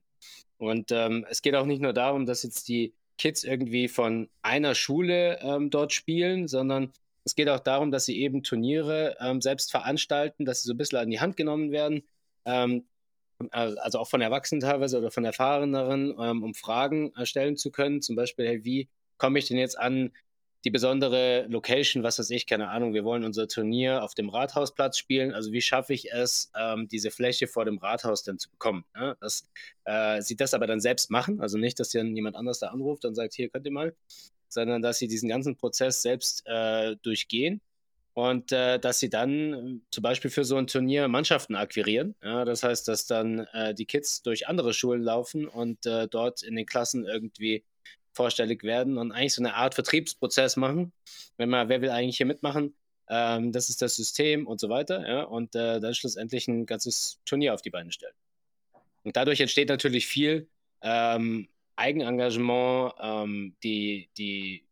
Und 0.58 0.92
ähm, 0.92 1.26
es 1.30 1.42
geht 1.42 1.56
auch 1.56 1.66
nicht 1.66 1.82
nur 1.82 1.94
darum, 1.94 2.26
dass 2.26 2.44
jetzt 2.44 2.68
die 2.68 2.94
Kids 3.18 3.44
irgendwie 3.44 3.88
von 3.88 4.30
einer 4.44 4.76
Schule 4.76 5.40
ähm, 5.42 5.70
dort 5.70 5.92
spielen, 5.92 6.48
sondern 6.48 6.94
es 7.28 7.36
geht 7.36 7.50
auch 7.50 7.60
darum, 7.60 7.92
dass 7.92 8.06
sie 8.06 8.20
eben 8.22 8.42
Turniere 8.42 9.18
ähm, 9.20 9.42
selbst 9.42 9.70
veranstalten, 9.70 10.46
dass 10.46 10.62
sie 10.62 10.68
so 10.68 10.74
ein 10.74 10.78
bisschen 10.78 11.00
an 11.00 11.10
die 11.10 11.20
Hand 11.20 11.36
genommen 11.36 11.72
werden. 11.72 12.04
Ähm, 12.46 12.86
also 13.52 14.00
auch 14.00 14.08
von 14.10 14.22
Erwachsenen 14.22 14.62
teilweise 14.62 14.98
oder 14.98 15.12
von 15.12 15.26
Erfahreneren, 15.26 16.16
ähm, 16.20 16.42
um 16.42 16.54
Fragen 16.54 17.12
stellen 17.24 17.58
zu 17.58 17.70
können. 17.70 18.02
Zum 18.02 18.16
Beispiel, 18.16 18.48
hey, 18.48 18.64
wie 18.64 18.88
komme 19.18 19.40
ich 19.40 19.48
denn 19.48 19.58
jetzt 19.58 19.78
an 19.78 20.12
die 20.64 20.72
besondere 20.72 21.46
Location, 21.50 22.04
was 22.04 22.18
weiß 22.18 22.30
ich, 22.32 22.48
keine 22.48 22.70
Ahnung, 22.70 22.94
wir 22.94 23.04
wollen 23.04 23.24
unser 23.24 23.48
Turnier 23.48 24.04
auf 24.04 24.16
dem 24.16 24.30
Rathausplatz 24.30 24.98
spielen. 24.98 25.34
Also 25.34 25.52
wie 25.52 25.62
schaffe 25.62 25.94
ich 25.94 26.12
es, 26.12 26.52
ähm, 26.58 26.88
diese 26.88 27.12
Fläche 27.12 27.48
vor 27.48 27.66
dem 27.66 27.78
Rathaus 27.78 28.24
dann 28.24 28.40
zu 28.40 28.50
bekommen? 28.50 28.84
Ja? 28.96 29.16
Das, 29.20 29.48
äh, 29.86 30.22
sie 30.22 30.36
das 30.36 30.54
aber 30.54 30.66
dann 30.66 30.80
selbst 30.80 31.12
machen, 31.12 31.42
also 31.42 31.58
nicht, 31.58 31.80
dass 31.80 31.92
dann 31.92 32.16
jemand 32.16 32.36
anders 32.36 32.60
da 32.60 32.68
anruft 32.68 33.06
und 33.06 33.16
sagt, 33.16 33.34
hier 33.34 33.50
könnt 33.50 33.66
ihr 33.66 33.72
mal, 33.72 33.96
sondern 34.50 34.82
dass 34.82 35.00
sie 35.00 35.08
diesen 35.08 35.30
ganzen 35.30 35.56
Prozess 35.56 36.02
selbst 36.02 36.44
äh, 36.46 36.96
durchgehen 37.02 37.62
und 38.14 38.52
äh, 38.52 38.80
dass 38.80 39.00
sie 39.00 39.10
dann 39.10 39.54
äh, 39.54 39.80
zum 39.92 40.02
Beispiel 40.02 40.32
für 40.32 40.44
so 40.44 40.58
ein 40.58 40.66
Turnier 40.66 41.08
Mannschaften 41.08 41.56
akquirieren. 41.56 42.16
Ja, 42.24 42.46
das 42.46 42.64
heißt, 42.64 42.88
dass 42.88 43.06
dann 43.06 43.42
äh, 43.54 43.76
die 43.76 43.86
Kids 43.86 44.24
durch 44.24 44.48
andere 44.48 44.74
Schulen 44.74 45.04
laufen 45.04 45.48
und 45.48 45.86
äh, 45.86 46.08
dort 46.08 46.42
in 46.42 46.56
den 46.56 46.66
Klassen 46.66 47.06
irgendwie 47.06 47.64
vorstellig 48.14 48.64
werden 48.64 48.98
und 48.98 49.12
eigentlich 49.12 49.36
so 49.36 49.44
eine 49.44 49.54
Art 49.54 49.76
Vertriebsprozess 49.76 50.56
machen. 50.56 50.92
Wenn 51.38 51.50
man, 51.50 51.70
wer 51.70 51.82
will 51.82 51.92
eigentlich 51.92 52.18
hier 52.18 52.26
mitmachen? 52.26 52.76
Ähm, 53.08 53.52
das 53.52 53.70
ist 53.70 53.84
das 53.84 53.96
System 53.96 54.48
und 54.48 54.60
so 54.60 54.68
weiter. 54.70 55.08
Ja, 55.08 55.22
und 55.22 55.56
äh, 55.56 55.80
dann 55.80 55.94
schlussendlich 55.94 56.48
ein 56.48 56.66
ganzes 56.66 57.20
Turnier 57.24 57.54
auf 57.54 57.62
die 57.62 57.70
Beine 57.70 57.92
stellen. 57.92 58.16
Und 59.04 59.16
dadurch 59.16 59.40
entsteht 59.40 59.70
natürlich 59.70 60.08
viel 60.08 60.50
ähm, 60.82 61.48
Eigenengagement, 61.78 62.94
ähm, 63.00 63.56
die, 63.64 64.10
die 64.18 64.68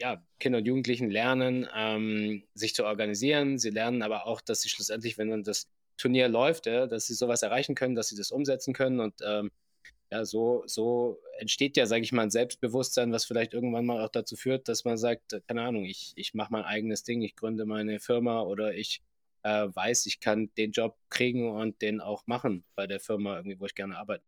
ja, 0.00 0.22
Kinder 0.38 0.58
und 0.58 0.66
Jugendlichen 0.66 1.10
lernen, 1.10 1.68
ähm, 1.74 2.44
sich 2.54 2.74
zu 2.74 2.84
organisieren. 2.84 3.58
Sie 3.58 3.70
lernen 3.70 4.02
aber 4.02 4.26
auch, 4.26 4.40
dass 4.40 4.60
sie 4.60 4.68
schlussendlich, 4.68 5.18
wenn 5.18 5.30
dann 5.30 5.42
das 5.44 5.68
Turnier 5.96 6.28
läuft, 6.28 6.66
ja, 6.66 6.86
dass 6.86 7.06
sie 7.06 7.14
sowas 7.14 7.42
erreichen 7.42 7.74
können, 7.74 7.94
dass 7.94 8.08
sie 8.08 8.16
das 8.16 8.30
umsetzen 8.30 8.74
können. 8.74 9.00
Und 9.00 9.14
ähm, 9.24 9.50
ja, 10.10 10.24
so, 10.24 10.62
so 10.66 11.18
entsteht 11.38 11.76
ja, 11.76 11.86
sage 11.86 12.02
ich 12.02 12.12
mal, 12.12 12.22
ein 12.24 12.30
Selbstbewusstsein, 12.30 13.12
was 13.12 13.24
vielleicht 13.24 13.54
irgendwann 13.54 13.86
mal 13.86 14.04
auch 14.04 14.10
dazu 14.10 14.36
führt, 14.36 14.68
dass 14.68 14.84
man 14.84 14.98
sagt, 14.98 15.40
keine 15.48 15.62
Ahnung, 15.62 15.84
ich, 15.84 16.12
ich 16.16 16.34
mache 16.34 16.52
mein 16.52 16.64
eigenes 16.64 17.04
Ding, 17.04 17.22
ich 17.22 17.36
gründe 17.36 17.64
meine 17.64 18.00
Firma 18.00 18.42
oder 18.42 18.74
ich 18.74 19.02
äh, 19.42 19.68
weiß, 19.72 20.06
ich 20.06 20.20
kann 20.20 20.50
den 20.56 20.72
Job 20.72 20.96
kriegen 21.10 21.50
und 21.50 21.80
den 21.82 22.00
auch 22.00 22.26
machen 22.26 22.64
bei 22.74 22.86
der 22.86 23.00
Firma, 23.00 23.36
irgendwie, 23.36 23.58
wo 23.60 23.66
ich 23.66 23.74
gerne 23.74 23.96
arbeite. 23.96 24.24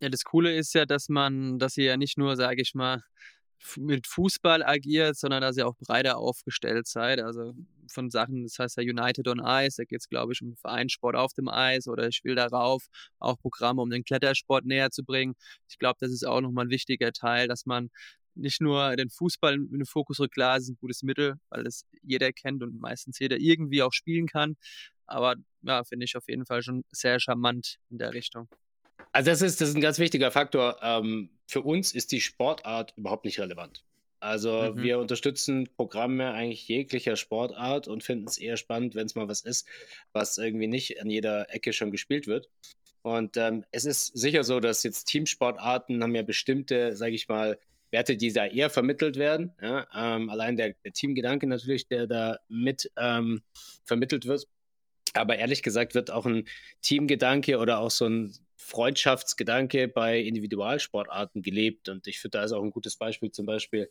Ja, 0.00 0.08
das 0.10 0.24
Coole 0.24 0.54
ist 0.54 0.74
ja, 0.74 0.84
dass 0.84 1.08
man, 1.08 1.58
dass 1.58 1.76
ihr 1.76 1.84
ja 1.86 1.96
nicht 1.96 2.18
nur, 2.18 2.36
sage 2.36 2.60
ich 2.60 2.74
mal, 2.74 3.02
mit 3.76 4.06
Fußball 4.06 4.62
agiert, 4.62 5.16
sondern 5.16 5.40
dass 5.40 5.56
ihr 5.56 5.66
auch 5.66 5.76
breiter 5.78 6.18
aufgestellt 6.18 6.86
seid. 6.86 7.20
Also 7.20 7.54
von 7.90 8.10
Sachen, 8.10 8.42
das 8.44 8.58
heißt 8.58 8.76
ja 8.76 8.82
United 8.82 9.26
on 9.28 9.40
Ice, 9.40 9.76
da 9.78 9.84
geht 9.84 10.00
es, 10.00 10.08
glaube 10.08 10.32
ich, 10.32 10.42
um 10.42 10.56
Vereinssport 10.56 11.16
auf 11.16 11.32
dem 11.34 11.48
Eis 11.48 11.88
oder 11.88 12.08
ich 12.08 12.22
will 12.24 12.34
darauf 12.34 12.86
auch 13.18 13.38
Programme, 13.38 13.82
um 13.82 13.90
den 13.90 14.04
Klettersport 14.04 14.66
näher 14.66 14.90
zu 14.90 15.04
bringen. 15.04 15.34
Ich 15.68 15.78
glaube, 15.78 15.96
das 16.00 16.10
ist 16.12 16.26
auch 16.26 16.40
nochmal 16.40 16.66
ein 16.66 16.70
wichtiger 16.70 17.12
Teil, 17.12 17.48
dass 17.48 17.66
man 17.66 17.90
nicht 18.34 18.60
nur 18.60 18.94
den 18.96 19.08
Fußball 19.08 19.54
in 19.54 19.70
den 19.70 19.86
Fokus 19.86 20.20
rückt, 20.20 20.34
klar, 20.34 20.58
ist 20.58 20.68
ein 20.68 20.76
gutes 20.78 21.02
Mittel, 21.02 21.36
weil 21.48 21.64
das 21.64 21.86
jeder 22.02 22.32
kennt 22.32 22.62
und 22.62 22.78
meistens 22.80 23.18
jeder 23.18 23.38
irgendwie 23.38 23.82
auch 23.82 23.92
spielen 23.92 24.26
kann. 24.26 24.56
Aber 25.06 25.36
ja, 25.62 25.84
finde 25.84 26.04
ich 26.04 26.16
auf 26.16 26.28
jeden 26.28 26.44
Fall 26.44 26.62
schon 26.62 26.84
sehr 26.90 27.18
charmant 27.20 27.76
in 27.90 27.98
der 27.98 28.12
Richtung. 28.12 28.48
Also 29.16 29.30
das 29.30 29.40
ist, 29.40 29.62
das 29.62 29.70
ist 29.70 29.74
ein 29.74 29.80
ganz 29.80 29.98
wichtiger 29.98 30.30
Faktor. 30.30 30.76
Ähm, 30.82 31.30
für 31.46 31.62
uns 31.62 31.94
ist 31.94 32.12
die 32.12 32.20
Sportart 32.20 32.92
überhaupt 32.98 33.24
nicht 33.24 33.40
relevant. 33.40 33.82
Also 34.20 34.74
mhm. 34.74 34.82
wir 34.82 34.98
unterstützen 34.98 35.70
Programme 35.74 36.34
eigentlich 36.34 36.68
jeglicher 36.68 37.16
Sportart 37.16 37.88
und 37.88 38.04
finden 38.04 38.26
es 38.26 38.36
eher 38.36 38.58
spannend, 38.58 38.94
wenn 38.94 39.06
es 39.06 39.14
mal 39.14 39.26
was 39.26 39.40
ist, 39.40 39.66
was 40.12 40.36
irgendwie 40.36 40.66
nicht 40.66 41.00
an 41.00 41.08
jeder 41.08 41.46
Ecke 41.48 41.72
schon 41.72 41.90
gespielt 41.90 42.26
wird. 42.26 42.50
Und 43.00 43.38
ähm, 43.38 43.64
es 43.70 43.86
ist 43.86 44.08
sicher 44.08 44.44
so, 44.44 44.60
dass 44.60 44.82
jetzt 44.82 45.06
Teamsportarten 45.06 46.02
haben 46.02 46.14
ja 46.14 46.22
bestimmte, 46.22 46.94
sage 46.94 47.14
ich 47.14 47.26
mal, 47.26 47.58
Werte, 47.90 48.18
die 48.18 48.34
da 48.34 48.44
eher 48.44 48.68
vermittelt 48.68 49.16
werden. 49.16 49.54
Ja? 49.62 49.86
Ähm, 49.96 50.28
allein 50.28 50.58
der, 50.58 50.74
der, 50.84 50.92
Teamgedanke 50.92 51.46
natürlich, 51.46 51.88
der 51.88 52.06
da 52.06 52.38
mit 52.48 52.92
ähm, 52.98 53.40
vermittelt 53.82 54.26
wird. 54.26 54.46
Aber 55.14 55.38
ehrlich 55.38 55.62
gesagt 55.62 55.94
wird 55.94 56.10
auch 56.10 56.26
ein 56.26 56.46
Teamgedanke 56.82 57.56
oder 57.56 57.78
auch 57.78 57.90
so 57.90 58.04
ein 58.04 58.34
Freundschaftsgedanke 58.66 59.86
bei 59.86 60.20
Individualsportarten 60.20 61.42
gelebt. 61.42 61.88
Und 61.88 62.06
ich 62.08 62.18
finde, 62.18 62.38
da 62.38 62.44
ist 62.44 62.52
auch 62.52 62.62
ein 62.62 62.72
gutes 62.72 62.96
Beispiel 62.96 63.30
zum 63.30 63.46
Beispiel 63.46 63.90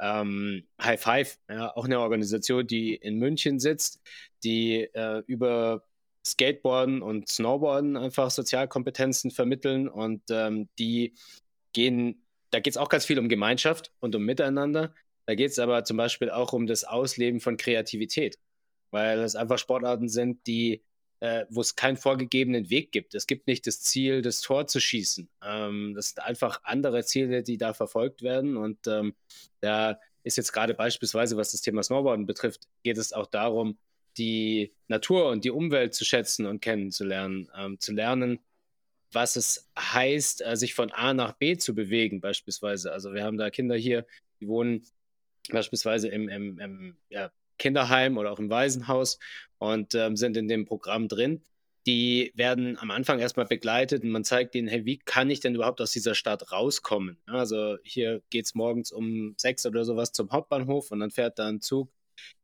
ähm, 0.00 0.66
High 0.80 1.00
Five, 1.00 1.38
ja, 1.48 1.76
auch 1.76 1.84
eine 1.84 2.00
Organisation, 2.00 2.66
die 2.66 2.94
in 2.94 3.18
München 3.18 3.60
sitzt, 3.60 4.00
die 4.42 4.88
äh, 4.94 5.22
über 5.26 5.84
Skateboarden 6.26 7.02
und 7.02 7.28
Snowboarden 7.28 7.98
einfach 7.98 8.30
Sozialkompetenzen 8.30 9.30
vermitteln 9.30 9.88
und 9.88 10.22
ähm, 10.30 10.70
die 10.78 11.14
gehen, 11.74 12.24
da 12.50 12.60
geht 12.60 12.72
es 12.72 12.78
auch 12.78 12.88
ganz 12.88 13.04
viel 13.04 13.18
um 13.18 13.28
Gemeinschaft 13.28 13.92
und 14.00 14.14
um 14.16 14.24
Miteinander. 14.24 14.94
Da 15.26 15.34
geht 15.34 15.50
es 15.50 15.58
aber 15.58 15.84
zum 15.84 15.98
Beispiel 15.98 16.30
auch 16.30 16.54
um 16.54 16.66
das 16.66 16.84
Ausleben 16.84 17.40
von 17.40 17.58
Kreativität, 17.58 18.38
weil 18.90 19.18
es 19.18 19.36
einfach 19.36 19.58
Sportarten 19.58 20.08
sind, 20.08 20.46
die 20.46 20.82
äh, 21.24 21.46
wo 21.48 21.62
es 21.62 21.74
keinen 21.74 21.96
vorgegebenen 21.96 22.68
Weg 22.68 22.92
gibt. 22.92 23.14
Es 23.14 23.26
gibt 23.26 23.46
nicht 23.46 23.66
das 23.66 23.80
Ziel, 23.80 24.20
das 24.20 24.42
Tor 24.42 24.66
zu 24.66 24.78
schießen. 24.78 25.26
Ähm, 25.42 25.94
das 25.96 26.10
sind 26.10 26.22
einfach 26.22 26.60
andere 26.64 27.02
Ziele, 27.02 27.42
die 27.42 27.56
da 27.56 27.72
verfolgt 27.72 28.20
werden. 28.20 28.58
Und 28.58 28.86
ähm, 28.86 29.14
da 29.60 29.98
ist 30.22 30.36
jetzt 30.36 30.52
gerade 30.52 30.74
beispielsweise, 30.74 31.38
was 31.38 31.52
das 31.52 31.62
Thema 31.62 31.82
Snowboarden 31.82 32.26
betrifft, 32.26 32.68
geht 32.82 32.98
es 32.98 33.14
auch 33.14 33.26
darum, 33.26 33.78
die 34.18 34.74
Natur 34.86 35.30
und 35.30 35.44
die 35.44 35.50
Umwelt 35.50 35.94
zu 35.94 36.04
schätzen 36.04 36.44
und 36.44 36.60
kennenzulernen, 36.60 37.50
ähm, 37.56 37.80
zu 37.80 37.94
lernen, 37.94 38.40
was 39.10 39.36
es 39.36 39.70
heißt, 39.78 40.44
äh, 40.44 40.56
sich 40.58 40.74
von 40.74 40.92
A 40.92 41.14
nach 41.14 41.32
B 41.32 41.56
zu 41.56 41.74
bewegen, 41.74 42.20
beispielsweise. 42.20 42.92
Also 42.92 43.14
wir 43.14 43.24
haben 43.24 43.38
da 43.38 43.48
Kinder 43.48 43.76
hier, 43.76 44.04
die 44.40 44.48
wohnen 44.48 44.84
beispielsweise 45.48 46.08
im, 46.08 46.28
im, 46.28 46.58
im 46.58 46.96
ja, 47.08 47.32
Kinderheim 47.58 48.18
oder 48.18 48.32
auch 48.32 48.38
im 48.38 48.50
Waisenhaus 48.50 49.18
und 49.58 49.94
ähm, 49.94 50.16
sind 50.16 50.36
in 50.36 50.48
dem 50.48 50.64
Programm 50.64 51.08
drin. 51.08 51.42
Die 51.86 52.32
werden 52.34 52.78
am 52.78 52.90
Anfang 52.90 53.18
erstmal 53.18 53.46
begleitet 53.46 54.04
und 54.04 54.10
man 54.10 54.24
zeigt 54.24 54.54
ihnen, 54.54 54.68
hey, 54.68 54.86
wie 54.86 54.98
kann 54.98 55.28
ich 55.28 55.40
denn 55.40 55.54
überhaupt 55.54 55.80
aus 55.82 55.92
dieser 55.92 56.14
Stadt 56.14 56.50
rauskommen? 56.50 57.18
Also 57.26 57.76
hier 57.82 58.22
geht 58.30 58.46
es 58.46 58.54
morgens 58.54 58.90
um 58.90 59.34
sechs 59.36 59.66
oder 59.66 59.84
sowas 59.84 60.12
zum 60.12 60.30
Hauptbahnhof 60.30 60.90
und 60.90 61.00
dann 61.00 61.10
fährt 61.10 61.38
da 61.38 61.46
ein 61.46 61.60
Zug 61.60 61.90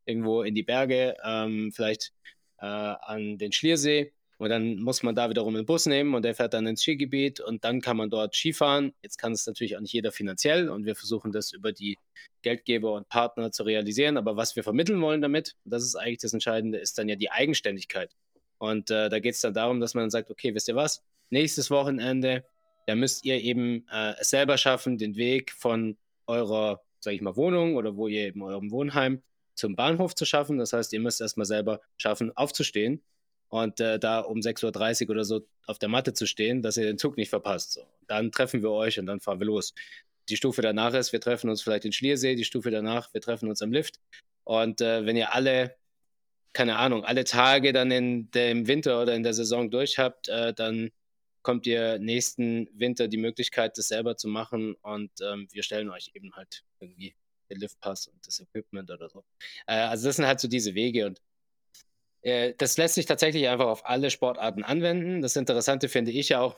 irgendwo 0.04 0.42
in 0.42 0.54
die 0.54 0.62
Berge, 0.62 1.16
ähm, 1.24 1.72
vielleicht 1.72 2.12
äh, 2.58 2.66
an 2.66 3.38
den 3.38 3.52
Schliersee 3.52 4.12
und 4.40 4.48
dann 4.48 4.76
muss 4.76 5.03
man 5.03 5.14
da 5.14 5.29
wiederum 5.29 5.55
einen 5.55 5.66
Bus 5.66 5.85
nehmen 5.85 6.14
und 6.14 6.24
der 6.24 6.35
fährt 6.35 6.55
dann 6.55 6.66
ins 6.66 6.81
Skigebiet 6.81 7.40
und 7.40 7.62
dann 7.62 7.83
kann 7.83 7.98
man 7.98 8.09
dort 8.09 8.35
Skifahren. 8.35 8.94
Jetzt 9.03 9.18
kann 9.18 9.33
es 9.33 9.46
natürlich 9.46 9.76
auch 9.76 9.83
nicht 9.83 9.92
jeder 9.92 10.12
finanziell 10.12 10.70
und 10.70 10.87
wir 10.87 10.96
versuchen 10.96 11.31
das 11.31 11.53
über 11.53 11.72
die 11.72 11.98
Geldgeber 12.40 12.94
und 12.94 13.07
Partner 13.11 13.53
zu 13.53 13.64
realisieren. 13.64 14.16
Aber 14.16 14.38
was 14.38 14.57
wir 14.57 14.62
vermitteln 14.62 15.03
wollen 15.03 15.20
damit, 15.20 15.57
das 15.66 15.83
ist 15.83 15.94
eigentlich 15.94 16.20
das 16.20 16.33
Entscheidende, 16.33 16.79
ist 16.79 16.96
dann 16.96 17.07
ja 17.11 17.16
die 17.16 17.31
Eigenständigkeit. 17.31 18.16
Und 18.57 18.90
äh, 18.90 19.11
da 19.11 19.18
geht 19.18 19.35
es 19.35 19.42
dann 19.42 19.53
darum, 19.53 19.79
dass 19.79 19.92
man 19.92 20.05
dann 20.05 20.11
sagt, 20.11 20.31
okay, 20.31 20.55
wisst 20.55 20.68
ihr 20.68 20.76
was? 20.76 21.03
Nächstes 21.29 21.70
Wochenende, 21.70 22.42
da 22.87 22.94
müsst 22.94 23.26
ihr 23.26 23.42
eben 23.42 23.87
äh, 23.92 24.14
es 24.18 24.31
selber 24.31 24.57
schaffen, 24.57 24.96
den 24.96 25.16
Weg 25.16 25.53
von 25.53 25.98
eurer, 26.26 26.81
sag 27.00 27.12
ich 27.12 27.20
mal, 27.20 27.37
Wohnung 27.37 27.76
oder 27.76 27.94
wo 27.94 28.09
ihr 28.09 28.29
eben 28.29 28.42
eurem 28.42 28.70
Wohnheim 28.70 29.20
zum 29.55 29.76
Bahnhof 29.76 30.14
zu 30.14 30.24
schaffen. 30.24 30.57
Das 30.57 30.72
heißt, 30.72 30.94
ihr 30.94 31.00
müsst 31.00 31.20
erstmal 31.20 31.44
selber 31.44 31.83
schaffen, 31.98 32.35
aufzustehen 32.35 33.03
und 33.50 33.80
äh, 33.80 33.98
da 33.98 34.20
um 34.20 34.38
6.30 34.38 35.04
Uhr 35.04 35.10
oder 35.10 35.24
so 35.24 35.46
auf 35.66 35.78
der 35.78 35.88
Matte 35.88 36.14
zu 36.14 36.26
stehen, 36.26 36.62
dass 36.62 36.76
ihr 36.76 36.84
den 36.84 36.98
Zug 36.98 37.16
nicht 37.16 37.30
verpasst. 37.30 37.72
So. 37.72 37.86
Dann 38.06 38.32
treffen 38.32 38.62
wir 38.62 38.70
euch 38.70 38.98
und 38.98 39.06
dann 39.06 39.20
fahren 39.20 39.40
wir 39.40 39.46
los. 39.46 39.74
Die 40.28 40.36
Stufe 40.36 40.62
danach 40.62 40.94
ist, 40.94 41.12
wir 41.12 41.20
treffen 41.20 41.50
uns 41.50 41.60
vielleicht 41.60 41.84
in 41.84 41.92
Schliersee, 41.92 42.36
die 42.36 42.44
Stufe 42.44 42.70
danach, 42.70 43.12
wir 43.12 43.20
treffen 43.20 43.48
uns 43.48 43.60
am 43.60 43.72
Lift. 43.72 44.00
Und 44.44 44.80
äh, 44.80 45.04
wenn 45.04 45.16
ihr 45.16 45.34
alle, 45.34 45.76
keine 46.52 46.76
Ahnung, 46.78 47.04
alle 47.04 47.24
Tage 47.24 47.72
dann 47.72 47.90
in 47.90 48.30
dem 48.30 48.68
Winter 48.68 49.02
oder 49.02 49.14
in 49.14 49.24
der 49.24 49.34
Saison 49.34 49.70
durch 49.70 49.98
habt, 49.98 50.28
äh, 50.28 50.54
dann 50.54 50.90
kommt 51.42 51.66
ihr 51.66 51.98
nächsten 51.98 52.68
Winter 52.72 53.08
die 53.08 53.16
Möglichkeit, 53.16 53.76
das 53.78 53.88
selber 53.88 54.16
zu 54.16 54.28
machen 54.28 54.74
und 54.82 55.10
ähm, 55.22 55.48
wir 55.50 55.62
stellen 55.62 55.90
euch 55.90 56.10
eben 56.14 56.34
halt 56.34 56.64
irgendwie 56.78 57.14
den 57.50 57.58
Liftpass 57.58 58.06
und 58.06 58.24
das 58.26 58.40
Equipment 58.40 58.90
oder 58.90 59.08
so. 59.08 59.24
Äh, 59.66 59.74
also 59.74 60.06
das 60.06 60.16
sind 60.16 60.26
halt 60.26 60.38
so 60.38 60.48
diese 60.48 60.74
Wege 60.74 61.06
und 61.06 61.20
äh, 62.22 62.54
das 62.59 62.76
lässt 62.76 62.94
sich 62.94 63.06
tatsächlich 63.06 63.48
einfach 63.48 63.66
auf 63.66 63.87
alle 63.87 64.11
Sportarten 64.11 64.64
anwenden. 64.64 65.22
Das 65.22 65.37
Interessante 65.37 65.88
finde 65.88 66.11
ich 66.11 66.30
ja 66.30 66.40
auch 66.40 66.56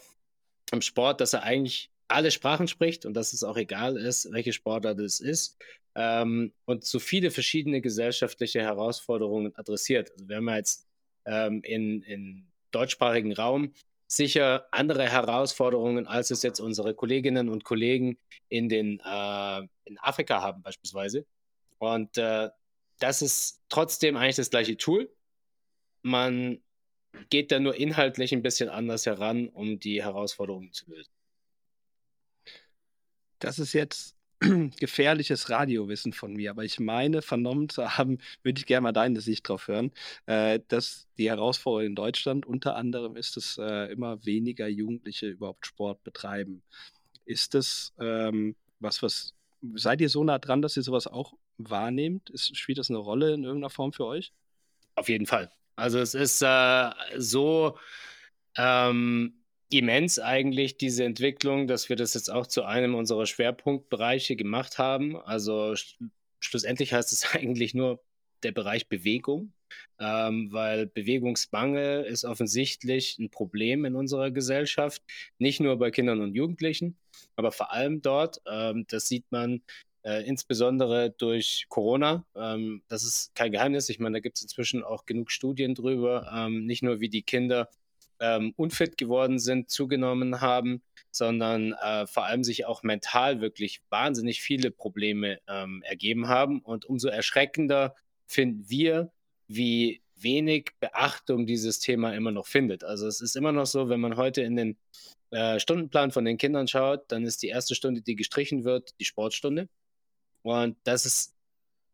im 0.72 0.83
Sport, 0.83 1.20
dass 1.20 1.33
er 1.33 1.42
eigentlich 1.42 1.90
alle 2.09 2.31
Sprachen 2.31 2.68
spricht 2.68 3.07
und 3.07 3.14
dass 3.14 3.33
es 3.33 3.42
auch 3.42 3.57
egal 3.57 3.96
ist, 3.96 4.31
welche 4.33 4.53
Sportart 4.53 4.98
es 5.01 5.20
ist 5.20 5.59
ähm, 5.94 6.53
und 6.64 6.85
so 6.85 6.98
viele 6.98 7.31
verschiedene 7.31 7.81
gesellschaftliche 7.81 8.61
Herausforderungen 8.61 9.55
adressiert. 9.57 10.11
Also 10.12 10.29
wir 10.29 10.37
haben 10.37 10.48
ja 10.48 10.57
jetzt 10.57 10.87
ähm, 11.27 11.62
in, 11.62 12.03
in 12.03 12.46
deutschsprachigen 12.70 13.33
Raum 13.33 13.72
sicher 14.07 14.66
andere 14.72 15.09
Herausforderungen, 15.09 16.07
als 16.07 16.31
es 16.31 16.42
jetzt 16.42 16.61
unsere 16.61 16.94
Kolleginnen 16.94 17.48
und 17.48 17.64
Kollegen 17.64 18.18
in, 18.48 18.68
den, 18.68 19.01
äh, 19.01 19.61
in 19.85 19.98
Afrika 19.98 20.42
haben 20.42 20.62
beispielsweise. 20.62 21.25
Und 21.79 22.18
äh, 22.18 22.51
das 22.98 23.22
ist 23.22 23.62
trotzdem 23.68 24.16
eigentlich 24.16 24.37
das 24.37 24.51
gleiche 24.51 24.77
Tool. 24.77 25.11
Man 26.02 26.60
geht 27.30 27.52
da 27.52 27.60
nur 27.60 27.74
inhaltlich 27.74 28.32
ein 28.32 28.42
bisschen 28.42 28.68
anders 28.68 29.06
heran, 29.06 29.48
um 29.48 29.78
die 29.78 30.02
Herausforderungen 30.02 30.72
zu 30.72 30.90
lösen. 30.90 31.12
Das 33.38 33.58
ist 33.58 33.72
jetzt 33.72 34.16
gefährliches 34.80 35.50
Radiowissen 35.50 36.12
von 36.12 36.32
mir, 36.32 36.50
aber 36.50 36.64
ich 36.64 36.80
meine, 36.80 37.22
vernommen 37.22 37.68
zu 37.68 37.96
haben, 37.96 38.18
würde 38.42 38.58
ich 38.58 38.66
gerne 38.66 38.82
mal 38.82 38.92
deine 38.92 39.20
Sicht 39.20 39.48
drauf 39.48 39.68
hören, 39.68 39.92
äh, 40.26 40.60
dass 40.68 41.06
die 41.18 41.28
Herausforderung 41.28 41.90
in 41.90 41.94
Deutschland 41.94 42.46
unter 42.46 42.76
anderem 42.76 43.16
ist, 43.16 43.36
dass 43.36 43.58
äh, 43.58 43.92
immer 43.92 44.24
weniger 44.24 44.68
Jugendliche 44.68 45.28
überhaupt 45.28 45.66
Sport 45.66 46.02
betreiben. 46.02 46.62
Ist 47.24 47.54
das 47.54 47.92
ähm, 48.00 48.56
was, 48.80 49.02
was, 49.02 49.34
seid 49.74 50.00
ihr 50.00 50.08
so 50.08 50.24
nah 50.24 50.38
dran, 50.38 50.60
dass 50.60 50.76
ihr 50.76 50.82
sowas 50.82 51.06
auch 51.06 51.34
wahrnehmt? 51.58 52.30
Ist, 52.30 52.56
spielt 52.56 52.78
das 52.78 52.90
eine 52.90 52.98
Rolle 52.98 53.34
in 53.34 53.44
irgendeiner 53.44 53.70
Form 53.70 53.92
für 53.92 54.06
euch? 54.06 54.32
Auf 54.96 55.08
jeden 55.08 55.26
Fall. 55.26 55.50
Also 55.76 55.98
es 55.98 56.14
ist 56.14 56.42
äh, 56.42 56.90
so 57.16 57.78
ähm, 58.56 59.42
immens 59.70 60.18
eigentlich 60.18 60.76
diese 60.76 61.04
Entwicklung, 61.04 61.66
dass 61.66 61.88
wir 61.88 61.96
das 61.96 62.14
jetzt 62.14 62.30
auch 62.30 62.46
zu 62.46 62.64
einem 62.64 62.94
unserer 62.94 63.26
Schwerpunktbereiche 63.26 64.37
gemacht 64.37 64.78
haben. 64.78 65.16
Also 65.16 65.74
sch 65.76 65.98
schlussendlich 66.40 66.92
heißt 66.92 67.12
es 67.12 67.24
eigentlich 67.35 67.74
nur 67.74 68.02
der 68.42 68.52
Bereich 68.52 68.88
Bewegung, 68.88 69.52
ähm, 70.00 70.52
weil 70.52 70.87
Bewegungsmangel 70.87 72.04
ist 72.04 72.24
offensichtlich 72.24 73.18
ein 73.18 73.30
Problem 73.30 73.85
in 73.85 73.94
unserer 73.94 74.30
Gesellschaft, 74.32 75.02
nicht 75.38 75.61
nur 75.61 75.78
bei 75.78 75.90
Kindern 75.90 76.20
und 76.20 76.35
Jugendlichen, 76.35 76.98
aber 77.37 77.52
vor 77.52 77.72
allem 77.72 78.02
dort. 78.02 78.40
Ähm, 78.46 78.85
das 78.88 79.08
sieht 79.08 79.30
man 79.30 79.62
äh, 80.02 80.26
insbesondere 80.26 81.10
durch 81.10 81.66
Corona. 81.68 82.24
Ähm, 82.34 82.82
das 82.88 83.04
ist 83.04 83.34
kein 83.34 83.52
Geheimnis. 83.52 83.88
Ich 83.88 83.98
meine, 83.98 84.16
da 84.16 84.20
gibt 84.20 84.36
es 84.36 84.42
inzwischen 84.42 84.82
auch 84.82 85.06
genug 85.06 85.30
Studien 85.30 85.74
drüber. 85.74 86.30
Ähm, 86.34 86.66
nicht 86.66 86.82
nur, 86.82 87.00
wie 87.00 87.08
die 87.08 87.22
Kinder 87.22 87.68
ähm, 88.20 88.54
unfit 88.56 88.96
geworden 88.96 89.38
sind, 89.38 89.70
zugenommen 89.70 90.40
haben, 90.40 90.82
sondern 91.10 91.72
äh, 91.72 92.06
vor 92.06 92.24
allem 92.24 92.44
sich 92.44 92.66
auch 92.66 92.82
mental 92.82 93.40
wirklich 93.40 93.82
wahnsinnig 93.90 94.40
viele 94.40 94.70
Probleme 94.70 95.40
ähm, 95.48 95.82
ergeben 95.84 96.28
haben. 96.28 96.60
Und 96.60 96.84
umso 96.84 97.08
erschreckender 97.08 97.94
finden 98.26 98.68
wir, 98.68 99.10
wie 99.48 100.02
wenig 100.16 100.70
Beachtung 100.80 101.46
dieses 101.46 101.80
Thema 101.80 102.14
immer 102.14 102.30
noch 102.30 102.46
findet. 102.46 102.84
Also 102.84 103.06
es 103.06 103.20
ist 103.20 103.36
immer 103.36 103.52
noch 103.52 103.66
so, 103.66 103.88
wenn 103.88 104.00
man 104.00 104.16
heute 104.16 104.42
in 104.42 104.56
den 104.56 104.76
äh, 105.30 105.58
Stundenplan 105.58 106.12
von 106.12 106.24
den 106.24 106.38
Kindern 106.38 106.68
schaut, 106.68 107.10
dann 107.10 107.24
ist 107.24 107.42
die 107.42 107.48
erste 107.48 107.74
Stunde, 107.74 108.02
die 108.02 108.16
gestrichen 108.16 108.64
wird, 108.64 108.90
die 109.00 109.04
Sportstunde. 109.04 109.68
Und 110.42 110.76
das 110.85 111.07
ist 111.07 111.35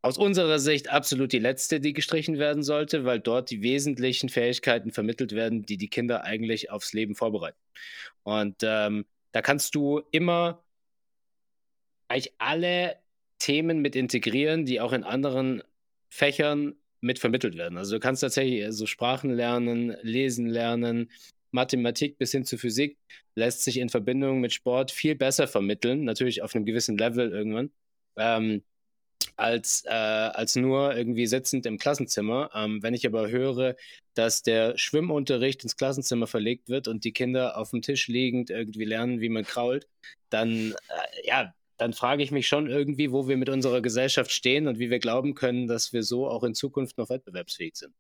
aus 0.03 0.17
unserer 0.17 0.59
Sicht 0.59 0.89
absolut 0.91 1.33
die 1.33 1.39
letzte, 1.39 1.81
die 1.81 1.93
gestrichen 1.93 2.39
werden 2.39 2.63
sollte, 2.63 3.05
weil 3.05 3.21
dort 3.21 3.51
die 3.51 3.63
wesentlichen 3.63 4.29
Fähigkeiten 4.29 4.93
vermittelt 4.93 5.33
werden, 5.33 5.65
die 5.65 5.77
die 5.77 5.89
Kinder 5.89 6.25
eigentlich 6.25 6.71
aufs 6.71 6.93
Leben 6.93 7.15
vorbereiten. 7.15 7.59
Und 8.23 8.57
ähm, 8.63 9.07
da 9.33 9.43
kannst 9.43 9.75
du 9.75 10.03
immer 10.13 10.65
eigentlich 12.09 12.33
alle 12.39 12.97
Themen 13.39 13.81
mit 13.81 13.97
integrieren, 13.97 14.67
die 14.67 14.81
auch 14.81 14.93
in 14.93 15.05
anderen 15.05 15.63
Fächern 16.11 16.75
mit 17.01 17.19
vermittelt 17.19 17.57
werden. 17.57 17.79
Also 17.79 17.97
du 17.97 18.01
kannst 18.01 18.23
tatsächlich 18.23 18.65
so 18.71 18.87
Sprachen 18.87 19.31
lernen, 19.31 19.97
lesen 20.03 20.47
lernen, 20.47 21.11
Mathematik 21.51 22.19
bis 22.19 22.33
hin 22.33 22.45
zu 22.45 22.59
Physik 22.59 22.99
lässt 23.35 23.63
sich 23.63 23.79
in 23.79 23.89
Verbindung 23.89 24.41
mit 24.41 24.53
Sport 24.53 24.91
viel 24.91 25.15
besser 25.15 25.47
vermitteln, 25.47 26.05
natürlich 26.05 26.43
auf 26.43 26.55
einem 26.55 26.67
gewissen 26.67 26.99
Level 26.99 27.31
irgendwann, 27.31 27.71
ähm, 28.19 28.63
als, 29.37 29.85
äh, 29.87 29.91
als 29.91 30.57
nur 30.57 30.97
irgendwie 30.97 31.27
sitzend 31.27 31.67
im 31.67 31.79
Klassenzimmer. 31.79 32.51
Ähm, 32.55 32.83
wenn 32.83 32.95
ich 32.95 33.07
aber 33.07 33.31
höre, 33.31 33.77
dass 34.15 34.43
der 34.43 34.77
Schwimmunterricht 34.77 35.63
ins 35.63 35.77
Klassenzimmer 35.77 36.27
verlegt 36.27 36.69
wird 36.69 36.89
und 36.89 37.05
die 37.05 37.13
Kinder 37.13 37.57
auf 37.57 37.71
dem 37.71 37.83
Tisch 37.83 38.09
liegend 38.09 38.51
irgendwie 38.51 38.85
lernen, 38.85 39.21
wie 39.21 39.29
man 39.29 39.45
krault, 39.45 39.87
dann, 40.31 40.73
äh, 40.73 41.27
ja, 41.29 41.55
dann 41.77 41.93
frage 41.93 42.23
ich 42.25 42.33
mich 42.33 42.49
schon 42.49 42.69
irgendwie, 42.69 43.13
wo 43.13 43.29
wir 43.29 43.37
mit 43.37 43.49
unserer 43.49 43.81
Gesellschaft 43.81 44.33
stehen 44.33 44.67
und 44.67 44.79
wie 44.81 44.91
wir 44.91 44.99
glauben 44.99 45.35
können, 45.35 45.69
dass 45.69 45.93
wir 45.93 46.03
so 46.03 46.29
auch 46.29 46.43
in 46.43 46.55
Zukunft 46.55 46.99
noch 46.99 47.09
wettbewerbsfähig 47.09 47.77
sind. 47.77 47.95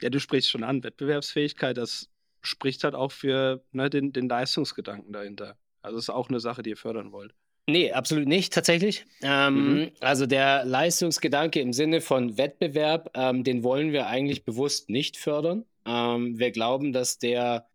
Ja, 0.00 0.10
du 0.10 0.18
sprichst 0.18 0.50
schon 0.50 0.64
an, 0.64 0.82
Wettbewerbsfähigkeit, 0.82 1.76
das 1.76 2.08
spricht 2.42 2.84
halt 2.84 2.94
auch 2.94 3.12
für 3.12 3.64
ne, 3.72 3.90
den, 3.90 4.12
den 4.12 4.28
Leistungsgedanken 4.28 5.12
dahinter. 5.12 5.56
Also 5.82 5.98
ist 5.98 6.10
auch 6.10 6.28
eine 6.28 6.40
Sache, 6.40 6.62
die 6.62 6.70
ihr 6.70 6.76
fördern 6.76 7.12
wollt. 7.12 7.34
Nee, 7.66 7.92
absolut 7.92 8.28
nicht, 8.28 8.52
tatsächlich. 8.52 9.06
Ähm, 9.22 9.74
mhm. 9.74 9.90
Also 10.00 10.26
der 10.26 10.64
Leistungsgedanke 10.64 11.60
im 11.60 11.72
Sinne 11.72 12.02
von 12.02 12.36
Wettbewerb, 12.36 13.10
ähm, 13.14 13.42
den 13.42 13.62
wollen 13.62 13.92
wir 13.92 14.06
eigentlich 14.06 14.44
bewusst 14.44 14.90
nicht 14.90 15.16
fördern. 15.16 15.64
Ähm, 15.86 16.38
wir 16.38 16.50
glauben, 16.50 16.92
dass 16.92 17.18
der 17.18 17.66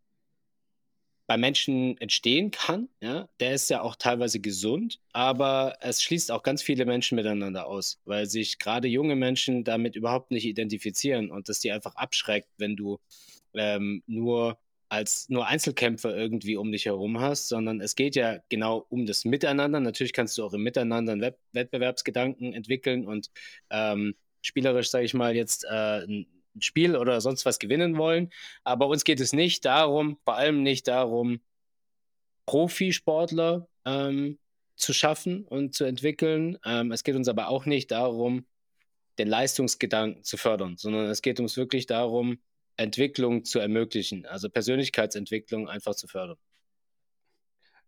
bei 1.26 1.38
Menschen 1.38 1.96
entstehen 2.02 2.50
kann. 2.50 2.90
Ja? 3.02 3.30
Der 3.40 3.54
ist 3.54 3.70
ja 3.70 3.82
auch 3.82 3.96
teilweise 3.96 4.40
gesund, 4.40 5.00
aber 5.14 5.78
es 5.80 6.02
schließt 6.02 6.32
auch 6.32 6.42
ganz 6.42 6.64
viele 6.64 6.86
Menschen 6.86 7.16
miteinander 7.16 7.68
aus, 7.68 8.00
weil 8.06 8.26
sich 8.26 8.58
gerade 8.58 8.88
junge 8.88 9.16
Menschen 9.16 9.64
damit 9.64 9.96
überhaupt 9.96 10.32
nicht 10.32 10.46
identifizieren 10.46 11.30
und 11.30 11.48
das 11.48 11.60
die 11.60 11.72
einfach 11.72 11.96
abschreckt, 11.96 12.50
wenn 12.58 12.76
du 12.76 13.00
ähm, 13.54 14.02
nur 14.08 14.58
als 14.90 15.30
nur 15.30 15.46
Einzelkämpfer 15.46 16.16
irgendwie 16.16 16.58
um 16.58 16.72
dich 16.72 16.86
herum 16.86 17.20
hast, 17.20 17.48
sondern 17.48 17.80
es 17.80 17.96
geht 17.96 18.16
ja 18.16 18.40
genau 18.50 18.86
um 18.90 19.06
das 19.06 19.24
Miteinander. 19.24 19.80
Natürlich 19.80 20.14
kannst 20.14 20.38
du 20.38 20.44
auch 20.44 20.54
im 20.54 20.64
Miteinander 20.64 21.14
einen 21.14 21.22
Wett 21.22 21.38
Wettbewerbsgedanken 21.54 22.54
entwickeln 22.54 23.06
und 23.08 23.30
ähm, 23.70 24.16
spielerisch, 24.42 24.90
sage 24.90 25.06
ich 25.06 25.14
mal, 25.14 25.36
jetzt 25.36 25.64
äh, 25.66 26.04
ein 26.06 26.28
Spiel 26.60 26.96
oder 26.96 27.22
sonst 27.22 27.46
was 27.46 27.60
gewinnen 27.60 27.98
wollen. 27.98 28.32
Aber 28.64 28.88
uns 28.88 29.04
geht 29.04 29.20
es 29.20 29.32
nicht 29.32 29.64
darum, 29.66 30.18
vor 30.24 30.36
allem 30.36 30.64
nicht 30.64 30.88
darum, 30.88 31.40
Profisportler 32.48 33.68
ähm, 33.86 34.40
zu 34.76 34.94
schaffen 34.94 35.46
und 35.46 35.76
zu 35.76 35.84
entwickeln. 35.84 36.58
Ähm, 36.66 36.92
es 36.92 37.04
geht 37.04 37.16
uns 37.16 37.28
aber 37.28 37.50
auch 37.50 37.66
nicht 37.66 37.92
darum, 37.92 38.46
den 39.20 39.28
Leistungsgedanken 39.28 40.24
zu 40.24 40.38
fördern, 40.38 40.78
sondern 40.78 41.06
es 41.06 41.22
geht 41.22 41.40
uns 41.40 41.58
wirklich 41.58 41.86
darum, 41.86 42.40
Entwicklung 42.80 43.44
zu 43.44 43.60
ermöglichen, 43.60 44.26
also 44.26 44.50
Persönlichkeitsentwicklung 44.50 45.68
einfach 45.68 45.96
zu 45.96 46.08
fördern. 46.08 46.38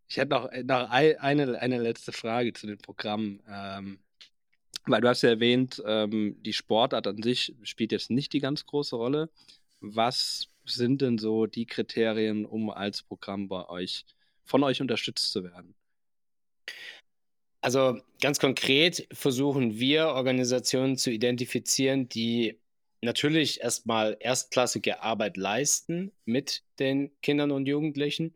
Ich 0.08 0.18
hätte 0.18 0.32
noch, 0.32 0.52
noch 0.52 0.90
eine, 0.90 1.60
eine 1.60 1.80
letzte 1.80 2.12
Frage 2.12 2.52
zu 2.52 2.68
den 2.68 2.78
Programmen. 2.78 3.42
Ähm, 3.48 4.00
weil 4.86 5.00
du 5.00 5.08
hast 5.08 5.22
ja 5.22 5.30
erwähnt, 5.30 5.82
ähm, 5.86 6.36
die 6.42 6.54
Sportart 6.54 7.08
an 7.08 7.22
sich 7.22 7.56
spielt 7.64 7.92
jetzt 7.92 8.10
nicht 8.10 8.34
die 8.34 8.40
ganz 8.40 8.66
große 8.66 8.96
Rolle. 8.96 9.30
Was 9.80 10.48
sind 10.66 11.02
denn 11.02 11.18
so 11.18 11.46
die 11.46 11.66
Kriterien, 11.66 12.46
um 12.46 12.70
als 12.70 13.04
Programm 13.04 13.48
bei 13.48 13.70
euch 13.70 14.06
von 14.44 14.64
euch 14.64 14.82
unterstützt 14.82 15.32
zu 15.32 15.44
werden? 15.44 15.76
Also 17.62 18.00
ganz 18.20 18.40
konkret 18.40 19.08
versuchen 19.14 19.80
wir 19.80 20.08
Organisationen 20.08 20.98
zu 20.98 21.12
identifizieren, 21.12 22.10
die 22.10 22.60
natürlich 23.02 23.62
erstmal 23.62 24.18
erstklassige 24.20 25.02
Arbeit 25.02 25.38
leisten 25.38 26.12
mit 26.26 26.64
den 26.80 27.12
Kindern 27.22 27.52
und 27.52 27.68
Jugendlichen 27.68 28.36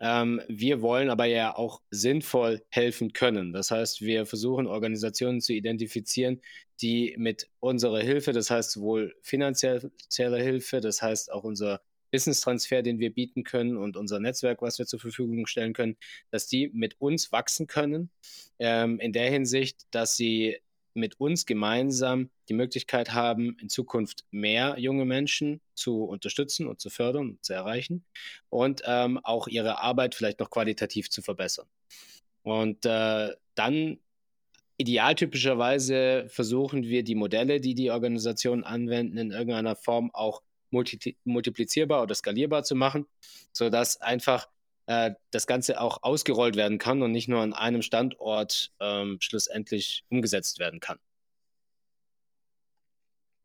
ähm, 0.00 0.42
wir 0.48 0.82
wollen 0.82 1.10
aber 1.10 1.24
ja 1.26 1.56
auch 1.56 1.80
sinnvoll 1.90 2.62
helfen 2.68 3.12
können. 3.12 3.52
Das 3.52 3.70
heißt, 3.70 4.02
wir 4.02 4.26
versuchen 4.26 4.66
Organisationen 4.66 5.40
zu 5.40 5.52
identifizieren, 5.52 6.40
die 6.80 7.14
mit 7.18 7.48
unserer 7.60 8.00
Hilfe, 8.00 8.32
das 8.32 8.50
heißt 8.50 8.72
sowohl 8.72 9.14
finanzieller 9.22 9.90
Hilfe, 10.38 10.80
das 10.80 11.00
heißt 11.00 11.32
auch 11.32 11.44
unser 11.44 11.80
Wissenstransfer, 12.10 12.82
den 12.82 12.98
wir 12.98 13.12
bieten 13.12 13.42
können 13.42 13.76
und 13.76 13.96
unser 13.96 14.20
Netzwerk, 14.20 14.62
was 14.62 14.78
wir 14.78 14.86
zur 14.86 15.00
Verfügung 15.00 15.46
stellen 15.46 15.72
können, 15.72 15.96
dass 16.30 16.46
die 16.46 16.68
mit 16.72 17.00
uns 17.00 17.32
wachsen 17.32 17.66
können. 17.66 18.10
Ähm, 18.58 19.00
in 19.00 19.12
der 19.12 19.30
Hinsicht, 19.30 19.86
dass 19.90 20.16
sie 20.16 20.58
mit 20.96 21.20
uns 21.20 21.46
gemeinsam 21.46 22.30
die 22.48 22.54
Möglichkeit 22.54 23.12
haben, 23.12 23.56
in 23.60 23.68
Zukunft 23.68 24.24
mehr 24.30 24.76
junge 24.78 25.04
Menschen 25.04 25.60
zu 25.74 26.04
unterstützen 26.04 26.66
und 26.66 26.80
zu 26.80 26.90
fördern 26.90 27.30
und 27.30 27.44
zu 27.44 27.52
erreichen 27.52 28.04
und 28.48 28.82
ähm, 28.86 29.18
auch 29.22 29.48
ihre 29.48 29.80
Arbeit 29.80 30.14
vielleicht 30.14 30.40
noch 30.40 30.50
qualitativ 30.50 31.10
zu 31.10 31.22
verbessern. 31.22 31.66
Und 32.42 32.86
äh, 32.86 33.30
dann 33.54 33.98
idealtypischerweise 34.78 36.26
versuchen 36.28 36.84
wir 36.84 37.02
die 37.02 37.14
Modelle, 37.14 37.60
die 37.60 37.74
die 37.74 37.90
Organisationen 37.90 38.64
anwenden, 38.64 39.18
in 39.18 39.30
irgendeiner 39.30 39.76
Form 39.76 40.10
auch 40.12 40.42
multi 40.70 41.16
multiplizierbar 41.24 42.02
oder 42.02 42.14
skalierbar 42.14 42.62
zu 42.62 42.74
machen, 42.74 43.06
sodass 43.52 44.00
einfach 44.00 44.48
äh, 44.86 45.12
das 45.30 45.46
Ganze 45.46 45.80
auch 45.80 46.02
ausgerollt 46.02 46.56
werden 46.56 46.78
kann 46.78 47.02
und 47.02 47.12
nicht 47.12 47.28
nur 47.28 47.40
an 47.40 47.52
einem 47.52 47.82
Standort 47.82 48.72
ähm, 48.80 49.18
schlussendlich 49.20 50.04
umgesetzt 50.08 50.58
werden 50.58 50.80
kann. 50.80 50.98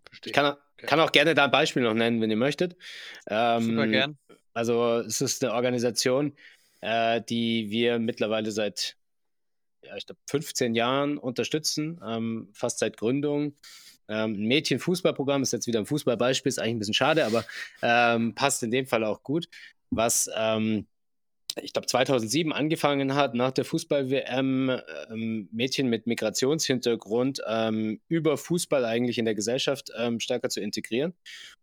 Verstehe. 0.08 0.32
Ich 0.32 0.34
kann, 0.34 0.45
okay. 0.45 0.86
kann, 0.86 0.99
auch 0.99 1.12
gerne 1.12 1.34
da 1.34 1.45
ein 1.45 1.51
Beispiel 1.51 1.84
noch 1.84 1.93
nennen, 1.93 2.21
wenn 2.21 2.30
ihr 2.30 2.38
möchtet. 2.38 2.75
Ähm, 3.27 3.63
Super 3.63 3.88
gern. 3.88 4.17
Also 4.54 4.97
es 4.97 5.21
ist 5.21 5.43
eine 5.43 5.54
Organisation, 5.54 6.36
äh, 6.82 7.21
die 7.21 7.69
wir 7.69 7.99
mittlerweile 7.99 8.51
seit, 8.51 8.97
ja, 9.84 9.95
ich 9.95 10.06
glaube, 10.06 10.19
15 10.30 10.75
Jahren 10.75 11.17
unterstützen, 11.17 11.99
ähm, 12.06 12.49
fast 12.54 12.80
seit 12.80 12.97
Gründung. 12.97 13.56
Ähm, 14.10 14.34
ein 14.34 14.47
Mädchenfußballprogramm 14.47 15.41
ist 15.41 15.54
jetzt 15.54 15.67
wieder 15.67 15.80
ein 15.80 15.86
Fußballbeispiel, 15.86 16.49
ist 16.49 16.60
eigentlich 16.60 16.75
ein 16.75 16.80
bisschen 16.80 16.93
schade, 16.93 17.25
aber 17.25 17.45
ähm, 17.82 18.36
passt 18.36 18.62
in 18.62 18.71
dem 18.71 18.86
Fall 18.86 19.06
auch 19.06 19.23
gut, 19.23 19.47
was 19.89 20.30
ähm, 20.36 20.86
ich 21.62 21.74
glaube, 21.74 21.88
2007 21.88 22.54
angefangen 22.54 23.16
hat, 23.16 23.34
nach 23.34 23.52
der 23.52 23.66
Fußball-WM 23.66 24.80
ähm, 25.10 25.50
Mädchen 25.52 25.88
mit 25.88 26.08
Migrationshintergrund 26.08 27.42
ähm, 27.48 28.00
über 28.08 28.38
Fußball 28.38 28.86
eigentlich 28.86 29.18
in 29.18 29.26
der 29.26 29.36
Gesellschaft 29.36 29.92
ähm, 29.98 30.20
stärker 30.20 30.50
zu 30.50 30.62
integrieren. 30.62 31.14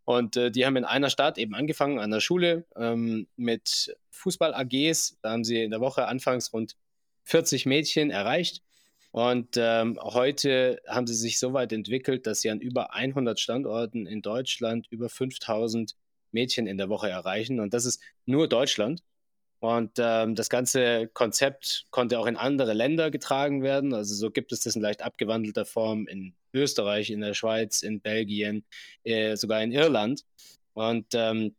Und 0.05 0.37
äh, 0.37 0.51
die 0.51 0.67
haben 0.67 0.77
in 0.77 0.85
einer 0.85 1.11
Stadt 1.11 1.39
eben 1.39 1.55
angefangen, 1.55 1.99
an 1.99 2.11
der 2.11 2.21
Schule 2.21 2.67
ähm, 2.77 3.27
mit 3.37 3.97
Fußball-AGs. 4.11 5.19
Da 5.23 5.31
haben 5.31 5.45
sie 5.45 5.63
in 5.63 5.71
der 5.71 5.81
Woche 5.81 6.07
anfangs 6.07 6.53
rund 6.53 6.77
40 7.25 7.67
Mädchen 7.67 8.11
erreicht. 8.11 8.63
Und 9.11 9.57
ähm, 9.57 9.99
heute 10.03 10.81
haben 10.87 11.07
sie 11.07 11.15
sich 11.15 11.39
so 11.39 11.53
weit 11.53 11.73
entwickelt, 11.73 12.27
dass 12.27 12.41
sie 12.41 12.51
an 12.51 12.61
über 12.61 12.95
100 12.95 13.41
Standorten 13.41 14.07
in 14.07 14.23
Deutschland 14.23 14.87
über 14.91 15.09
5000 15.09 15.95
Mädchen 16.31 16.67
in 16.67 16.77
der 16.77 16.89
Woche 16.89 17.09
erreichen. 17.09 17.61
Und 17.61 17.75
das 17.75 17.85
ist 17.85 18.01
nur 18.27 18.49
Deutschland. 18.49 19.03
Und 19.61 19.93
ähm, 19.99 20.37
das 20.37 20.51
ganze 20.51 21.09
Konzept 21.09 21.87
konnte 21.91 22.19
auch 22.19 22.27
in 22.27 22.37
andere 22.37 22.75
Länder 22.75 23.11
getragen 23.11 23.63
werden. 23.63 23.93
Also 23.93 24.15
so 24.15 24.31
gibt 24.31 24.53
es 24.53 24.61
das 24.61 24.77
in 24.77 24.83
leicht 24.83 25.03
abgewandelter 25.03 25.65
Form 25.65 26.07
in 26.07 26.35
Österreich, 26.55 27.11
in 27.11 27.21
der 27.21 27.35
Schweiz, 27.35 27.83
in 27.83 28.01
Belgien, 28.01 28.65
äh, 29.03 29.37
sogar 29.37 29.63
in 29.63 29.73
Irland. 29.73 30.25
Und 30.75 31.07
ähm, 31.15 31.57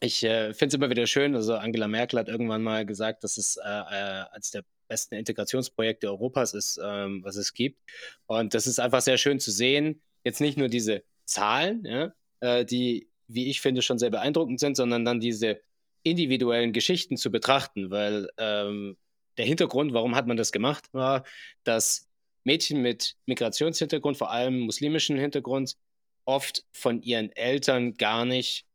ich 0.00 0.24
äh, 0.24 0.52
finde 0.52 0.68
es 0.68 0.74
immer 0.74 0.90
wieder 0.90 1.06
schön. 1.06 1.36
Also 1.36 1.54
Angela 1.54 1.86
Merkel 1.86 2.18
hat 2.18 2.28
irgendwann 2.28 2.62
mal 2.62 2.84
gesagt, 2.84 3.22
dass 3.22 3.36
es 3.38 3.56
äh, 3.56 3.68
äh, 3.68 4.24
als 4.32 4.50
der 4.50 4.64
besten 4.88 5.14
Integrationsprojekte 5.14 6.08
Europas 6.08 6.54
ist, 6.54 6.80
ähm, 6.82 7.22
was 7.22 7.36
es 7.36 7.54
gibt. 7.54 7.78
Und 8.26 8.54
das 8.54 8.66
ist 8.66 8.80
einfach 8.80 9.02
sehr 9.02 9.18
schön 9.18 9.38
zu 9.38 9.50
sehen. 9.50 10.00
Jetzt 10.24 10.40
nicht 10.40 10.58
nur 10.58 10.68
diese 10.68 11.04
Zahlen, 11.24 11.84
ja, 11.84 12.12
äh, 12.40 12.64
die, 12.64 13.08
wie 13.28 13.48
ich 13.48 13.60
finde, 13.60 13.82
schon 13.82 13.98
sehr 13.98 14.10
beeindruckend 14.10 14.58
sind, 14.58 14.76
sondern 14.76 15.04
dann 15.04 15.20
diese 15.20 15.60
individuellen 16.02 16.72
Geschichten 16.72 17.16
zu 17.16 17.30
betrachten, 17.30 17.90
weil 17.90 18.28
ähm, 18.38 18.96
der 19.36 19.46
Hintergrund, 19.46 19.92
warum 19.92 20.14
hat 20.14 20.26
man 20.26 20.36
das 20.36 20.52
gemacht, 20.52 20.92
war, 20.92 21.24
dass 21.64 22.08
Mädchen 22.44 22.82
mit 22.82 23.16
Migrationshintergrund, 23.26 24.16
vor 24.16 24.30
allem 24.30 24.60
muslimischen 24.60 25.18
Hintergrund, 25.18 25.76
oft 26.24 26.64
von 26.72 27.02
ihren 27.02 27.30
Eltern 27.32 27.94
gar 27.94 28.24
nicht 28.24 28.66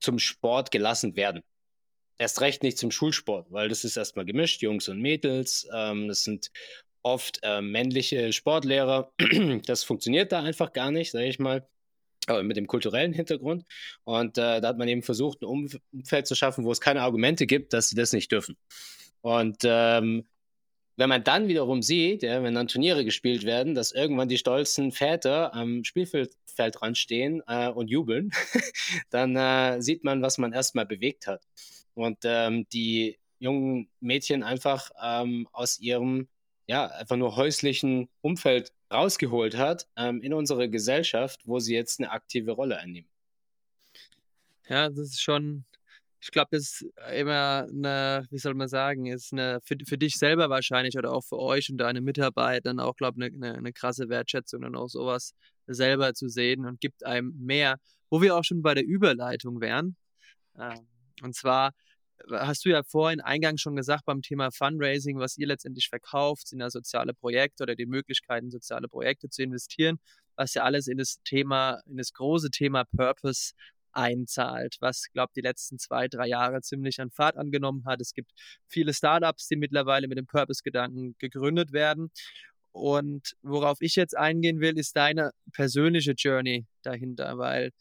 zum 0.00 0.18
Sport 0.18 0.70
gelassen 0.70 1.16
werden. 1.16 1.42
Erst 2.18 2.40
recht 2.40 2.62
nicht 2.62 2.78
zum 2.78 2.90
Schulsport, 2.90 3.46
weil 3.50 3.68
das 3.68 3.84
ist 3.84 3.96
erstmal 3.96 4.24
gemischt, 4.24 4.62
Jungs 4.62 4.88
und 4.88 5.00
Mädels. 5.00 5.68
Ähm, 5.72 6.08
das 6.08 6.24
sind 6.24 6.50
oft 7.02 7.38
äh, 7.42 7.60
männliche 7.60 8.32
Sportlehrer. 8.32 9.12
Das 9.66 9.84
funktioniert 9.84 10.32
da 10.32 10.42
einfach 10.42 10.72
gar 10.72 10.90
nicht, 10.90 11.10
sage 11.12 11.26
ich 11.26 11.38
mal 11.38 11.66
mit 12.42 12.56
dem 12.56 12.66
kulturellen 12.66 13.12
Hintergrund. 13.12 13.64
Und 14.04 14.38
äh, 14.38 14.60
da 14.60 14.68
hat 14.68 14.78
man 14.78 14.88
eben 14.88 15.02
versucht, 15.02 15.42
ein 15.42 15.46
Umfeld 15.46 16.26
zu 16.26 16.34
schaffen, 16.34 16.64
wo 16.64 16.72
es 16.72 16.80
keine 16.80 17.02
Argumente 17.02 17.46
gibt, 17.46 17.72
dass 17.72 17.88
sie 17.88 17.96
das 17.96 18.12
nicht 18.12 18.30
dürfen. 18.30 18.56
Und 19.20 19.58
ähm, 19.64 20.24
wenn 20.96 21.08
man 21.08 21.22
dann 21.22 21.46
wiederum 21.46 21.80
sieht, 21.80 22.24
ja, 22.24 22.42
wenn 22.42 22.54
dann 22.54 22.66
Turniere 22.66 23.04
gespielt 23.04 23.44
werden, 23.44 23.74
dass 23.74 23.92
irgendwann 23.92 24.28
die 24.28 24.36
stolzen 24.36 24.90
Väter 24.90 25.54
am 25.54 25.84
Spielfeldrand 25.84 26.98
stehen 26.98 27.40
äh, 27.46 27.68
und 27.68 27.88
jubeln, 27.88 28.32
dann 29.10 29.36
äh, 29.36 29.80
sieht 29.80 30.02
man, 30.02 30.22
was 30.22 30.38
man 30.38 30.52
erstmal 30.52 30.86
bewegt 30.86 31.28
hat. 31.28 31.46
Und 31.94 32.18
ähm, 32.24 32.66
die 32.72 33.18
jungen 33.38 33.88
Mädchen 34.00 34.42
einfach 34.42 34.90
ähm, 35.00 35.48
aus 35.52 35.78
ihrem, 35.78 36.26
ja, 36.68 36.86
einfach 36.86 37.16
nur 37.16 37.36
häuslichen 37.36 38.08
Umfeld 38.20 38.72
rausgeholt 38.92 39.56
hat 39.56 39.88
ähm, 39.96 40.22
in 40.22 40.32
unsere 40.32 40.70
Gesellschaft, 40.70 41.40
wo 41.44 41.58
sie 41.58 41.74
jetzt 41.74 41.98
eine 41.98 42.10
aktive 42.10 42.52
Rolle 42.52 42.78
einnehmen. 42.78 43.10
Ja, 44.68 44.88
das 44.88 44.98
ist 44.98 45.22
schon 45.22 45.64
ich 46.20 46.30
glaube, 46.30 46.48
das 46.50 46.62
ist 46.62 46.86
immer 47.14 47.66
eine, 47.68 48.26
wie 48.30 48.38
soll 48.38 48.54
man 48.54 48.68
sagen, 48.68 49.06
ist 49.06 49.32
eine 49.32 49.60
für, 49.62 49.76
für 49.86 49.98
dich 49.98 50.16
selber 50.16 50.50
wahrscheinlich 50.50 50.98
oder 50.98 51.12
auch 51.12 51.24
für 51.24 51.38
euch 51.38 51.70
und 51.70 51.78
deine 51.78 52.00
Mitarbeiter 52.00 52.62
dann 52.62 52.80
auch, 52.80 52.96
glaube 52.96 53.24
ich, 53.24 53.34
eine, 53.34 53.54
eine, 53.54 53.72
krasse 53.72 54.08
Wertschätzung 54.08 54.64
und 54.64 54.74
auch 54.74 54.88
sowas 54.88 55.34
selber 55.66 56.14
zu 56.14 56.28
sehen 56.28 56.64
und 56.66 56.80
gibt 56.80 57.04
einem 57.04 57.34
mehr, 57.38 57.78
wo 58.10 58.20
wir 58.20 58.36
auch 58.36 58.44
schon 58.44 58.62
bei 58.62 58.74
der 58.74 58.84
Überleitung 58.84 59.60
wären. 59.60 59.96
Ähm, 60.58 60.88
und 61.22 61.34
zwar 61.34 61.72
hast 62.30 62.64
du 62.64 62.70
ja 62.70 62.82
vorhin 62.82 63.20
eingangs 63.20 63.60
schon 63.60 63.76
gesagt 63.76 64.04
beim 64.04 64.22
Thema 64.22 64.50
Fundraising, 64.50 65.18
was 65.18 65.38
ihr 65.38 65.46
letztendlich 65.46 65.88
verkauft, 65.88 66.48
sind 66.48 66.60
ja 66.60 66.70
soziale 66.70 67.14
Projekte 67.14 67.62
oder 67.62 67.74
die 67.74 67.86
Möglichkeiten, 67.86 68.50
soziale 68.50 68.88
Projekte 68.88 69.28
zu 69.28 69.42
investieren, 69.42 69.98
was 70.36 70.54
ja 70.54 70.64
alles 70.64 70.86
in 70.86 70.98
das 70.98 71.20
Thema, 71.24 71.80
in 71.86 71.96
das 71.96 72.12
große 72.12 72.50
Thema 72.50 72.84
Purpose 72.84 73.52
einzahlt, 73.92 74.76
was, 74.80 75.10
glaube 75.12 75.32
die 75.34 75.40
letzten 75.40 75.78
zwei, 75.78 76.08
drei 76.08 76.28
Jahre 76.28 76.60
ziemlich 76.60 77.00
an 77.00 77.10
Fahrt 77.10 77.36
angenommen 77.36 77.84
hat. 77.86 78.00
Es 78.00 78.12
gibt 78.12 78.32
viele 78.66 78.94
Startups, 78.94 79.48
die 79.48 79.56
mittlerweile 79.56 80.08
mit 80.08 80.18
dem 80.18 80.26
Purpose-Gedanken 80.26 81.16
gegründet 81.18 81.72
werden. 81.72 82.10
Und 82.72 83.34
worauf 83.42 83.78
ich 83.80 83.96
jetzt 83.96 84.16
eingehen 84.16 84.60
will, 84.60 84.78
ist 84.78 84.94
deine 84.94 85.32
persönliche 85.52 86.12
Journey 86.12 86.66
dahinter, 86.82 87.38
weil 87.38 87.72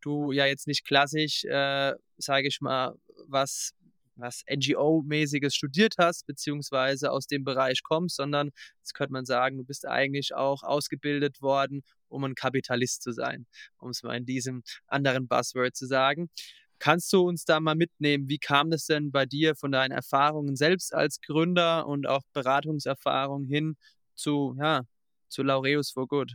du 0.00 0.32
ja 0.32 0.46
jetzt 0.46 0.66
nicht 0.66 0.86
klassisch, 0.86 1.44
äh, 1.44 1.92
sage 2.16 2.48
ich 2.48 2.60
mal, 2.60 2.94
was 3.26 3.74
was 4.16 4.42
NGO-mäßiges 4.46 5.54
studiert 5.54 5.94
hast, 5.98 6.26
beziehungsweise 6.26 7.12
aus 7.12 7.26
dem 7.26 7.44
Bereich 7.44 7.82
kommst, 7.82 8.16
sondern 8.16 8.50
jetzt 8.78 8.94
könnte 8.94 9.12
man 9.12 9.26
sagen, 9.26 9.58
du 9.58 9.64
bist 9.64 9.86
eigentlich 9.86 10.34
auch 10.34 10.62
ausgebildet 10.62 11.42
worden, 11.42 11.82
um 12.08 12.24
ein 12.24 12.34
Kapitalist 12.34 13.02
zu 13.02 13.12
sein, 13.12 13.46
um 13.78 13.90
es 13.90 14.02
mal 14.02 14.16
in 14.16 14.26
diesem 14.26 14.62
anderen 14.86 15.28
Buzzword 15.28 15.76
zu 15.76 15.86
sagen. 15.86 16.30
Kannst 16.78 17.12
du 17.12 17.26
uns 17.26 17.44
da 17.44 17.58
mal 17.60 17.74
mitnehmen? 17.74 18.28
Wie 18.28 18.38
kam 18.38 18.70
das 18.70 18.86
denn 18.86 19.10
bei 19.10 19.24
dir 19.24 19.54
von 19.54 19.72
deinen 19.72 19.92
Erfahrungen 19.92 20.56
selbst 20.56 20.92
als 20.92 21.20
Gründer 21.20 21.86
und 21.86 22.06
auch 22.06 22.22
Beratungserfahrung 22.32 23.44
hin 23.44 23.76
zu, 24.14 24.54
ja, 24.58 24.82
zu 25.28 25.42
Laureus 25.42 25.90
for 25.90 26.06
Good? 26.06 26.34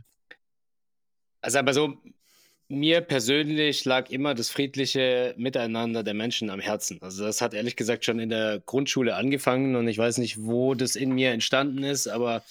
Also 1.40 1.58
aber 1.58 1.74
so, 1.74 1.96
mir 2.72 3.02
persönlich 3.02 3.84
lag 3.84 4.08
immer 4.08 4.34
das 4.34 4.48
friedliche 4.48 5.34
Miteinander 5.36 6.02
der 6.02 6.14
Menschen 6.14 6.48
am 6.48 6.58
Herzen. 6.58 6.98
Also 7.02 7.24
das 7.24 7.42
hat 7.42 7.52
ehrlich 7.52 7.76
gesagt 7.76 8.04
schon 8.04 8.18
in 8.18 8.30
der 8.30 8.60
Grundschule 8.64 9.14
angefangen 9.14 9.76
und 9.76 9.86
ich 9.88 9.98
weiß 9.98 10.18
nicht, 10.18 10.42
wo 10.42 10.74
das 10.74 10.96
in 10.96 11.12
mir 11.12 11.32
entstanden 11.32 11.84
ist, 11.84 12.08
aber 12.08 12.42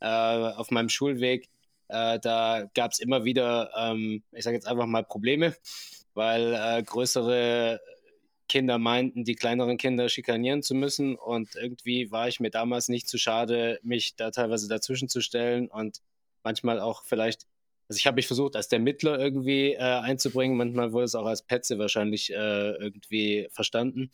äh, 0.00 0.06
auf 0.06 0.72
meinem 0.72 0.88
Schulweg, 0.88 1.48
äh, 1.88 2.18
da 2.18 2.68
gab 2.74 2.90
es 2.90 2.98
immer 2.98 3.24
wieder, 3.24 3.70
ähm, 3.76 4.24
ich 4.32 4.42
sage 4.42 4.56
jetzt 4.56 4.66
einfach 4.66 4.86
mal 4.86 5.04
Probleme, 5.04 5.54
weil 6.14 6.54
äh, 6.54 6.82
größere 6.82 7.80
Kinder 8.48 8.78
meinten, 8.78 9.24
die 9.24 9.36
kleineren 9.36 9.76
Kinder 9.76 10.08
schikanieren 10.08 10.62
zu 10.62 10.74
müssen 10.74 11.14
und 11.14 11.54
irgendwie 11.54 12.10
war 12.10 12.26
ich 12.26 12.40
mir 12.40 12.50
damals 12.50 12.88
nicht 12.88 13.08
zu 13.08 13.16
schade, 13.16 13.78
mich 13.82 14.16
da 14.16 14.32
teilweise 14.32 14.66
dazwischen 14.66 15.08
zu 15.08 15.20
stellen 15.20 15.68
und 15.68 16.00
manchmal 16.42 16.80
auch 16.80 17.04
vielleicht 17.04 17.46
also 17.88 17.98
ich 17.98 18.06
habe 18.06 18.16
mich 18.16 18.26
versucht, 18.26 18.54
als 18.54 18.68
der 18.68 18.80
Mittler 18.80 19.18
irgendwie 19.18 19.72
äh, 19.72 19.78
einzubringen. 19.78 20.56
Manchmal 20.56 20.92
wurde 20.92 21.04
es 21.04 21.14
auch 21.14 21.24
als 21.24 21.42
Petze 21.42 21.78
wahrscheinlich 21.78 22.30
äh, 22.30 22.70
irgendwie 22.72 23.48
verstanden. 23.50 24.10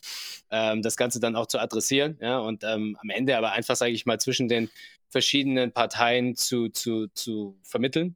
Ähm, 0.49 0.81
das 0.81 0.95
Ganze 0.95 1.19
dann 1.19 1.35
auch 1.35 1.47
zu 1.47 1.59
adressieren, 1.59 2.17
ja, 2.21 2.39
und 2.39 2.63
ähm, 2.63 2.97
am 3.01 3.09
Ende 3.09 3.37
aber 3.37 3.51
einfach, 3.51 3.75
sage 3.75 3.91
ich 3.91 4.05
mal, 4.05 4.19
zwischen 4.19 4.47
den 4.47 4.69
verschiedenen 5.09 5.71
Parteien 5.71 6.35
zu, 6.35 6.69
zu, 6.69 7.07
zu 7.07 7.57
vermitteln. 7.63 8.15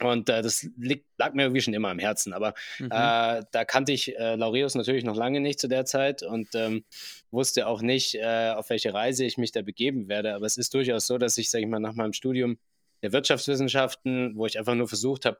Und 0.00 0.28
äh, 0.28 0.42
das 0.42 0.66
liegt, 0.78 1.06
lag 1.18 1.34
mir 1.34 1.42
irgendwie 1.42 1.60
schon 1.60 1.74
immer 1.74 1.88
am 1.88 1.98
Herzen. 1.98 2.32
Aber 2.32 2.54
mhm. 2.78 2.86
äh, 2.86 3.42
da 3.50 3.64
kannte 3.66 3.92
ich 3.92 4.16
äh, 4.16 4.36
Laureus 4.36 4.74
natürlich 4.74 5.04
noch 5.04 5.16
lange 5.16 5.40
nicht 5.40 5.58
zu 5.58 5.68
der 5.68 5.84
Zeit 5.84 6.22
und 6.22 6.48
ähm, 6.54 6.84
wusste 7.30 7.66
auch 7.66 7.82
nicht, 7.82 8.14
äh, 8.14 8.52
auf 8.54 8.70
welche 8.70 8.94
Reise 8.94 9.24
ich 9.24 9.38
mich 9.38 9.52
da 9.52 9.62
begeben 9.62 10.08
werde. 10.08 10.34
Aber 10.34 10.46
es 10.46 10.56
ist 10.56 10.72
durchaus 10.72 11.06
so, 11.06 11.18
dass 11.18 11.36
ich, 11.36 11.50
sage 11.50 11.64
ich 11.64 11.70
mal, 11.70 11.80
nach 11.80 11.94
meinem 11.94 12.12
Studium 12.12 12.58
der 13.02 13.12
Wirtschaftswissenschaften, 13.12 14.36
wo 14.36 14.46
ich 14.46 14.58
einfach 14.58 14.74
nur 14.74 14.88
versucht 14.88 15.24
habe, 15.24 15.38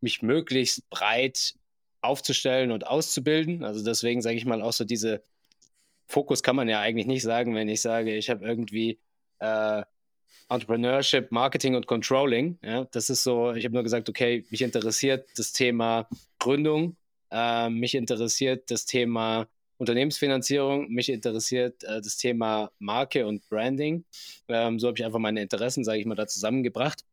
mich 0.00 0.22
möglichst 0.22 0.88
breit 0.90 1.54
aufzustellen 2.00 2.70
und 2.70 2.86
auszubilden. 2.86 3.64
Also 3.64 3.84
deswegen 3.84 4.22
sage 4.22 4.36
ich 4.36 4.44
mal 4.44 4.62
auch 4.62 4.72
so 4.72 4.84
diese 4.84 5.22
Fokus 6.06 6.42
kann 6.42 6.56
man 6.56 6.68
ja 6.68 6.80
eigentlich 6.80 7.06
nicht 7.06 7.22
sagen, 7.22 7.54
wenn 7.54 7.68
ich 7.68 7.80
sage, 7.82 8.14
ich 8.14 8.30
habe 8.30 8.46
irgendwie 8.46 8.98
äh, 9.40 9.82
Entrepreneurship, 10.48 11.32
Marketing 11.32 11.74
und 11.74 11.86
Controlling. 11.86 12.58
Ja, 12.62 12.84
das 12.84 13.10
ist 13.10 13.24
so, 13.24 13.52
ich 13.52 13.64
habe 13.64 13.74
nur 13.74 13.82
gesagt, 13.82 14.08
okay, 14.08 14.44
mich 14.50 14.62
interessiert 14.62 15.28
das 15.36 15.52
Thema 15.52 16.08
Gründung, 16.38 16.96
äh, 17.30 17.68
mich 17.68 17.94
interessiert 17.94 18.70
das 18.70 18.86
Thema 18.86 19.48
Unternehmensfinanzierung. 19.78 20.88
Mich 20.88 21.08
interessiert 21.08 21.84
äh, 21.84 22.00
das 22.00 22.16
Thema 22.16 22.70
Marke 22.78 23.26
und 23.26 23.48
Branding. 23.48 24.04
Ähm, 24.48 24.78
so 24.78 24.88
habe 24.88 24.98
ich 24.98 25.04
einfach 25.04 25.18
meine 25.18 25.42
Interessen, 25.42 25.84
sage 25.84 26.00
ich 26.00 26.06
mal, 26.06 26.14
da 26.14 26.26
zusammengebracht. 26.26 27.04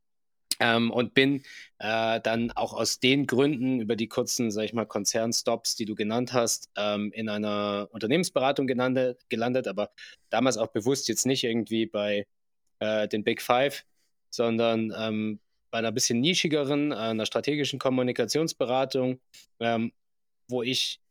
Ähm, 0.60 0.92
und 0.92 1.14
bin 1.14 1.44
äh, 1.80 2.22
dann 2.22 2.52
auch 2.52 2.74
aus 2.74 3.00
den 3.00 3.26
Gründen 3.26 3.82
über 3.82 3.96
die 3.96 4.08
kurzen, 4.08 4.52
sage 4.52 4.66
ich 4.66 4.74
mal, 4.74 4.86
Konzernstops, 4.86 5.76
die 5.76 5.86
du 5.86 5.96
genannt 5.96 6.32
hast, 6.34 6.70
ähm, 6.78 7.12
in 7.12 7.28
einer 7.28 7.90
Unternehmensberatung 7.92 8.68
gelandet, 8.68 9.20
gelandet, 9.30 9.68
aber 9.68 9.90
damals 10.30 10.58
auch 10.58 10.68
bewusst 10.68 11.08
jetzt 11.08 11.26
nicht 11.26 11.44
irgendwie 11.44 11.88
bei 11.88 12.28
äh, 12.80 13.08
den 13.08 13.24
Big 13.24 13.42
Five, 13.42 13.84
sondern 14.30 14.94
ähm, 14.96 15.40
bei 15.72 15.80
einer 15.80 15.92
bisschen 15.92 16.22
nischigeren, 16.22 16.92
äh, 16.92 16.96
einer 16.96 17.26
strategischen 17.26 17.80
Kommunikationsberatung, 17.80 19.20
ähm, 19.60 19.92
wo 20.48 20.62
ich 20.62 21.02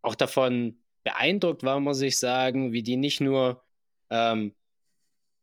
auch 0.00 0.14
davon 0.14 0.78
beeindruckt 1.08 1.62
war, 1.62 1.80
muss 1.80 2.02
ich 2.02 2.18
sagen, 2.18 2.72
wie 2.72 2.82
die 2.82 2.96
nicht 2.96 3.20
nur 3.22 3.62
ähm, 4.10 4.54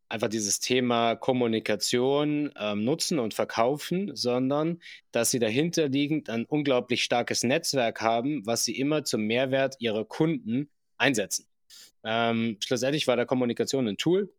einfach 0.09 0.27
dieses 0.29 0.59
Thema 0.59 1.15
Kommunikation 1.15 2.51
ähm, 2.55 2.83
nutzen 2.83 3.17
und 3.17 3.33
verkaufen, 3.33 4.15
sondern 4.15 4.79
dass 5.11 5.31
sie 5.31 5.39
dahinterliegend 5.39 6.29
ein 6.29 6.45
unglaublich 6.45 7.03
starkes 7.03 7.43
Netzwerk 7.43 8.01
haben, 8.01 8.45
was 8.45 8.63
sie 8.63 8.77
immer 8.77 9.03
zum 9.03 9.21
Mehrwert 9.21 9.77
ihrer 9.79 10.05
Kunden 10.05 10.69
einsetzen. 10.97 11.47
Ähm, 12.03 12.57
schlussendlich 12.63 13.07
war 13.07 13.15
der 13.15 13.25
Kommunikation 13.25 13.87
ein 13.87 13.97
Tool 13.97 14.31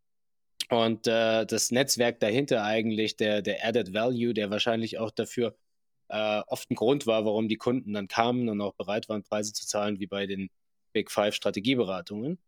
und 0.71 1.09
äh, 1.09 1.45
das 1.45 1.73
Netzwerk 1.73 2.21
dahinter 2.21 2.63
eigentlich 2.63 3.17
der, 3.17 3.43
der 3.43 3.67
Added 3.67 3.93
Value, 3.93 4.33
der 4.33 4.51
wahrscheinlich 4.51 4.99
auch 4.99 5.11
dafür 5.11 5.57
äh, 6.09 6.43
oft 6.47 6.71
ein 6.71 6.77
Grund 6.77 7.09
war, 7.09 7.25
warum 7.25 7.49
die 7.49 7.57
Kunden 7.57 7.95
dann 7.95 8.07
kamen 8.07 8.49
und 8.49 8.61
auch 8.61 8.75
bereit 8.75 9.09
waren, 9.09 9.25
Preise 9.25 9.53
zu 9.53 9.67
zahlen, 9.67 9.99
wie 9.99 10.07
bei 10.07 10.27
den 10.27 10.51
Big 10.97 11.11
Five 11.11 11.35
Strategieberatungen. 11.35 12.39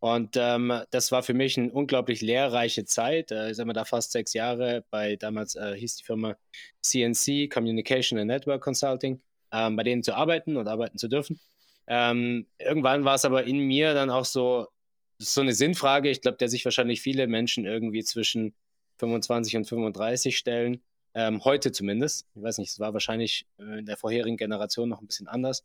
Und 0.00 0.36
ähm, 0.36 0.72
das 0.90 1.12
war 1.12 1.22
für 1.22 1.34
mich 1.34 1.58
eine 1.58 1.70
unglaublich 1.70 2.22
lehrreiche 2.22 2.86
Zeit. 2.86 3.30
Äh, 3.32 3.50
ich 3.50 3.58
sag 3.58 3.66
mal, 3.66 3.74
da 3.74 3.84
fast 3.84 4.12
sechs 4.12 4.32
Jahre 4.32 4.82
bei 4.90 5.16
damals 5.16 5.56
äh, 5.56 5.74
hieß 5.76 5.96
die 5.96 6.04
Firma 6.04 6.36
CNC, 6.80 7.50
Communication 7.52 8.18
and 8.18 8.28
Network 8.28 8.62
Consulting, 8.62 9.20
ähm, 9.52 9.76
bei 9.76 9.82
denen 9.82 10.02
zu 10.02 10.14
arbeiten 10.14 10.56
und 10.56 10.68
arbeiten 10.68 10.96
zu 10.96 11.08
dürfen. 11.08 11.38
Ähm, 11.86 12.46
irgendwann 12.58 13.04
war 13.04 13.16
es 13.16 13.26
aber 13.26 13.44
in 13.44 13.58
mir 13.58 13.92
dann 13.92 14.08
auch 14.08 14.24
so, 14.24 14.68
so 15.18 15.42
eine 15.42 15.52
Sinnfrage, 15.52 16.08
ich 16.08 16.22
glaube, 16.22 16.38
der 16.38 16.48
sich 16.48 16.64
wahrscheinlich 16.64 17.02
viele 17.02 17.26
Menschen 17.26 17.66
irgendwie 17.66 18.04
zwischen 18.04 18.54
25 18.98 19.58
und 19.58 19.64
35 19.66 20.38
stellen. 20.38 20.80
Ähm, 21.14 21.44
heute 21.44 21.72
zumindest. 21.72 22.26
Ich 22.34 22.42
weiß 22.42 22.58
nicht, 22.58 22.70
es 22.70 22.80
war 22.80 22.92
wahrscheinlich 22.94 23.46
äh, 23.58 23.80
in 23.80 23.86
der 23.86 23.96
vorherigen 23.96 24.36
Generation 24.38 24.88
noch 24.88 25.00
ein 25.00 25.06
bisschen 25.06 25.26
anders. 25.26 25.64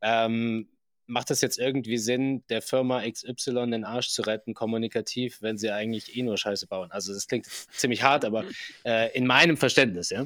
Ähm, 0.00 0.68
macht 1.06 1.30
es 1.30 1.40
jetzt 1.40 1.58
irgendwie 1.58 1.98
Sinn, 1.98 2.44
der 2.48 2.62
Firma 2.62 3.08
XY 3.08 3.70
den 3.70 3.84
Arsch 3.84 4.08
zu 4.10 4.22
retten, 4.22 4.54
kommunikativ, 4.54 5.40
wenn 5.40 5.58
sie 5.58 5.70
eigentlich 5.70 6.16
eh 6.16 6.22
nur 6.22 6.36
Scheiße 6.36 6.66
bauen? 6.66 6.90
Also 6.90 7.12
das 7.12 7.28
klingt 7.28 7.46
ziemlich 7.70 8.02
hart, 8.02 8.24
aber 8.24 8.44
äh, 8.84 9.16
in 9.16 9.26
meinem 9.26 9.56
Verständnis, 9.56 10.10
ja. 10.10 10.24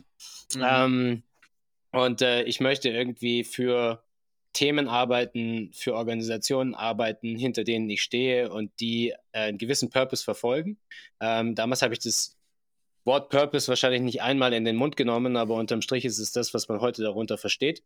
Mhm. 0.55 0.63
Ähm, 0.63 1.23
und 1.93 2.23
äh, 2.23 2.43
ich 2.45 2.61
möchte 2.61 2.89
irgendwie 2.89 3.45
für 3.45 4.03
Themen 4.53 4.89
arbeiten, 4.89 5.71
für 5.73 5.95
Organisationen 5.95 6.75
arbeiten, 6.75 7.37
hinter 7.37 7.65
denen 7.65 7.89
ich 7.89 8.03
stehe 8.03 8.51
und 8.51 8.73
die 8.81 9.11
äh, 9.33 9.41
einen 9.41 9.59
gewissen 9.59 9.91
Purpose 9.91 10.25
verfolgen. 10.25 10.79
Ähm, 11.21 11.55
damals 11.55 11.83
habe 11.83 11.95
ich 11.95 12.01
das 12.01 12.37
Wort 13.05 13.31
Purpose 13.31 13.69
wahrscheinlich 13.69 14.03
nicht 14.03 14.23
einmal 14.23 14.53
in 14.53 14.65
den 14.65 14.77
Mund 14.77 14.97
genommen, 14.97 15.37
aber 15.37 15.55
unterm 15.55 15.83
Strich 15.83 16.05
ist 16.05 16.19
es 16.19 16.33
das, 16.33 16.53
was 16.53 16.69
man 16.69 16.81
heute 16.81 17.03
darunter 17.03 17.39
versteht. 17.39 17.83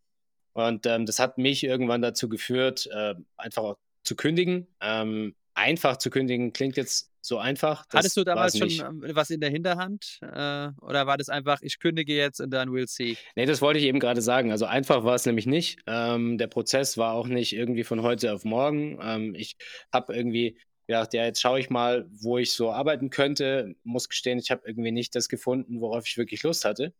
Und 0.54 0.86
ähm, 0.86 1.04
das 1.04 1.18
hat 1.18 1.36
mich 1.36 1.64
irgendwann 1.64 2.00
dazu 2.00 2.28
geführt, 2.28 2.88
äh, 2.92 3.14
einfach 3.36 3.62
auch 3.62 3.76
zu 4.04 4.16
kündigen. 4.16 4.68
Ähm, 4.80 5.34
einfach 5.54 5.96
zu 5.96 6.10
kündigen 6.10 6.52
klingt 6.52 6.76
jetzt 6.76 7.10
so 7.20 7.38
einfach. 7.38 7.84
Hattest 7.92 8.16
du 8.16 8.24
damals 8.24 8.58
schon 8.58 8.68
ähm, 8.68 9.02
was 9.14 9.30
in 9.30 9.40
der 9.40 9.50
Hinterhand? 9.50 10.18
Äh, 10.20 10.70
oder 10.80 11.06
war 11.06 11.16
das 11.16 11.28
einfach, 11.28 11.62
ich 11.62 11.78
kündige 11.78 12.14
jetzt 12.14 12.40
und 12.40 12.50
dann 12.50 12.68
we'll 12.68 12.86
see? 12.86 13.16
Nee, 13.34 13.46
das 13.46 13.62
wollte 13.62 13.80
ich 13.80 13.86
eben 13.86 13.98
gerade 13.98 14.20
sagen. 14.20 14.50
Also 14.52 14.66
einfach 14.66 15.04
war 15.04 15.14
es 15.14 15.24
nämlich 15.26 15.46
nicht. 15.46 15.80
Ähm, 15.86 16.38
der 16.38 16.48
Prozess 16.48 16.98
war 16.98 17.14
auch 17.14 17.26
nicht 17.26 17.54
irgendwie 17.54 17.84
von 17.84 18.02
heute 18.02 18.32
auf 18.34 18.44
morgen. 18.44 18.98
Ähm, 19.02 19.34
ich 19.34 19.56
habe 19.92 20.14
irgendwie 20.14 20.58
gedacht, 20.86 21.14
ja, 21.14 21.24
jetzt 21.24 21.40
schaue 21.40 21.58
ich 21.58 21.70
mal, 21.70 22.06
wo 22.10 22.36
ich 22.36 22.52
so 22.52 22.70
arbeiten 22.70 23.08
könnte. 23.08 23.74
Muss 23.84 24.08
gestehen, 24.08 24.38
ich 24.38 24.50
habe 24.50 24.62
irgendwie 24.66 24.92
nicht 24.92 25.14
das 25.14 25.28
gefunden, 25.28 25.80
worauf 25.80 26.06
ich 26.06 26.18
wirklich 26.18 26.42
Lust 26.42 26.66
hatte. 26.66 26.92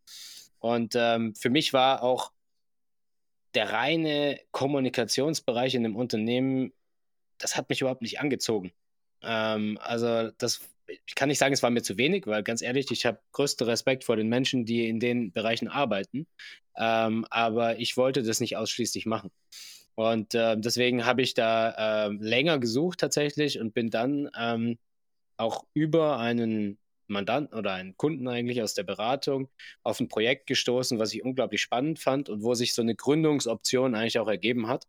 Und 0.58 0.94
ähm, 0.96 1.34
für 1.34 1.50
mich 1.50 1.74
war 1.74 2.02
auch 2.02 2.32
der 3.54 3.72
reine 3.72 4.40
Kommunikationsbereich 4.52 5.74
in 5.74 5.84
dem 5.84 5.96
Unternehmen, 5.96 6.72
das 7.38 7.56
hat 7.56 7.68
mich 7.68 7.80
überhaupt 7.80 8.02
nicht 8.02 8.20
angezogen. 8.20 8.72
Ähm, 9.22 9.78
also 9.80 10.30
das, 10.38 10.60
ich 10.86 11.14
kann 11.14 11.28
nicht 11.28 11.38
sagen, 11.38 11.54
es 11.54 11.62
war 11.62 11.70
mir 11.70 11.82
zu 11.82 11.96
wenig, 11.98 12.26
weil 12.26 12.42
ganz 12.42 12.62
ehrlich, 12.62 12.90
ich 12.90 13.06
habe 13.06 13.20
größten 13.32 13.66
Respekt 13.66 14.04
vor 14.04 14.16
den 14.16 14.28
Menschen, 14.28 14.64
die 14.64 14.88
in 14.88 15.00
den 15.00 15.32
Bereichen 15.32 15.68
arbeiten. 15.68 16.26
Ähm, 16.76 17.26
aber 17.30 17.78
ich 17.78 17.96
wollte 17.96 18.22
das 18.22 18.40
nicht 18.40 18.56
ausschließlich 18.56 19.06
machen. 19.06 19.30
Und 19.94 20.34
äh, 20.34 20.56
deswegen 20.58 21.06
habe 21.06 21.22
ich 21.22 21.34
da 21.34 22.06
äh, 22.06 22.08
länger 22.12 22.58
gesucht 22.58 22.98
tatsächlich 23.00 23.60
und 23.60 23.74
bin 23.74 23.90
dann 23.90 24.28
ähm, 24.36 24.78
auch 25.36 25.64
über 25.72 26.18
einen 26.18 26.78
Mandanten 27.06 27.58
oder 27.58 27.72
einen 27.72 27.96
Kunden 27.96 28.28
eigentlich 28.28 28.62
aus 28.62 28.74
der 28.74 28.82
Beratung 28.82 29.48
auf 29.82 30.00
ein 30.00 30.08
Projekt 30.08 30.46
gestoßen, 30.46 30.98
was 30.98 31.14
ich 31.14 31.24
unglaublich 31.24 31.60
spannend 31.60 31.98
fand 31.98 32.28
und 32.28 32.42
wo 32.42 32.54
sich 32.54 32.74
so 32.74 32.82
eine 32.82 32.94
Gründungsoption 32.94 33.94
eigentlich 33.94 34.18
auch 34.18 34.28
ergeben 34.28 34.68
hat. 34.68 34.86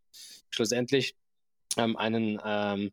Schlussendlich 0.50 1.16
ähm, 1.78 1.98
einen 1.98 2.40
ähm, 2.46 2.92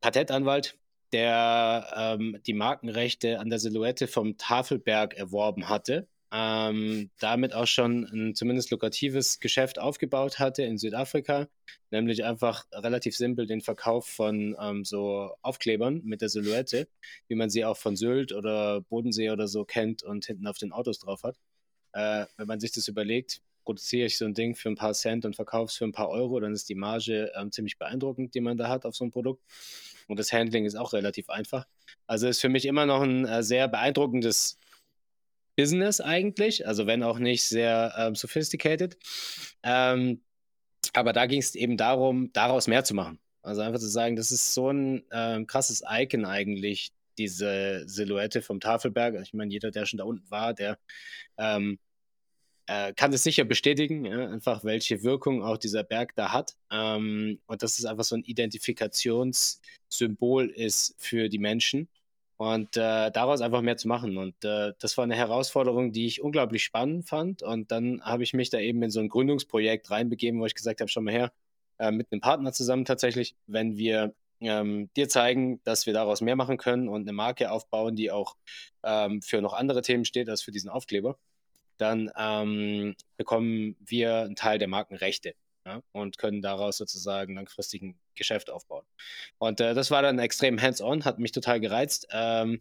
Patentanwalt, 0.00 0.78
der 1.12 2.18
ähm, 2.20 2.40
die 2.46 2.54
Markenrechte 2.54 3.40
an 3.40 3.50
der 3.50 3.58
Silhouette 3.58 4.06
vom 4.06 4.36
Tafelberg 4.36 5.14
erworben 5.14 5.68
hatte 5.68 6.08
ähm, 6.32 7.10
damit 7.18 7.54
auch 7.54 7.66
schon 7.66 8.04
ein 8.04 8.34
zumindest 8.34 8.70
lukratives 8.70 9.40
Geschäft 9.40 9.78
aufgebaut 9.78 10.38
hatte 10.38 10.62
in 10.62 10.78
Südafrika, 10.78 11.48
nämlich 11.90 12.24
einfach 12.24 12.66
relativ 12.72 13.16
simpel 13.16 13.46
den 13.46 13.60
Verkauf 13.60 14.06
von 14.06 14.56
ähm, 14.60 14.84
so 14.84 15.34
Aufklebern 15.42 16.02
mit 16.04 16.20
der 16.20 16.28
Silhouette, 16.28 16.88
wie 17.28 17.34
man 17.34 17.50
sie 17.50 17.64
auch 17.64 17.76
von 17.76 17.96
Sylt 17.96 18.32
oder 18.32 18.80
Bodensee 18.82 19.30
oder 19.30 19.48
so 19.48 19.64
kennt 19.64 20.02
und 20.02 20.24
hinten 20.24 20.46
auf 20.46 20.58
den 20.58 20.72
Autos 20.72 21.00
drauf 21.00 21.24
hat. 21.24 21.36
Äh, 21.92 22.26
wenn 22.36 22.46
man 22.46 22.60
sich 22.60 22.70
das 22.72 22.86
überlegt, 22.86 23.42
produziere 23.64 24.06
ich 24.06 24.16
so 24.16 24.24
ein 24.24 24.34
Ding 24.34 24.54
für 24.54 24.68
ein 24.68 24.76
paar 24.76 24.94
Cent 24.94 25.24
und 25.24 25.36
verkaufe 25.36 25.70
es 25.70 25.76
für 25.76 25.84
ein 25.84 25.92
paar 25.92 26.10
Euro, 26.10 26.38
dann 26.40 26.52
ist 26.52 26.68
die 26.68 26.74
Marge 26.74 27.32
ähm, 27.34 27.50
ziemlich 27.50 27.78
beeindruckend, 27.78 28.34
die 28.34 28.40
man 28.40 28.56
da 28.56 28.68
hat 28.68 28.86
auf 28.86 28.94
so 28.94 29.04
ein 29.04 29.10
Produkt. 29.10 29.42
Und 30.06 30.18
das 30.18 30.32
Handling 30.32 30.64
ist 30.64 30.76
auch 30.76 30.92
relativ 30.92 31.28
einfach. 31.28 31.66
Also 32.06 32.26
ist 32.28 32.40
für 32.40 32.48
mich 32.48 32.66
immer 32.66 32.86
noch 32.86 33.02
ein 33.02 33.26
äh, 33.26 33.42
sehr 33.42 33.68
beeindruckendes 33.68 34.58
Business 35.56 36.00
eigentlich, 36.00 36.66
also 36.66 36.86
wenn 36.86 37.02
auch 37.02 37.18
nicht 37.18 37.44
sehr 37.44 37.94
ähm, 37.98 38.14
sophisticated. 38.14 38.96
Ähm, 39.62 40.22
aber 40.94 41.12
da 41.12 41.26
ging 41.26 41.40
es 41.40 41.54
eben 41.54 41.76
darum, 41.76 42.32
daraus 42.32 42.66
mehr 42.66 42.84
zu 42.84 42.94
machen. 42.94 43.20
Also 43.42 43.60
einfach 43.62 43.80
zu 43.80 43.88
sagen, 43.88 44.16
das 44.16 44.32
ist 44.32 44.54
so 44.54 44.70
ein 44.70 45.04
ähm, 45.12 45.46
krasses 45.46 45.82
Icon 45.88 46.24
eigentlich, 46.24 46.92
diese 47.18 47.82
Silhouette 47.86 48.42
vom 48.42 48.60
Tafelberg. 48.60 49.20
Ich 49.22 49.34
meine, 49.34 49.52
jeder, 49.52 49.70
der 49.70 49.86
schon 49.86 49.98
da 49.98 50.04
unten 50.04 50.28
war, 50.30 50.54
der 50.54 50.78
ähm, 51.38 51.78
äh, 52.66 52.92
kann 52.94 53.12
es 53.12 53.24
sicher 53.24 53.44
bestätigen, 53.44 54.04
ja, 54.04 54.30
einfach 54.30 54.64
welche 54.64 55.02
Wirkung 55.02 55.42
auch 55.42 55.58
dieser 55.58 55.82
Berg 55.82 56.14
da 56.14 56.32
hat. 56.32 56.54
Ähm, 56.70 57.40
und 57.46 57.62
dass 57.62 57.78
es 57.78 57.84
einfach 57.84 58.04
so 58.04 58.14
ein 58.14 58.22
Identifikationssymbol 58.22 60.50
ist 60.50 60.94
für 60.98 61.28
die 61.28 61.38
Menschen. 61.38 61.88
Und 62.40 62.78
äh, 62.78 63.10
daraus 63.10 63.42
einfach 63.42 63.60
mehr 63.60 63.76
zu 63.76 63.86
machen. 63.86 64.16
Und 64.16 64.46
äh, 64.46 64.72
das 64.78 64.96
war 64.96 65.04
eine 65.04 65.14
Herausforderung, 65.14 65.92
die 65.92 66.06
ich 66.06 66.22
unglaublich 66.22 66.64
spannend 66.64 67.06
fand. 67.06 67.42
Und 67.42 67.70
dann 67.70 68.00
habe 68.02 68.22
ich 68.22 68.32
mich 68.32 68.48
da 68.48 68.58
eben 68.58 68.82
in 68.82 68.90
so 68.90 68.98
ein 68.98 69.10
Gründungsprojekt 69.10 69.90
reinbegeben, 69.90 70.40
wo 70.40 70.46
ich 70.46 70.54
gesagt 70.54 70.80
habe, 70.80 70.88
schau 70.88 71.02
mal 71.02 71.12
her, 71.12 71.32
äh, 71.78 71.90
mit 71.90 72.10
einem 72.10 72.22
Partner 72.22 72.54
zusammen 72.54 72.86
tatsächlich, 72.86 73.36
wenn 73.46 73.76
wir 73.76 74.14
ähm, 74.40 74.88
dir 74.96 75.10
zeigen, 75.10 75.60
dass 75.64 75.84
wir 75.84 75.92
daraus 75.92 76.22
mehr 76.22 76.34
machen 76.34 76.56
können 76.56 76.88
und 76.88 77.02
eine 77.02 77.12
Marke 77.12 77.50
aufbauen, 77.50 77.94
die 77.94 78.10
auch 78.10 78.36
ähm, 78.84 79.20
für 79.20 79.42
noch 79.42 79.52
andere 79.52 79.82
Themen 79.82 80.06
steht 80.06 80.30
als 80.30 80.40
für 80.40 80.50
diesen 80.50 80.70
Aufkleber, 80.70 81.18
dann 81.76 82.10
ähm, 82.16 82.96
bekommen 83.18 83.76
wir 83.80 84.20
einen 84.20 84.34
Teil 84.34 84.58
der 84.58 84.68
Markenrechte 84.68 85.34
ja, 85.70 85.82
und 85.92 86.18
können 86.18 86.42
daraus 86.42 86.76
sozusagen 86.76 87.34
langfristig 87.34 87.82
ein 87.82 87.98
Geschäft 88.14 88.50
aufbauen. 88.50 88.84
Und 89.38 89.60
äh, 89.60 89.74
das 89.74 89.90
war 89.90 90.02
dann 90.02 90.18
extrem 90.18 90.60
hands-on, 90.60 91.04
hat 91.04 91.18
mich 91.18 91.32
total 91.32 91.60
gereizt. 91.60 92.08
Ähm, 92.10 92.60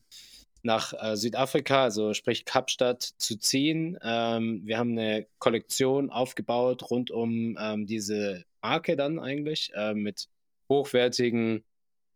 nach 0.62 0.94
äh, 0.94 1.16
Südafrika, 1.16 1.84
also 1.84 2.14
sprich 2.14 2.46
Kapstadt, 2.46 3.02
zu 3.02 3.38
ziehen. 3.38 3.98
Ähm, 4.04 4.62
wir 4.66 4.78
haben 4.78 4.92
eine 4.92 5.26
Kollektion 5.40 6.10
aufgebaut 6.10 6.90
rund 6.92 7.12
um 7.12 7.58
ähm, 7.60 7.88
diese 7.88 8.44
Marke 8.62 8.96
dann 8.96 9.20
eigentlich 9.20 9.72
äh, 9.74 9.94
mit 9.94 10.28
hochwertigen, 10.70 11.64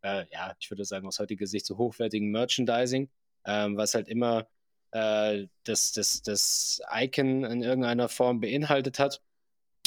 äh, 0.04 0.26
ja, 0.32 0.56
ich 0.60 0.70
würde 0.70 0.86
sagen 0.86 1.08
aus 1.08 1.20
heutiger 1.20 1.48
Sicht 1.48 1.66
so 1.66 1.78
hochwertigen 1.78 2.32
Merchandising, 2.32 3.10
ähm, 3.46 3.78
was 3.78 3.96
halt 3.96 4.10
immer 4.10 4.48
äh, 4.92 5.48
das, 5.64 5.94
das, 5.94 6.22
das 6.22 6.82
Icon 6.94 7.46
in 7.46 7.64
irgendeiner 7.64 8.10
Form 8.10 8.42
beinhaltet 8.42 9.00
hat. 9.00 9.22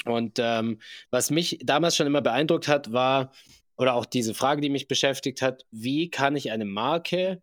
Und 0.09 0.39
ähm, 0.39 0.81
was 1.11 1.31
mich 1.31 1.59
damals 1.63 1.97
schon 1.97 2.07
immer 2.07 2.23
beeindruckt 2.23 2.69
hat, 2.69 2.93
war, 2.93 3.33
oder 3.77 3.95
auch 3.95 4.07
diese 4.07 4.35
Frage, 4.35 4.61
die 4.61 4.71
mich 4.71 4.89
beschäftigt 4.89 5.43
hat, 5.43 5.67
wie 5.71 6.11
kann 6.11 6.37
ich 6.37 6.51
eine 6.51 6.65
Marke 6.65 7.43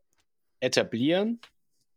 etablieren, 0.59 1.39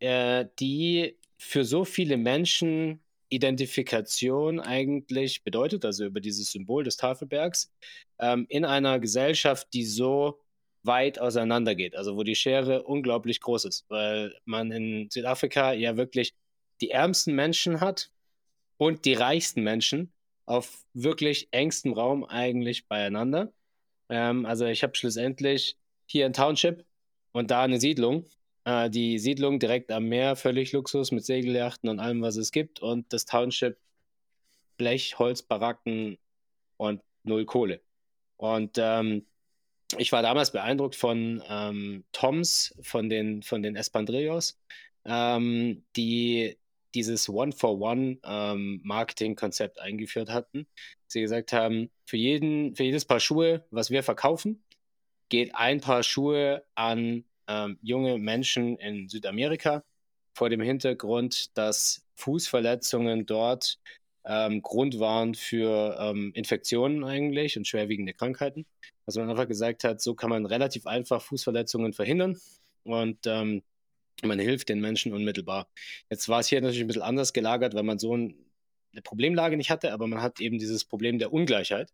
äh, 0.00 0.46
die 0.58 1.16
für 1.38 1.64
so 1.64 1.84
viele 1.84 2.16
Menschen 2.16 3.00
Identifikation 3.28 4.60
eigentlich 4.60 5.42
bedeutet, 5.42 5.84
also 5.84 6.04
über 6.04 6.20
dieses 6.20 6.52
Symbol 6.52 6.84
des 6.84 6.96
Tafelbergs, 6.96 7.72
ähm, 8.18 8.46
in 8.48 8.64
einer 8.64 9.00
Gesellschaft, 9.00 9.68
die 9.72 9.84
so 9.84 10.40
weit 10.82 11.18
auseinandergeht, 11.18 11.96
also 11.96 12.16
wo 12.16 12.22
die 12.22 12.36
Schere 12.36 12.84
unglaublich 12.84 13.40
groß 13.40 13.64
ist, 13.64 13.84
weil 13.88 14.32
man 14.44 14.70
in 14.70 15.10
Südafrika 15.10 15.72
ja 15.72 15.96
wirklich 15.96 16.34
die 16.80 16.90
ärmsten 16.90 17.34
Menschen 17.34 17.80
hat 17.80 18.10
und 18.76 19.04
die 19.04 19.14
reichsten 19.14 19.62
Menschen 19.62 20.12
auf 20.46 20.84
wirklich 20.94 21.48
engstem 21.50 21.92
Raum 21.92 22.24
eigentlich 22.24 22.88
beieinander. 22.88 23.52
Ähm, 24.08 24.46
also 24.46 24.66
ich 24.66 24.82
habe 24.82 24.94
schlussendlich 24.94 25.76
hier 26.06 26.26
ein 26.26 26.32
Township 26.32 26.84
und 27.32 27.50
da 27.50 27.62
eine 27.62 27.80
Siedlung. 27.80 28.26
Äh, 28.64 28.90
die 28.90 29.18
Siedlung 29.18 29.58
direkt 29.58 29.92
am 29.92 30.04
Meer, 30.08 30.36
völlig 30.36 30.72
Luxus 30.72 31.12
mit 31.12 31.24
Segelyachten 31.24 31.88
und 31.88 32.00
allem, 32.00 32.22
was 32.22 32.36
es 32.36 32.52
gibt. 32.52 32.80
Und 32.80 33.12
das 33.12 33.26
Township 33.26 33.78
Blech, 34.76 35.18
Holz, 35.18 35.42
Baracken 35.42 36.18
und 36.76 37.02
null 37.24 37.44
Kohle. 37.46 37.80
Und 38.36 38.76
ähm, 38.78 39.26
ich 39.98 40.12
war 40.12 40.22
damals 40.22 40.52
beeindruckt 40.52 40.96
von 40.96 41.42
ähm, 41.48 42.04
Toms, 42.12 42.74
von 42.82 43.08
den, 43.08 43.42
von 43.42 43.62
den 43.62 43.76
Espandrillos, 43.76 44.58
ähm, 45.04 45.84
die 45.96 46.58
dieses 46.96 47.28
One-for-One-Marketing-Konzept 47.28 49.78
ähm, 49.78 49.84
eingeführt 49.84 50.30
hatten. 50.30 50.66
Sie 51.06 51.20
gesagt 51.20 51.52
haben, 51.52 51.90
für, 52.06 52.16
jeden, 52.16 52.74
für 52.74 52.82
jedes 52.84 53.04
Paar 53.04 53.20
Schuhe, 53.20 53.66
was 53.70 53.90
wir 53.90 54.02
verkaufen, 54.02 54.64
geht 55.28 55.54
ein 55.54 55.80
Paar 55.80 56.02
Schuhe 56.02 56.64
an 56.74 57.24
ähm, 57.48 57.78
junge 57.82 58.18
Menschen 58.18 58.76
in 58.78 59.08
Südamerika 59.08 59.84
vor 60.34 60.50
dem 60.50 60.62
Hintergrund, 60.62 61.56
dass 61.56 62.04
Fußverletzungen 62.16 63.26
dort 63.26 63.78
ähm, 64.24 64.62
Grund 64.62 64.98
waren 64.98 65.34
für 65.34 65.96
ähm, 66.00 66.32
Infektionen 66.34 67.04
eigentlich 67.04 67.56
und 67.56 67.68
schwerwiegende 67.68 68.14
Krankheiten. 68.14 68.66
Also 69.06 69.20
man 69.20 69.30
einfach 69.30 69.46
gesagt 69.46 69.84
hat, 69.84 70.00
so 70.00 70.14
kann 70.14 70.30
man 70.30 70.46
relativ 70.46 70.86
einfach 70.86 71.22
Fußverletzungen 71.22 71.92
verhindern. 71.92 72.40
Und 72.82 73.18
ähm, 73.26 73.62
man 74.22 74.38
hilft 74.38 74.68
den 74.68 74.80
Menschen 74.80 75.12
unmittelbar. 75.12 75.68
Jetzt 76.10 76.28
war 76.28 76.40
es 76.40 76.48
hier 76.48 76.60
natürlich 76.60 76.80
ein 76.80 76.86
bisschen 76.86 77.02
anders 77.02 77.32
gelagert, 77.32 77.74
weil 77.74 77.82
man 77.82 77.98
so 77.98 78.16
ein, 78.16 78.34
eine 78.92 79.02
Problemlage 79.02 79.56
nicht 79.56 79.70
hatte, 79.70 79.92
aber 79.92 80.06
man 80.06 80.22
hat 80.22 80.40
eben 80.40 80.58
dieses 80.58 80.84
Problem 80.84 81.18
der 81.18 81.32
Ungleichheit. 81.32 81.92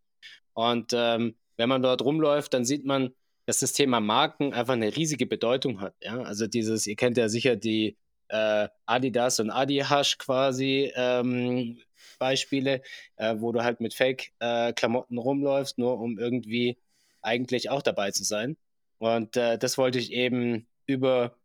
Und 0.55 0.93
ähm, 0.95 1.35
wenn 1.57 1.69
man 1.69 1.83
dort 1.83 2.03
rumläuft, 2.03 2.55
dann 2.55 2.65
sieht 2.65 2.85
man, 2.85 3.11
dass 3.47 3.59
das 3.59 3.73
Thema 3.73 4.01
Marken 4.01 4.53
einfach 4.53 4.75
eine 4.75 4.95
riesige 4.95 5.27
Bedeutung 5.27 5.81
hat. 5.81 5.95
Ja? 6.01 6.23
Also 6.23 6.47
dieses, 6.47 6.87
ihr 6.87 6.97
kennt 6.97 7.17
ja 7.17 7.29
sicher 7.29 7.57
die 7.57 7.97
äh, 8.29 8.69
Adidas 8.87 9.41
und 9.41 9.51
Adihash 9.51 10.19
quasi 10.19 10.93
ähm, 10.95 11.79
Beispiele, 12.19 12.83
äh, 13.17 13.35
wo 13.39 13.53
du 13.53 13.63
halt 13.65 13.81
mit 13.81 13.95
Fake-Klamotten 13.95 15.17
äh, 15.17 15.21
rumläufst, 15.21 15.79
nur 15.79 15.99
um 15.99 16.19
irgendwie 16.19 16.79
eigentlich 17.21 17.71
auch 17.71 17.83
dabei 17.83 18.11
zu 18.13 18.25
sein. 18.25 18.57
Und 18.99 19.37
äh, 19.37 19.59
das 19.59 19.77
wollte 19.77 19.99
ich 19.99 20.13
eben 20.13 20.67
über 20.87 21.37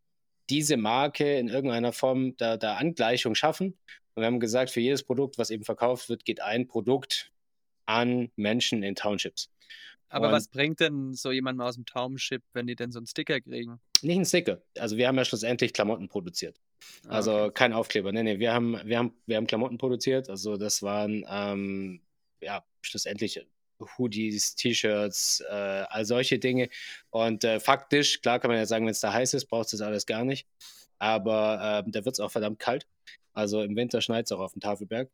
diese 0.50 0.78
Marke 0.78 1.38
in 1.38 1.50
irgendeiner 1.50 1.94
Form 1.94 2.36
der, 2.38 2.58
der 2.58 2.78
Angleichung 2.78 3.36
schaffen. 3.36 3.78
Und 4.16 4.22
wir 4.22 4.26
haben 4.26 4.40
gesagt, 4.40 4.72
für 4.72 4.80
jedes 4.80 5.04
Produkt, 5.04 5.38
was 5.38 5.50
eben 5.50 5.64
verkauft 5.64 6.10
wird, 6.10 6.26
geht 6.26 6.42
ein 6.42 6.68
Produkt 6.68 7.32
an 7.86 8.32
Menschen 8.36 8.84
in 8.84 8.96
Townships. 8.96 9.50
Aber 10.10 10.28
und 10.28 10.34
was 10.34 10.48
bringt 10.48 10.80
denn 10.80 11.14
so 11.14 11.32
jemand 11.32 11.60
aus 11.62 11.76
dem 11.76 11.86
Township, 11.86 12.42
wenn 12.54 12.66
die 12.66 12.76
denn 12.76 12.92
so 12.92 13.00
einen 13.00 13.08
Sticker 13.08 13.42
kriegen? 13.42 13.80
Nicht 14.02 14.16
einen 14.16 14.26
Sticker. 14.26 14.62
Also 14.78 14.98
wir 14.98 15.08
haben 15.08 15.18
ja 15.18 15.26
schlussendlich 15.26 15.74
Klamotten 15.74 16.08
produziert. 16.08 16.60
Ah, 17.08 17.16
also 17.16 17.38
okay. 17.38 17.52
kein 17.54 17.74
Aufkleber. 17.74 18.12
Nee, 18.12 18.24
nee, 18.24 18.40
wir 18.40 18.54
haben, 18.54 18.80
wir 18.86 18.98
haben, 19.00 19.14
wir 19.26 19.38
haben 19.38 19.48
Klamotten 19.48 19.78
produziert. 19.78 20.30
Also 20.30 20.56
das 20.58 20.82
waren 20.82 21.26
ähm, 21.30 22.02
ja 22.42 22.64
schlussendlich 22.82 23.46
Hoodies, 23.98 24.56
T-Shirts, 24.56 25.42
äh, 25.50 25.54
all 25.90 26.06
solche 26.06 26.40
Dinge. 26.40 26.70
Und 27.10 27.44
äh, 27.44 27.60
faktisch, 27.60 28.22
klar 28.22 28.40
kann 28.40 28.50
man 28.50 28.58
ja 28.60 28.66
sagen, 28.66 28.86
wenn 28.86 28.92
es 28.92 29.00
da 29.00 29.14
heiß 29.14 29.34
ist, 29.34 29.46
braucht 29.46 29.66
es 29.66 29.72
das 29.72 29.82
alles 29.82 30.06
gar 30.06 30.24
nicht. 30.24 30.48
Aber 31.00 31.84
äh, 31.86 31.92
da 31.92 32.06
wird 32.06 32.14
es 32.16 32.20
auch 32.20 32.32
verdammt 32.32 32.60
kalt. 32.60 32.88
Also 33.34 33.62
im 33.62 33.76
Winter 33.76 34.02
schneit 34.02 34.26
es 34.26 34.32
auch 34.32 34.40
auf 34.40 34.54
dem 34.54 34.62
Tafelberg. 34.62 35.10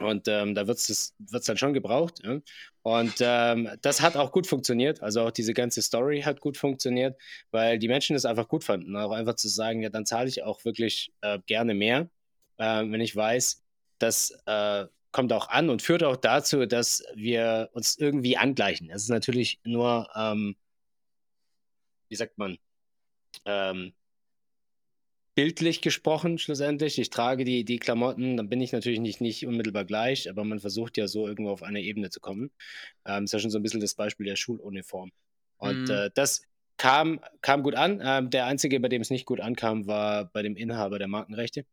Und 0.00 0.26
ähm, 0.26 0.54
da 0.54 0.66
wird 0.66 0.78
es 0.78 1.14
dann 1.44 1.56
schon 1.56 1.72
gebraucht. 1.72 2.20
Ja? 2.24 2.40
Und 2.82 3.14
ähm, 3.20 3.68
das 3.80 4.00
hat 4.00 4.16
auch 4.16 4.32
gut 4.32 4.46
funktioniert. 4.46 5.02
Also 5.02 5.22
auch 5.22 5.30
diese 5.30 5.54
ganze 5.54 5.82
Story 5.82 6.22
hat 6.22 6.40
gut 6.40 6.56
funktioniert, 6.56 7.16
weil 7.52 7.78
die 7.78 7.88
Menschen 7.88 8.16
es 8.16 8.24
einfach 8.24 8.48
gut 8.48 8.64
fanden. 8.64 8.96
Auch 8.96 9.12
einfach 9.12 9.34
zu 9.34 9.48
sagen, 9.48 9.82
ja, 9.82 9.90
dann 9.90 10.06
zahle 10.06 10.28
ich 10.28 10.42
auch 10.42 10.64
wirklich 10.64 11.12
äh, 11.20 11.38
gerne 11.46 11.74
mehr, 11.74 12.08
äh, 12.58 12.84
wenn 12.86 13.00
ich 13.00 13.14
weiß, 13.14 13.62
das 13.98 14.32
äh, 14.46 14.86
kommt 15.14 15.32
auch 15.32 15.48
an 15.48 15.70
und 15.70 15.80
führt 15.80 16.02
auch 16.02 16.16
dazu, 16.16 16.66
dass 16.66 17.04
wir 17.14 17.70
uns 17.72 17.96
irgendwie 17.96 18.36
angleichen. 18.36 18.90
Es 18.90 19.04
ist 19.04 19.10
natürlich 19.10 19.60
nur, 19.62 20.10
ähm, 20.16 20.56
wie 22.08 22.16
sagt 22.16 22.36
man, 22.36 22.58
ähm, 23.46 23.94
bildlich 25.36 25.82
gesprochen 25.82 26.38
schlussendlich. 26.38 26.98
Ich 26.98 27.10
trage 27.10 27.44
die, 27.44 27.64
die 27.64 27.78
Klamotten, 27.78 28.36
dann 28.36 28.48
bin 28.48 28.60
ich 28.60 28.72
natürlich 28.72 28.98
nicht, 28.98 29.20
nicht 29.20 29.46
unmittelbar 29.46 29.84
gleich, 29.84 30.28
aber 30.28 30.42
man 30.42 30.58
versucht 30.58 30.96
ja 30.96 31.06
so 31.06 31.28
irgendwo 31.28 31.52
auf 31.52 31.62
eine 31.62 31.80
Ebene 31.80 32.10
zu 32.10 32.18
kommen. 32.18 32.50
Ähm, 33.06 33.24
ist 33.24 33.32
ja 33.32 33.38
schon 33.38 33.50
so 33.50 33.58
ein 33.60 33.62
bisschen 33.62 33.80
das 33.80 33.94
Beispiel 33.94 34.26
der 34.26 34.36
Schuluniform. 34.36 35.12
Und 35.58 35.84
mhm. 35.84 35.90
äh, 35.90 36.10
das 36.14 36.42
kam, 36.76 37.20
kam 37.40 37.62
gut 37.62 37.74
an. 37.74 38.00
Ähm, 38.02 38.30
der 38.30 38.46
einzige, 38.46 38.80
bei 38.80 38.88
dem 38.88 39.02
es 39.02 39.10
nicht 39.10 39.26
gut 39.26 39.40
ankam, 39.40 39.86
war 39.86 40.26
bei 40.26 40.42
dem 40.42 40.56
Inhaber 40.56 40.98
der 40.98 41.08
Markenrechte. 41.08 41.66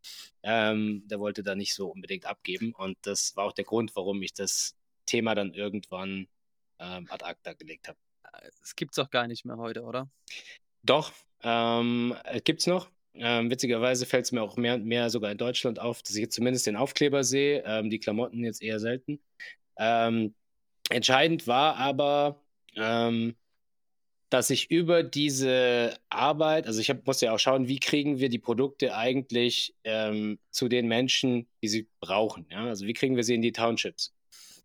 Ähm, 0.44 1.04
der 1.08 1.20
wollte 1.20 1.44
da 1.44 1.56
nicht 1.56 1.74
so 1.74 1.88
unbedingt 1.88 2.26
abgeben. 2.26 2.74
Und 2.74 2.98
das 3.04 3.36
war 3.36 3.46
auch 3.46 3.54
der 3.54 3.66
Grund, 3.66 3.96
warum 3.96 4.22
ich 4.22 4.34
das 4.34 4.76
Thema 5.06 5.36
dann 5.36 5.54
irgendwann 5.54 6.28
ähm, 6.80 7.08
ad 7.10 7.26
acta 7.26 7.54
gelegt 7.54 7.88
habe. 7.88 7.98
Es 8.62 8.76
gibt 8.76 8.94
es 8.94 9.00
auch 9.00 9.10
gar 9.10 9.28
nicht 9.28 9.46
mehr 9.46 9.58
heute, 9.58 9.84
oder? 9.84 10.10
Doch, 10.84 11.12
ähm, 11.44 12.16
gibt 12.44 12.62
es 12.62 12.68
noch. 12.68 12.90
Ähm, 13.14 13.52
witzigerweise 13.52 14.06
fällt 14.06 14.26
es 14.26 14.32
mir 14.32 14.42
auch 14.42 14.56
mehr 14.56 14.76
und 14.76 14.86
mehr 14.86 15.10
sogar 15.10 15.32
in 15.32 15.38
Deutschland 15.38 15.80
auf, 15.80 16.02
dass 16.02 16.16
ich 16.16 16.22
jetzt 16.22 16.36
zumindest 16.36 16.66
den 16.66 16.78
Aufkleber 16.78 17.24
sehe, 17.24 17.62
ähm, 17.66 17.90
die 17.90 18.00
Klamotten 18.00 18.44
jetzt 18.44 18.62
eher 18.62 18.80
selten. 18.80 19.20
Ähm, 19.78 20.34
entscheidend 20.90 21.46
war 21.46 21.76
aber, 21.76 22.42
ähm, 22.76 23.36
dass 24.32 24.50
ich 24.50 24.72
über 24.72 25.04
diese 25.04 25.94
Arbeit, 26.10 26.66
also 26.66 26.80
ich 26.80 26.90
hab, 26.90 27.06
muss 27.06 27.22
ja 27.22 27.34
auch 27.34 27.40
schauen, 27.40 27.68
wie 27.68 27.80
kriegen 27.80 28.20
wir 28.20 28.30
die 28.30 28.40
Produkte 28.40 28.96
eigentlich 28.96 29.76
ähm, 29.84 30.40
zu 30.50 30.68
den 30.68 30.88
Menschen, 30.88 31.48
die 31.62 31.68
sie 31.68 31.88
brauchen. 32.00 32.48
Ja? 32.50 32.66
Also 32.66 32.88
wie 32.88 32.94
kriegen 32.94 33.16
wir 33.16 33.24
sie 33.24 33.36
in 33.36 33.44
die 33.44 33.52
Townships? 33.52 34.14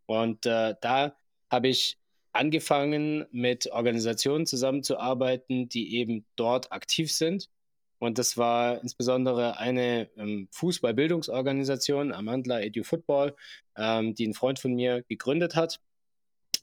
Und 0.06 0.46
äh, 0.46 0.74
da 0.80 1.16
habe 1.50 1.68
ich 1.68 1.98
angefangen, 2.32 3.26
mit 3.30 3.66
Organisationen 3.72 4.46
zusammenzuarbeiten, 4.46 5.68
die 5.68 5.96
eben 5.96 6.24
dort 6.36 6.72
aktiv 6.72 7.12
sind 7.12 7.50
und 7.98 8.18
das 8.18 8.36
war 8.36 8.82
insbesondere 8.82 9.58
eine 9.58 10.10
ähm, 10.16 10.48
Fußballbildungsorganisation, 10.52 12.12
Amandla 12.12 12.60
Edu 12.60 12.84
Football, 12.84 13.34
ähm, 13.76 14.14
die 14.14 14.26
ein 14.26 14.34
Freund 14.34 14.58
von 14.58 14.74
mir 14.74 15.02
gegründet 15.08 15.54
hat. 15.54 15.80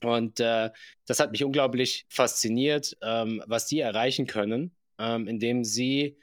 Und 0.05 0.39
äh, 0.39 0.71
das 1.05 1.19
hat 1.19 1.31
mich 1.31 1.43
unglaublich 1.43 2.05
fasziniert, 2.09 2.97
ähm, 3.01 3.43
was 3.47 3.67
die 3.67 3.79
erreichen 3.79 4.27
können, 4.27 4.75
ähm, 4.99 5.27
indem 5.27 5.63
sie 5.63 6.17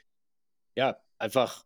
ja 0.75 0.97
einfach 1.17 1.65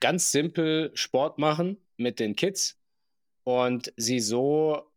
ganz 0.00 0.32
simpel 0.32 0.90
Sport 0.94 1.38
machen 1.38 1.78
mit 1.96 2.20
den 2.20 2.36
Kids 2.36 2.78
und 3.44 3.92
sie 3.96 4.20
so 4.20 4.90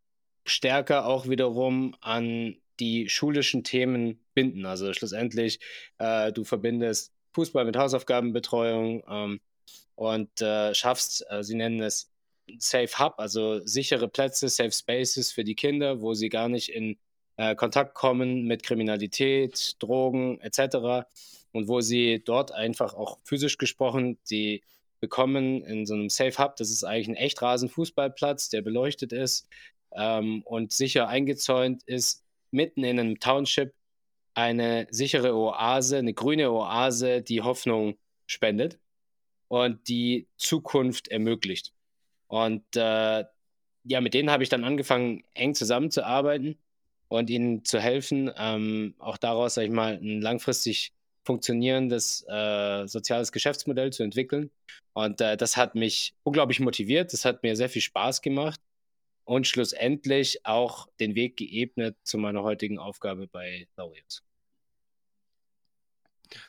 stärker 0.45 1.05
auch 1.05 1.27
wiederum 1.27 1.95
an 2.01 2.57
die 2.79 3.09
schulischen 3.09 3.63
Themen 3.63 4.19
binden. 4.33 4.65
Also 4.65 4.93
schlussendlich, 4.93 5.59
äh, 5.97 6.31
du 6.31 6.43
verbindest 6.43 7.13
Fußball 7.33 7.65
mit 7.65 7.77
Hausaufgabenbetreuung 7.77 9.03
ähm, 9.07 9.41
und 9.95 10.41
äh, 10.41 10.73
schaffst, 10.73 11.25
äh, 11.29 11.43
sie 11.43 11.55
nennen 11.55 11.81
es 11.81 12.11
Safe 12.59 12.99
Hub, 12.99 13.15
also 13.17 13.65
sichere 13.65 14.07
Plätze, 14.07 14.49
Safe 14.49 14.71
Spaces 14.71 15.31
für 15.31 15.43
die 15.43 15.55
Kinder, 15.55 16.01
wo 16.01 16.13
sie 16.13 16.29
gar 16.29 16.49
nicht 16.49 16.69
in 16.69 16.97
äh, 17.37 17.55
Kontakt 17.55 17.93
kommen 17.93 18.45
mit 18.45 18.63
Kriminalität, 18.63 19.75
Drogen 19.79 20.39
etc. 20.41 21.07
Und 21.51 21.67
wo 21.67 21.81
sie 21.81 22.21
dort 22.23 22.51
einfach 22.51 22.93
auch 22.93 23.19
physisch 23.23 23.57
gesprochen, 23.57 24.17
die 24.29 24.63
bekommen 24.99 25.63
in 25.63 25.85
so 25.85 25.93
einem 25.93 26.09
Safe 26.09 26.37
Hub, 26.37 26.55
das 26.55 26.71
ist 26.71 26.83
eigentlich 26.83 27.09
ein 27.09 27.15
echt 27.15 27.41
Rasenfußballplatz, 27.41 28.49
der 28.49 28.61
beleuchtet 28.61 29.13
ist 29.13 29.47
ähm, 29.95 30.41
und 30.43 30.71
sicher 30.71 31.07
eingezäunt 31.07 31.83
ist, 31.85 32.23
mitten 32.51 32.83
in 32.83 32.99
einem 32.99 33.19
Township, 33.19 33.73
eine 34.33 34.87
sichere 34.89 35.35
Oase, 35.35 35.97
eine 35.97 36.13
grüne 36.13 36.51
Oase, 36.51 37.21
die 37.21 37.41
Hoffnung 37.41 37.97
spendet 38.25 38.79
und 39.47 39.87
die 39.87 40.27
Zukunft 40.37 41.07
ermöglicht. 41.07 41.73
Und 42.27 42.63
äh, 42.75 43.25
ja, 43.83 44.01
mit 44.01 44.13
denen 44.13 44.31
habe 44.31 44.43
ich 44.43 44.49
dann 44.49 44.63
angefangen, 44.63 45.23
eng 45.33 45.55
zusammenzuarbeiten 45.55 46.57
und 47.07 47.29
ihnen 47.29 47.63
zu 47.63 47.79
helfen, 47.79 48.31
ähm, 48.37 48.95
auch 48.99 49.17
daraus, 49.17 49.55
sag 49.55 49.63
ich 49.63 49.71
mal, 49.71 49.95
ein 49.95 50.21
langfristig 50.21 50.93
funktionierendes 51.23 52.25
äh, 52.27 52.87
soziales 52.87 53.31
Geschäftsmodell 53.31 53.91
zu 53.91 54.03
entwickeln. 54.03 54.51
Und 54.93 55.21
äh, 55.21 55.37
das 55.37 55.57
hat 55.57 55.75
mich 55.75 56.15
unglaublich 56.23 56.59
motiviert, 56.59 57.13
das 57.13 57.25
hat 57.25 57.43
mir 57.43 57.55
sehr 57.55 57.69
viel 57.69 57.81
Spaß 57.81 58.21
gemacht 58.21 58.59
und 59.25 59.45
schlussendlich 59.47 60.45
auch 60.45 60.87
den 60.99 61.15
Weg 61.15 61.37
geebnet 61.37 61.97
zu 62.03 62.17
meiner 62.17 62.43
heutigen 62.43 62.79
Aufgabe 62.79 63.27
bei 63.27 63.67
Laureus. 63.75 64.26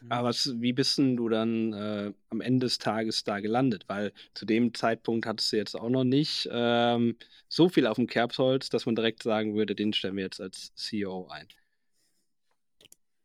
Mhm. 0.00 0.12
Aber 0.12 0.28
was, 0.28 0.54
wie 0.60 0.72
bist 0.72 0.98
denn 0.98 1.16
du 1.16 1.28
dann 1.28 1.72
äh, 1.72 2.12
am 2.30 2.40
Ende 2.40 2.66
des 2.66 2.78
Tages 2.78 3.24
da 3.24 3.40
gelandet? 3.40 3.84
Weil 3.88 4.12
zu 4.34 4.44
dem 4.46 4.74
Zeitpunkt 4.74 5.26
hattest 5.26 5.52
du 5.52 5.56
jetzt 5.56 5.74
auch 5.74 5.90
noch 5.90 6.04
nicht 6.04 6.48
ähm, 6.52 7.16
so 7.48 7.68
viel 7.68 7.86
auf 7.86 7.96
dem 7.96 8.06
Kerbholz, 8.06 8.68
dass 8.68 8.86
man 8.86 8.94
direkt 8.94 9.22
sagen 9.22 9.54
würde, 9.54 9.74
den 9.74 9.92
stellen 9.92 10.16
wir 10.16 10.24
jetzt 10.24 10.40
als 10.40 10.74
CEO 10.74 11.28
ein. 11.28 11.48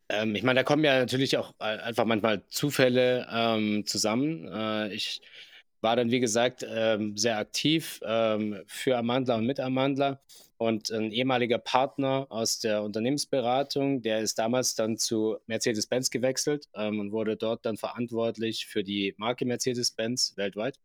Ähm, 0.10 0.36
ich 0.36 0.44
meine, 0.44 0.60
da 0.60 0.64
kommen 0.64 0.84
ja 0.84 1.00
natürlich 1.00 1.38
auch 1.38 1.54
äh, 1.60 1.64
einfach 1.64 2.06
manchmal 2.06 2.46
Zufälle 2.48 3.28
ähm, 3.32 3.86
zusammen. 3.86 4.48
Äh, 4.48 4.94
ich 4.94 5.22
war 5.84 5.98
dann, 5.98 6.12
wie 6.12 6.22
gesagt, 6.22 6.66
ähm, 6.68 7.18
sehr 7.18 7.38
aktiv 7.38 8.00
ähm, 8.06 8.64
für 8.68 8.98
Amandler 8.98 9.36
und 9.36 9.46
mit 9.46 9.60
Amandler. 9.60 10.22
Und 10.58 10.92
ein 10.92 11.12
ehemaliger 11.12 11.58
Partner 11.58 12.26
aus 12.30 12.60
der 12.60 12.84
Unternehmensberatung, 12.84 14.02
der 14.02 14.22
ist 14.22 14.40
damals 14.40 14.76
dann 14.76 14.98
zu 14.98 15.38
Mercedes-Benz 15.48 16.10
gewechselt 16.10 16.70
ähm, 16.74 17.02
und 17.02 17.12
wurde 17.12 17.36
dort 17.36 17.66
dann 17.66 17.76
verantwortlich 17.76 18.66
für 18.66 18.82
die 18.82 19.14
Marke 19.18 19.46
Mercedes-Benz 19.46 20.38
weltweit 20.38 20.80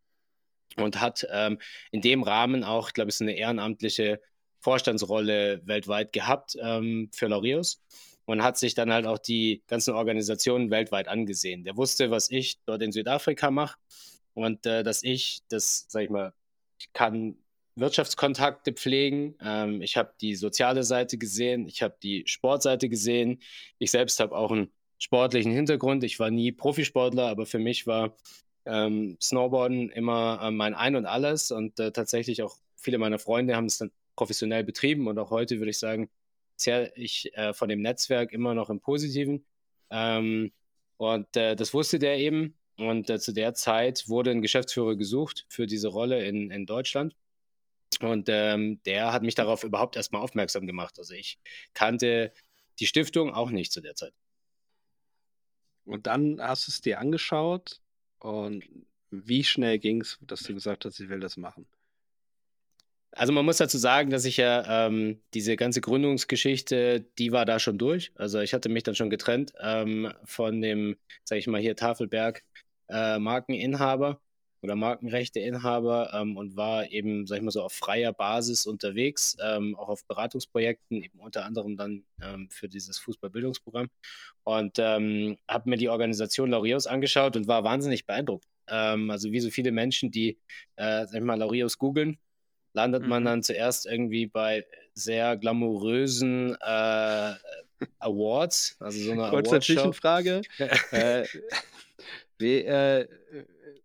und 0.77 1.01
hat 1.01 1.25
ähm, 1.31 1.59
in 1.93 2.01
dem 2.01 2.25
Rahmen 2.25 2.65
auch, 2.65 2.93
glaube 2.93 3.11
ich, 3.11 3.21
eine 3.21 3.37
ehrenamtliche 3.37 4.21
Vorstandsrolle 4.59 5.63
weltweit 5.65 6.13
gehabt 6.13 6.57
ähm, 6.61 7.09
für 7.13 7.29
Laureus 7.29 7.81
und 8.25 8.43
hat 8.43 8.59
sich 8.59 8.75
dann 8.75 8.93
halt 8.93 9.07
auch 9.07 9.19
die 9.19 9.63
ganzen 9.69 9.95
Organisationen 9.95 10.73
weltweit 10.73 11.07
angesehen. 11.07 11.63
Der 11.63 11.77
wusste, 11.77 12.11
was 12.11 12.31
ich 12.33 12.59
dort 12.65 12.83
in 12.83 12.91
Südafrika 12.91 13.53
mache 13.53 13.77
und 14.39 14.67
äh, 14.67 14.83
dass 14.83 15.03
ich 15.03 15.43
das, 15.49 15.87
sag 15.89 16.05
ich 16.05 16.11
mal, 16.11 16.33
kann 16.93 17.37
Wirtschaftskontakte 17.77 18.73
pflegen. 18.73 19.37
Ähm, 19.41 19.83
ich 19.83 19.97
habe 19.97 20.13
die 20.21 20.35
soziale 20.35 20.83
Seite 20.85 21.19
gesehen, 21.19 21.69
ich 21.69 21.83
habe 21.83 21.97
die 22.03 22.25
Sportseite 22.27 22.89
gesehen. 22.89 23.41
Ich 23.79 23.91
selbst 23.91 24.21
habe 24.21 24.37
auch 24.37 24.51
einen 24.51 24.71
sportlichen 24.99 25.53
Hintergrund. 25.53 26.05
Ich 26.05 26.19
war 26.19 26.31
nie 26.31 26.53
Profisportler, 26.53 27.29
aber 27.29 27.47
für 27.47 27.59
mich 27.59 27.87
war 27.87 28.17
ähm, 28.65 29.17
Snowboarden 29.21 29.91
immer 29.91 30.41
äh, 30.43 30.51
mein 30.51 30.75
Ein 30.75 30.97
und 30.97 31.07
alles. 31.07 31.51
Und 31.51 31.79
äh, 31.81 31.93
tatsächlich 31.93 32.43
auch 32.43 32.57
viele 32.77 32.99
meiner 32.99 33.19
Freunde 33.19 33.57
haben 33.57 33.67
es 33.67 33.79
dann 33.79 33.91
professionell 34.17 34.65
betrieben. 34.65 35.07
Und 35.07 35.19
auch 35.19 35.31
heute 35.31 35.59
würde 35.59 35.71
ich 35.71 35.79
sagen, 35.79 36.11
zähle 36.57 36.93
ich 36.97 37.33
äh, 37.37 37.55
von 37.55 37.69
dem 37.69 37.81
Netzwerk 37.83 38.33
immer 38.33 38.55
noch 38.55 38.71
im 38.71 38.81
Positiven. 38.81 39.45
Ähm, 39.91 40.53
und 40.97 41.37
äh, 41.37 41.55
das 41.55 41.73
wusste 41.73 41.99
der 41.99 42.19
eben. 42.19 42.58
Und 42.79 43.11
äh, 43.11 43.19
zu 43.19 43.33
der 43.33 43.55
Zeit 43.55 44.09
wurde 44.09 44.31
ein 44.31 44.41
Geschäftsführer 44.41 44.97
gesucht 44.97 45.45
für 45.49 45.67
diese 45.67 45.89
Rolle 45.89 46.25
in, 46.25 46.51
in 46.51 46.65
Deutschland. 46.65 47.15
Und 48.01 48.29
ähm, 48.29 48.81
der 48.85 49.13
hat 49.13 49.23
mich 49.23 49.35
darauf 49.35 49.65
überhaupt 49.65 49.97
erstmal 49.97 50.23
aufmerksam 50.23 50.67
gemacht. 50.67 50.99
Also 50.99 51.15
ich 51.15 51.39
kannte 51.75 52.33
die 52.79 52.87
Stiftung 52.87 53.35
auch 53.35 53.51
nicht 53.51 53.73
zu 53.73 53.81
der 53.81 53.97
Zeit. 53.97 54.15
Und 55.85 56.07
dann 56.07 56.41
hast 56.41 56.69
du 56.69 56.71
es 56.71 56.81
dir 56.81 57.01
angeschaut 57.01 57.81
und 58.19 58.63
wie 59.11 59.43
schnell 59.43 59.79
ging 59.79 60.03
es, 60.03 60.19
dass 60.21 60.43
du 60.43 60.55
gesagt 60.55 60.85
hast, 60.85 61.01
ich 61.01 61.09
will 61.09 61.21
das 61.21 61.37
machen? 61.37 61.67
Also 63.13 63.33
man 63.33 63.45
muss 63.45 63.57
dazu 63.57 63.79
sagen, 63.79 64.11
dass 64.11 64.27
ich 64.27 64.37
ja 64.37 64.87
ähm, 64.87 65.21
diese 65.33 65.57
ganze 65.57 65.81
Gründungsgeschichte, 65.81 67.07
die 67.19 67.33
war 67.33 67.47
da 67.47 67.59
schon 67.59 67.79
durch. 67.79 68.13
Also 68.17 68.39
ich 68.41 68.53
hatte 68.53 68.69
mich 68.69 68.83
dann 68.83 68.95
schon 68.95 69.09
getrennt 69.09 69.55
ähm, 69.61 70.13
von 70.25 70.61
dem, 70.61 70.97
sag 71.25 71.39
ich 71.39 71.47
mal 71.47 71.61
hier, 71.61 71.75
Tafelberg 71.75 72.45
äh, 72.89 73.19
Markeninhaber 73.19 74.21
oder 74.63 74.75
Markenrechteinhaber 74.75 76.13
ähm, 76.15 76.37
und 76.37 76.57
war 76.57 76.91
eben, 76.91 77.27
sag 77.27 77.37
ich 77.37 77.43
mal 77.43 77.51
so, 77.51 77.63
auf 77.63 77.73
freier 77.73 78.13
Basis 78.13 78.67
unterwegs, 78.67 79.37
ähm, 79.41 79.77
auch 79.77 79.89
auf 79.89 80.05
Beratungsprojekten, 80.07 81.03
eben 81.03 81.21
unter 81.21 81.45
anderem 81.45 81.77
dann 81.77 82.05
ähm, 82.21 82.49
für 82.51 82.69
dieses 82.69 82.99
Fußballbildungsprogramm. 82.99 83.89
Und 84.45 84.79
ähm, 84.79 85.39
habe 85.49 85.71
mir 85.71 85.77
die 85.77 85.89
Organisation 85.89 86.51
Laureus 86.51 86.87
angeschaut 86.87 87.37
und 87.37 87.47
war 87.47 87.63
wahnsinnig 87.63 88.07
beeindruckt. 88.07 88.47
Ähm, 88.69 89.11
also 89.11 89.31
wie 89.31 89.41
so 89.41 89.51
viele 89.51 89.71
Menschen, 89.71 90.11
die, 90.11 90.39
äh, 90.77 91.07
sag 91.07 91.15
ich 91.15 91.23
mal, 91.23 91.39
Laureus 91.39 91.79
googeln, 91.79 92.19
landet 92.73 93.03
mhm. 93.03 93.09
man 93.09 93.25
dann 93.25 93.43
zuerst 93.43 93.87
irgendwie 93.87 94.27
bei 94.27 94.67
sehr 94.95 95.37
glamourösen 95.37 96.57
äh, 96.61 97.35
Awards, 98.01 98.77
also 98.81 98.99
so 98.99 99.13
eine 99.13 99.31
Kurze 99.31 99.61
Zwischenfrage. 99.61 100.43
äh, 100.91 101.25
wie, 102.39 102.63
äh, 102.63 103.09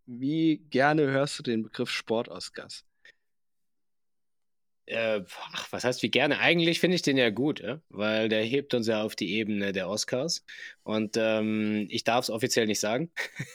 wie 0.05 0.57
gerne 0.69 1.03
hörst 1.03 1.39
du 1.39 1.43
den 1.43 1.63
Begriff 1.63 1.89
Sportoscars? 1.89 2.85
Äh, 4.85 5.21
ach, 5.53 5.71
was 5.71 5.85
heißt 5.85 6.03
wie 6.03 6.11
gerne? 6.11 6.39
Eigentlich 6.39 6.81
finde 6.81 6.95
ich 6.95 7.01
den 7.01 7.15
ja 7.15 7.29
gut, 7.29 7.61
ja? 7.61 7.79
weil 7.87 8.27
der 8.27 8.43
hebt 8.43 8.73
uns 8.73 8.85
ja 8.87 9.01
auf 9.01 9.15
die 9.15 9.33
Ebene 9.35 9.71
der 9.71 9.87
Oscars. 9.87 10.43
Und 10.83 11.15
ähm, 11.17 11.87
ich 11.89 12.03
darf 12.03 12.25
es 12.25 12.29
offiziell 12.29 12.67
nicht 12.67 12.81
sagen. 12.81 13.09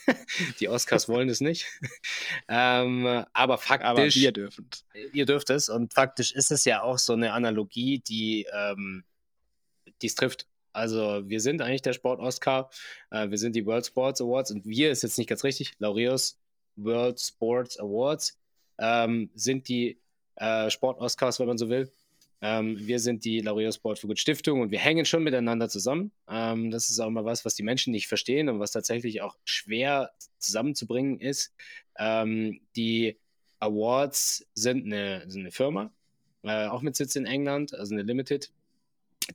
die 0.60 0.68
Oscars 0.68 1.06
wollen 1.08 1.28
es 1.28 1.42
nicht. 1.42 1.66
ähm, 2.48 3.24
aber 3.34 3.58
faktisch. 3.58 3.86
Aber 3.86 4.06
wir 4.06 4.32
dürfen 4.32 4.70
es. 4.72 4.84
Ihr 5.12 5.26
dürft 5.26 5.50
es. 5.50 5.68
Und 5.68 5.92
faktisch 5.92 6.32
ist 6.32 6.50
es 6.50 6.64
ja 6.64 6.82
auch 6.82 6.98
so 6.98 7.12
eine 7.12 7.32
Analogie, 7.34 7.98
die 7.98 8.46
ähm, 8.50 9.04
es 10.02 10.14
trifft. 10.14 10.46
Also 10.78 11.28
wir 11.28 11.40
sind 11.40 11.60
eigentlich 11.60 11.82
der 11.82 11.92
Sport-Oscar. 11.92 12.70
Äh, 13.10 13.30
wir 13.30 13.38
sind 13.38 13.56
die 13.56 13.66
World 13.66 13.84
Sports 13.86 14.20
Awards 14.20 14.50
und 14.52 14.64
wir 14.64 14.90
ist 14.90 15.02
jetzt 15.02 15.18
nicht 15.18 15.28
ganz 15.28 15.44
richtig. 15.44 15.74
Laureus 15.78 16.38
World 16.76 17.20
Sports 17.20 17.78
Awards 17.78 18.38
ähm, 18.78 19.30
sind 19.34 19.68
die 19.68 20.00
äh, 20.36 20.70
Sport-Oscars, 20.70 21.40
wenn 21.40 21.48
man 21.48 21.58
so 21.58 21.68
will. 21.68 21.90
Ähm, 22.40 22.78
wir 22.78 23.00
sind 23.00 23.24
die 23.24 23.40
Laureus 23.40 23.74
Sport 23.74 23.98
for 23.98 24.08
Good 24.08 24.20
Stiftung 24.20 24.60
und 24.60 24.70
wir 24.70 24.78
hängen 24.78 25.04
schon 25.04 25.24
miteinander 25.24 25.68
zusammen. 25.68 26.12
Ähm, 26.28 26.70
das 26.70 26.88
ist 26.88 27.00
auch 27.00 27.10
mal 27.10 27.24
was, 27.24 27.44
was 27.44 27.56
die 27.56 27.64
Menschen 27.64 27.90
nicht 27.90 28.06
verstehen 28.06 28.48
und 28.48 28.60
was 28.60 28.70
tatsächlich 28.70 29.22
auch 29.22 29.36
schwer 29.44 30.12
zusammenzubringen 30.38 31.20
ist. 31.20 31.52
Ähm, 31.98 32.60
die 32.76 33.18
Awards 33.58 34.46
sind 34.54 34.86
eine, 34.86 35.28
sind 35.28 35.40
eine 35.40 35.50
Firma, 35.50 35.90
äh, 36.44 36.66
auch 36.66 36.82
mit 36.82 36.94
Sitz 36.94 37.16
in 37.16 37.26
England, 37.26 37.74
also 37.74 37.92
eine 37.92 38.04
Limited, 38.04 38.52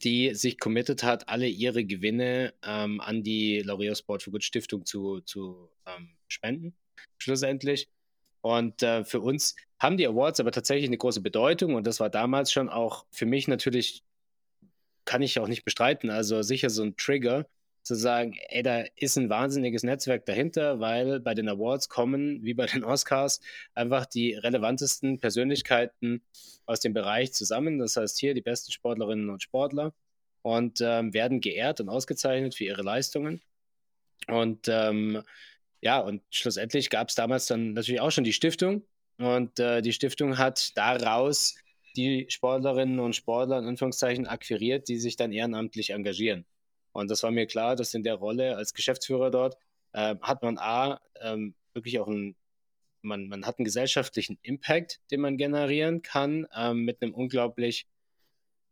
die 0.02 0.34
sich 0.34 0.60
committed 0.60 1.04
hat, 1.04 1.30
alle 1.30 1.48
ihre 1.48 1.86
Gewinne 1.86 2.54
ähm, 2.64 3.00
an 3.02 3.24
die 3.24 3.60
Laureus 3.60 4.00
Sport 4.00 4.24
for 4.24 4.32
Good 4.32 4.44
Stiftung 4.44 4.86
zu, 4.86 5.22
zu 5.22 5.70
ähm, 5.86 6.10
spenden, 6.28 6.74
schlussendlich. 7.18 7.90
Und 8.42 8.84
äh, 8.84 9.06
für 9.06 9.22
uns 9.22 9.56
haben 9.80 9.98
die 9.98 10.08
Awards 10.08 10.40
aber 10.40 10.52
tatsächlich 10.52 10.88
eine 10.88 10.98
große 10.98 11.22
Bedeutung 11.22 11.76
und 11.76 11.88
das 11.88 12.00
war 12.00 12.10
damals 12.10 12.52
schon 12.52 12.70
auch 12.70 13.06
für 13.12 13.26
mich 13.26 13.48
natürlich, 13.48 14.04
kann 15.06 15.22
ich 15.22 15.40
auch 15.40 15.48
nicht 15.48 15.64
bestreiten, 15.64 16.10
also 16.10 16.42
sicher 16.42 16.70
so 16.70 16.84
ein 16.84 16.98
Trigger, 16.98 17.46
zu 17.84 17.96
sagen, 17.96 18.38
ey, 18.50 18.64
da 18.64 18.84
ist 18.96 19.18
ein 19.18 19.30
wahnsinniges 19.30 19.84
Netzwerk 19.84 20.26
dahinter, 20.26 20.80
weil 20.80 21.20
bei 21.20 21.34
den 21.34 21.50
Awards 21.50 21.90
kommen, 21.90 22.44
wie 22.44 22.54
bei 22.54 22.66
den 22.66 22.84
Oscars, 22.84 23.42
einfach 23.74 24.06
die 24.06 24.34
relevantesten 24.34 25.20
Persönlichkeiten 25.20 26.24
aus 26.66 26.80
dem 26.80 26.94
Bereich 26.94 27.34
zusammen. 27.34 27.80
Das 27.80 27.98
heißt 27.98 28.20
hier 28.20 28.34
die 28.34 28.42
besten 28.42 28.72
Sportlerinnen 28.72 29.30
und 29.30 29.44
Sportler 29.44 29.94
und 30.42 30.82
ähm, 30.82 31.14
werden 31.14 31.42
geehrt 31.42 31.82
und 31.82 31.90
ausgezeichnet 31.90 32.56
für 32.56 32.64
ihre 32.64 32.84
Leistungen. 32.84 33.42
Und 34.28 34.68
ähm, 34.70 35.22
ja, 35.82 36.00
und 36.00 36.22
schlussendlich 36.30 36.90
gab 36.90 37.10
es 37.10 37.16
damals 37.16 37.48
dann 37.48 37.74
natürlich 37.74 38.02
auch 38.02 38.12
schon 38.12 38.24
die 38.24 38.34
Stiftung. 38.34 38.86
Und 39.18 39.60
äh, 39.60 39.82
die 39.82 39.94
Stiftung 39.94 40.38
hat 40.38 40.76
daraus 40.78 41.56
die 41.96 42.26
Sportlerinnen 42.30 43.00
und 43.00 43.16
Sportler 43.16 43.60
in 43.60 43.66
Anführungszeichen 43.66 44.26
akquiriert, 44.26 44.88
die 44.88 44.98
sich 44.98 45.16
dann 45.16 45.32
ehrenamtlich 45.32 45.92
engagieren. 45.92 46.46
Und 46.94 47.12
das 47.12 47.24
war 47.24 47.32
mir 47.32 47.48
klar, 47.48 47.76
dass 47.76 47.94
in 47.94 48.04
der 48.04 48.16
Rolle 48.16 48.56
als 48.56 48.74
Geschäftsführer 48.74 49.32
dort 49.32 49.58
äh, 49.94 50.16
hat 50.22 50.42
man 50.44 50.58
A, 50.58 51.02
ähm, 51.22 51.56
wirklich 51.74 52.00
auch 52.00 52.08
einen, 52.08 52.36
man, 53.02 53.28
man 53.28 53.46
hat 53.46 53.60
einen 53.60 53.66
gesellschaftlichen 53.66 54.38
Impact, 54.44 55.02
den 55.12 55.22
man 55.22 55.38
generieren 55.38 56.02
kann, 56.02 56.48
ähm, 56.56 56.86
mit 56.86 57.02
einem 57.02 57.14
unglaublich 57.14 57.88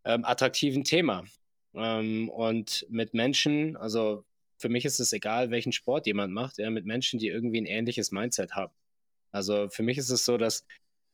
ähm, 0.06 0.24
attraktiven 0.24 0.84
Thema. 0.84 1.26
Ähm, 1.74 2.30
und 2.30 2.86
mit 2.90 3.14
Menschen, 3.14 3.76
also 3.78 4.26
für 4.58 4.70
mich 4.70 4.86
ist 4.86 5.00
es 5.00 5.14
egal, 5.14 5.52
welchen 5.52 5.72
Sport 5.72 6.06
jemand 6.06 6.34
macht, 6.34 6.58
ja, 6.58 6.70
mit 6.70 6.86
Menschen, 6.86 7.20
die 7.20 7.28
irgendwie 7.28 7.60
ein 7.60 7.66
ähnliches 7.66 8.12
Mindset 8.12 8.54
haben. 8.54 8.74
Also 9.32 9.70
für 9.70 9.84
mich 9.84 9.98
ist 9.98 10.10
es 10.10 10.26
so, 10.26 10.38
dass, 10.38 10.62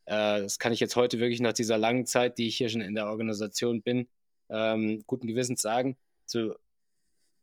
äh, 0.05 0.41
das 0.41 0.59
kann 0.59 0.73
ich 0.73 0.79
jetzt 0.79 0.95
heute 0.95 1.19
wirklich 1.19 1.39
nach 1.39 1.53
dieser 1.53 1.77
langen 1.77 2.05
Zeit, 2.05 2.37
die 2.37 2.47
ich 2.47 2.57
hier 2.57 2.69
schon 2.69 2.81
in 2.81 2.95
der 2.95 3.07
Organisation 3.07 3.81
bin, 3.81 4.07
ähm, 4.49 5.03
guten 5.07 5.27
Gewissens 5.27 5.61
sagen, 5.61 5.97
so, 6.25 6.55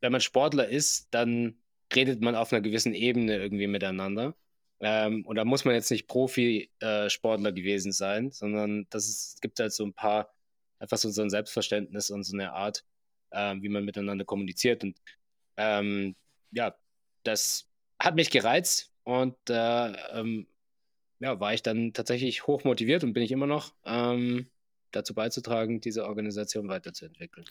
wenn 0.05 0.13
man 0.13 0.21
Sportler 0.21 0.69
ist, 0.69 1.09
dann 1.15 1.57
redet 1.95 2.21
man 2.21 2.35
auf 2.35 2.53
einer 2.53 2.61
gewissen 2.61 2.93
Ebene 2.93 3.39
irgendwie 3.39 3.67
miteinander. 3.67 4.37
Ähm, 4.81 5.25
und 5.25 5.37
da 5.37 5.47
muss 5.47 5.65
man 5.65 5.75
jetzt 5.75 5.91
nicht 5.91 6.09
Profisportler 6.09 7.49
äh, 7.49 7.53
gewesen 7.55 7.91
sein, 7.91 8.31
sondern 8.31 8.87
das 8.91 9.09
ist, 9.09 9.37
es 9.37 9.41
gibt 9.41 9.59
halt 9.61 9.73
so 9.73 9.83
ein 9.83 9.95
paar, 9.95 10.31
einfach 10.79 10.99
so, 10.99 11.23
ein 11.23 11.31
Selbstverständnis 11.31 12.11
und 12.11 12.23
so 12.23 12.37
eine 12.37 12.53
Art, 12.53 12.85
äh, 13.31 13.55
wie 13.61 13.71
man 13.71 13.87
miteinander 13.87 14.27
kommuniziert. 14.27 14.85
Und 14.85 15.01
ähm, 15.57 16.17
ja, 16.51 16.77
das 17.23 17.71
hat 17.99 18.15
mich 18.15 18.31
gereizt 18.31 18.93
und 19.05 19.39
äh, 19.49 19.93
ähm, 20.13 20.47
ja, 21.19 21.41
war 21.41 21.55
ich 21.55 21.63
dann 21.63 21.95
tatsächlich 21.95 22.47
hoch 22.47 22.65
motiviert 22.65 23.05
und 23.05 23.15
bin 23.15 23.23
ich 23.23 23.33
immer 23.33 23.47
noch 23.47 23.73
ähm, 23.87 24.51
dazu 24.91 25.15
beizutragen, 25.15 25.81
diese 25.81 26.05
Organisation 26.05 26.69
weiterzuentwickeln. 26.69 27.47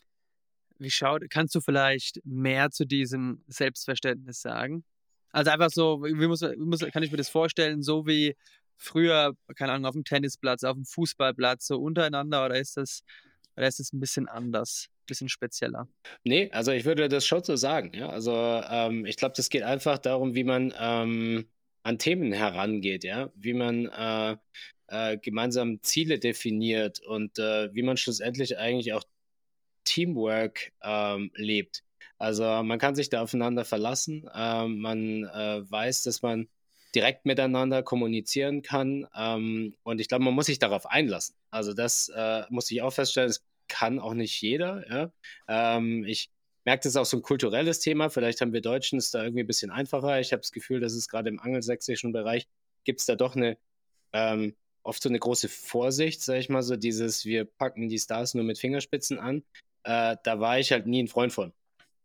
Wie 0.83 0.91
schaut, 0.91 1.23
kannst 1.29 1.55
du 1.55 1.61
vielleicht 1.61 2.19
mehr 2.25 2.69
zu 2.71 2.85
diesem 2.85 3.43
Selbstverständnis 3.47 4.41
sagen? 4.41 4.83
Also 5.29 5.51
einfach 5.51 5.71
so, 5.71 6.03
wie 6.03 6.27
muss, 6.27 6.41
wie 6.41 6.57
muss, 6.57 6.79
kann 6.79 7.03
ich 7.03 7.11
mir 7.11 7.17
das 7.17 7.29
vorstellen, 7.29 7.81
so 7.81 8.05
wie 8.05 8.35
früher, 8.77 9.35
keine 9.55 9.71
Ahnung, 9.71 9.85
auf 9.85 9.93
dem 9.93 10.03
Tennisplatz, 10.03 10.63
auf 10.63 10.75
dem 10.75 10.85
Fußballplatz, 10.85 11.67
so 11.67 11.77
untereinander 11.77 12.45
oder 12.45 12.59
ist 12.59 12.77
das, 12.77 13.03
oder 13.55 13.67
ist 13.67 13.79
das 13.79 13.93
ein 13.93 13.99
bisschen 13.99 14.27
anders? 14.27 14.89
bisschen 15.05 15.29
spezieller. 15.29 15.87
Nee, 16.23 16.49
also 16.51 16.71
ich 16.71 16.85
würde 16.85 17.09
das 17.09 17.25
schon 17.25 17.43
so 17.43 17.55
sagen. 17.55 17.91
Ja? 17.93 18.09
Also 18.09 18.33
ähm, 18.33 19.05
ich 19.05 19.17
glaube, 19.17 19.33
das 19.35 19.49
geht 19.49 19.63
einfach 19.63 19.97
darum, 19.97 20.35
wie 20.35 20.43
man 20.43 20.73
ähm, 20.79 21.45
an 21.83 21.99
Themen 21.99 22.31
herangeht, 22.31 23.03
ja, 23.03 23.29
wie 23.35 23.53
man 23.53 23.87
äh, 23.87 24.37
äh, 24.87 25.17
gemeinsam 25.17 25.81
Ziele 25.81 26.19
definiert 26.19 27.01
und 27.01 27.39
äh, 27.39 27.73
wie 27.73 27.83
man 27.83 27.97
schlussendlich 27.97 28.57
eigentlich 28.57 28.93
auch 28.93 29.03
Teamwork 29.83 30.71
ähm, 30.81 31.31
lebt. 31.35 31.83
Also 32.17 32.43
man 32.43 32.79
kann 32.79 32.95
sich 32.95 33.09
da 33.09 33.21
aufeinander 33.21 33.65
verlassen. 33.65 34.29
Ähm, 34.33 34.79
man 34.79 35.23
äh, 35.25 35.69
weiß, 35.69 36.03
dass 36.03 36.21
man 36.21 36.47
direkt 36.95 37.25
miteinander 37.25 37.83
kommunizieren 37.83 38.61
kann. 38.61 39.07
Ähm, 39.15 39.75
und 39.83 39.99
ich 39.99 40.07
glaube, 40.07 40.23
man 40.23 40.33
muss 40.33 40.45
sich 40.45 40.59
darauf 40.59 40.85
einlassen. 40.85 41.35
Also 41.51 41.73
das 41.73 42.09
äh, 42.09 42.43
muss 42.49 42.69
ich 42.71 42.81
auch 42.81 42.93
feststellen. 42.93 43.29
Es 43.29 43.43
kann 43.67 43.99
auch 43.99 44.13
nicht 44.13 44.39
jeder. 44.41 44.87
Ja? 44.89 45.11
Ähm, 45.47 46.05
ich 46.05 46.29
merke, 46.65 46.83
das 46.83 46.91
ist 46.91 46.97
auch 46.97 47.05
so 47.05 47.17
ein 47.17 47.23
kulturelles 47.23 47.79
Thema. 47.79 48.09
Vielleicht 48.09 48.41
haben 48.41 48.53
wir 48.53 48.61
Deutschen 48.61 48.99
es 48.99 49.11
da 49.11 49.23
irgendwie 49.23 49.43
ein 49.43 49.47
bisschen 49.47 49.71
einfacher. 49.71 50.19
Ich 50.19 50.31
habe 50.31 50.41
das 50.41 50.51
Gefühl, 50.51 50.79
dass 50.79 50.93
es 50.93 51.07
gerade 51.07 51.29
im 51.29 51.39
angelsächsischen 51.39 52.13
Bereich 52.13 52.47
gibt 52.83 52.99
es 52.99 53.05
da 53.05 53.15
doch 53.15 53.35
eine 53.35 53.57
ähm, 54.13 54.55
oft 54.83 55.01
so 55.01 55.09
eine 55.09 55.19
große 55.19 55.49
Vorsicht, 55.49 56.21
sage 56.21 56.39
ich 56.39 56.49
mal 56.49 56.61
so, 56.61 56.75
dieses, 56.75 57.25
wir 57.25 57.45
packen 57.45 57.89
die 57.89 57.99
Stars 57.99 58.33
nur 58.33 58.43
mit 58.43 58.59
Fingerspitzen 58.59 59.17
an. 59.17 59.43
Äh, 59.83 60.17
da 60.23 60.39
war 60.39 60.59
ich 60.59 60.71
halt 60.71 60.87
nie 60.87 61.03
ein 61.03 61.07
Freund 61.07 61.33
von. 61.33 61.53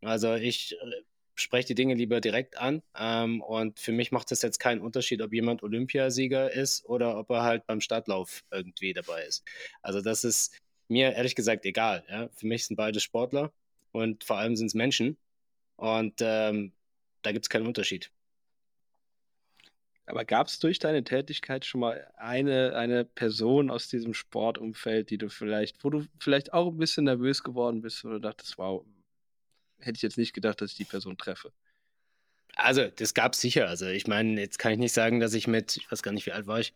Also 0.03 0.35
ich 0.35 0.77
äh, 0.81 1.03
spreche 1.35 1.69
die 1.69 1.75
Dinge 1.75 1.95
lieber 1.95 2.21
direkt 2.21 2.57
an. 2.59 2.83
Ähm, 2.99 3.41
und 3.43 3.79
für 3.79 3.93
mich 3.93 4.13
macht 4.13 4.33
es 4.33 4.43
jetzt 4.43 4.59
keinen 4.59 4.81
Unterschied, 4.81 5.23
ob 5.23 5.33
jemand 5.33 5.63
Olympiasieger 5.63 6.53
ist 6.53 6.85
oder 6.87 7.19
ob 7.19 7.31
er 7.31 7.43
halt 7.43 7.67
beim 7.67 7.81
Startlauf 7.81 8.45
irgendwie 8.51 8.93
dabei 8.93 9.25
ist. 9.25 9.45
Also 9.83 10.01
das 10.01 10.25
ist 10.25 10.57
mir 10.89 11.13
ehrlich 11.15 11.35
gesagt 11.35 11.65
egal. 11.65 12.05
Ja? 12.09 12.29
Für 12.35 12.47
mich 12.47 12.67
sind 12.67 12.77
beide 12.77 13.01
Sportler 13.01 13.53
und 13.93 14.25
vor 14.25 14.39
allem 14.39 14.57
sind 14.57 14.67
es 14.69 14.75
Menschen. 14.75 15.17
Und 15.77 16.15
ähm, 16.21 16.73
da 17.23 17.33
gibt 17.33 17.45
es 17.45 17.51
keinen 17.51 17.67
Unterschied. 17.67 18.11
Aber 20.09 20.25
gab 20.25 20.47
es 20.47 20.59
durch 20.59 20.79
deine 20.79 21.05
Tätigkeit 21.05 21.67
schon 21.67 21.83
mal 21.83 22.11
eine, 22.17 22.75
eine 22.75 23.05
Person 23.05 23.71
aus 23.71 23.89
diesem 23.89 24.15
Sportumfeld, 24.15 25.11
die 25.11 25.19
du 25.19 25.29
vielleicht, 25.29 25.85
wo 25.85 25.91
du 25.91 26.07
vielleicht 26.19 26.55
auch 26.55 26.69
ein 26.69 26.79
bisschen 26.79 27.05
nervös 27.05 27.43
geworden 27.43 27.83
bist 27.83 28.07
oder 28.07 28.19
dachtest, 28.19 28.57
wow, 28.57 28.87
hätte 29.79 29.97
ich 29.97 30.03
jetzt 30.03 30.17
nicht 30.17 30.33
gedacht, 30.33 30.63
dass 30.63 30.71
ich 30.71 30.79
die 30.79 30.85
Person 30.85 31.19
treffe? 31.19 31.53
Also, 32.57 32.89
das 32.89 33.13
gab 33.13 33.35
es 33.35 33.41
sicher. 33.43 33.69
Also, 33.69 33.87
ich 33.87 34.07
meine, 34.07 34.41
jetzt 34.41 34.59
kann 34.59 34.73
ich 34.73 34.79
nicht 34.79 34.95
sagen, 34.95 35.21
dass 35.21 35.35
ich 35.35 35.47
mit, 35.47 35.77
ich 35.77 35.93
weiß 35.93 36.03
gar 36.03 36.13
nicht, 36.13 36.25
wie 36.25 36.33
alt 36.33 36.47
war 36.47 36.59
ich, 36.59 36.73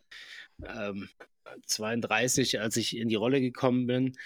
ähm, 0.63 1.09
32, 1.65 2.59
als 2.59 2.77
ich 2.77 2.95
in 2.95 3.09
die 3.09 3.15
Rolle 3.15 3.41
gekommen 3.41 3.87
bin, 3.87 4.17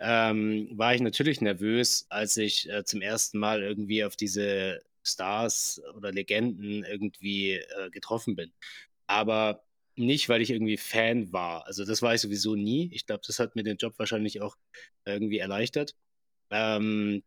ähm, 0.00 0.68
war 0.72 0.92
ich 0.92 1.00
natürlich 1.00 1.40
nervös, 1.40 2.06
als 2.08 2.36
ich 2.36 2.68
äh, 2.68 2.84
zum 2.84 3.00
ersten 3.00 3.38
Mal 3.38 3.62
irgendwie 3.62 4.04
auf 4.04 4.16
diese 4.16 4.82
Stars 5.06 5.80
oder 5.94 6.12
Legenden 6.12 6.84
irgendwie 6.84 7.52
äh, 7.52 7.90
getroffen 7.90 8.36
bin. 8.36 8.52
Aber 9.06 9.64
nicht, 9.96 10.28
weil 10.28 10.42
ich 10.42 10.50
irgendwie 10.50 10.76
Fan 10.76 11.32
war. 11.32 11.66
Also 11.66 11.84
das 11.84 12.02
war 12.02 12.14
ich 12.14 12.20
sowieso 12.20 12.54
nie. 12.54 12.90
Ich 12.92 13.06
glaube, 13.06 13.22
das 13.26 13.38
hat 13.38 13.56
mir 13.56 13.62
den 13.64 13.78
Job 13.78 13.94
wahrscheinlich 13.98 14.42
auch 14.42 14.56
irgendwie 15.04 15.38
erleichtert. 15.38 15.94
Ähm, 16.50 17.22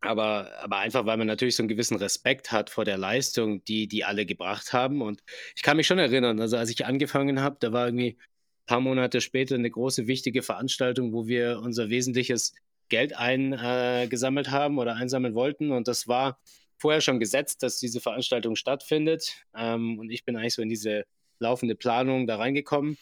aber, 0.00 0.52
aber 0.60 0.78
einfach, 0.78 1.06
weil 1.06 1.16
man 1.16 1.26
natürlich 1.26 1.56
so 1.56 1.62
einen 1.62 1.68
gewissen 1.68 1.96
Respekt 1.96 2.52
hat 2.52 2.70
vor 2.70 2.84
der 2.84 2.98
Leistung, 2.98 3.64
die 3.64 3.88
die 3.88 4.04
alle 4.04 4.26
gebracht 4.26 4.72
haben. 4.72 5.02
Und 5.02 5.22
ich 5.56 5.62
kann 5.62 5.76
mich 5.76 5.86
schon 5.86 5.98
erinnern, 5.98 6.40
also 6.40 6.56
als 6.56 6.70
ich 6.70 6.86
angefangen 6.86 7.40
habe, 7.40 7.56
da 7.60 7.72
war 7.72 7.86
irgendwie 7.86 8.16
ein 8.18 8.66
paar 8.66 8.80
Monate 8.80 9.20
später 9.20 9.54
eine 9.54 9.70
große, 9.70 10.06
wichtige 10.06 10.42
Veranstaltung, 10.42 11.12
wo 11.12 11.26
wir 11.26 11.60
unser 11.60 11.88
wesentliches 11.90 12.54
Geld 12.88 13.16
eingesammelt 13.16 14.48
äh, 14.48 14.50
haben 14.50 14.78
oder 14.78 14.94
einsammeln 14.96 15.34
wollten. 15.34 15.72
Und 15.72 15.88
das 15.88 16.08
war 16.08 16.38
vorher 16.78 17.00
schon 17.00 17.20
gesetzt, 17.20 17.62
dass 17.62 17.78
diese 17.78 18.00
Veranstaltung 18.00 18.56
stattfindet. 18.56 19.44
Ähm, 19.56 19.98
und 19.98 20.10
ich 20.10 20.24
bin 20.24 20.36
eigentlich 20.36 20.54
so 20.54 20.62
in 20.62 20.68
diese 20.68 21.04
laufende 21.38 21.74
Planung 21.74 22.26
da 22.26 22.36
reingekommen 22.36 22.98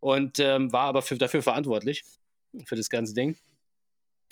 und 0.00 0.38
ähm, 0.38 0.72
war 0.72 0.84
aber 0.84 1.02
für, 1.02 1.16
dafür 1.16 1.42
verantwortlich, 1.42 2.04
für 2.64 2.76
das 2.76 2.90
ganze 2.90 3.14
Ding. 3.14 3.36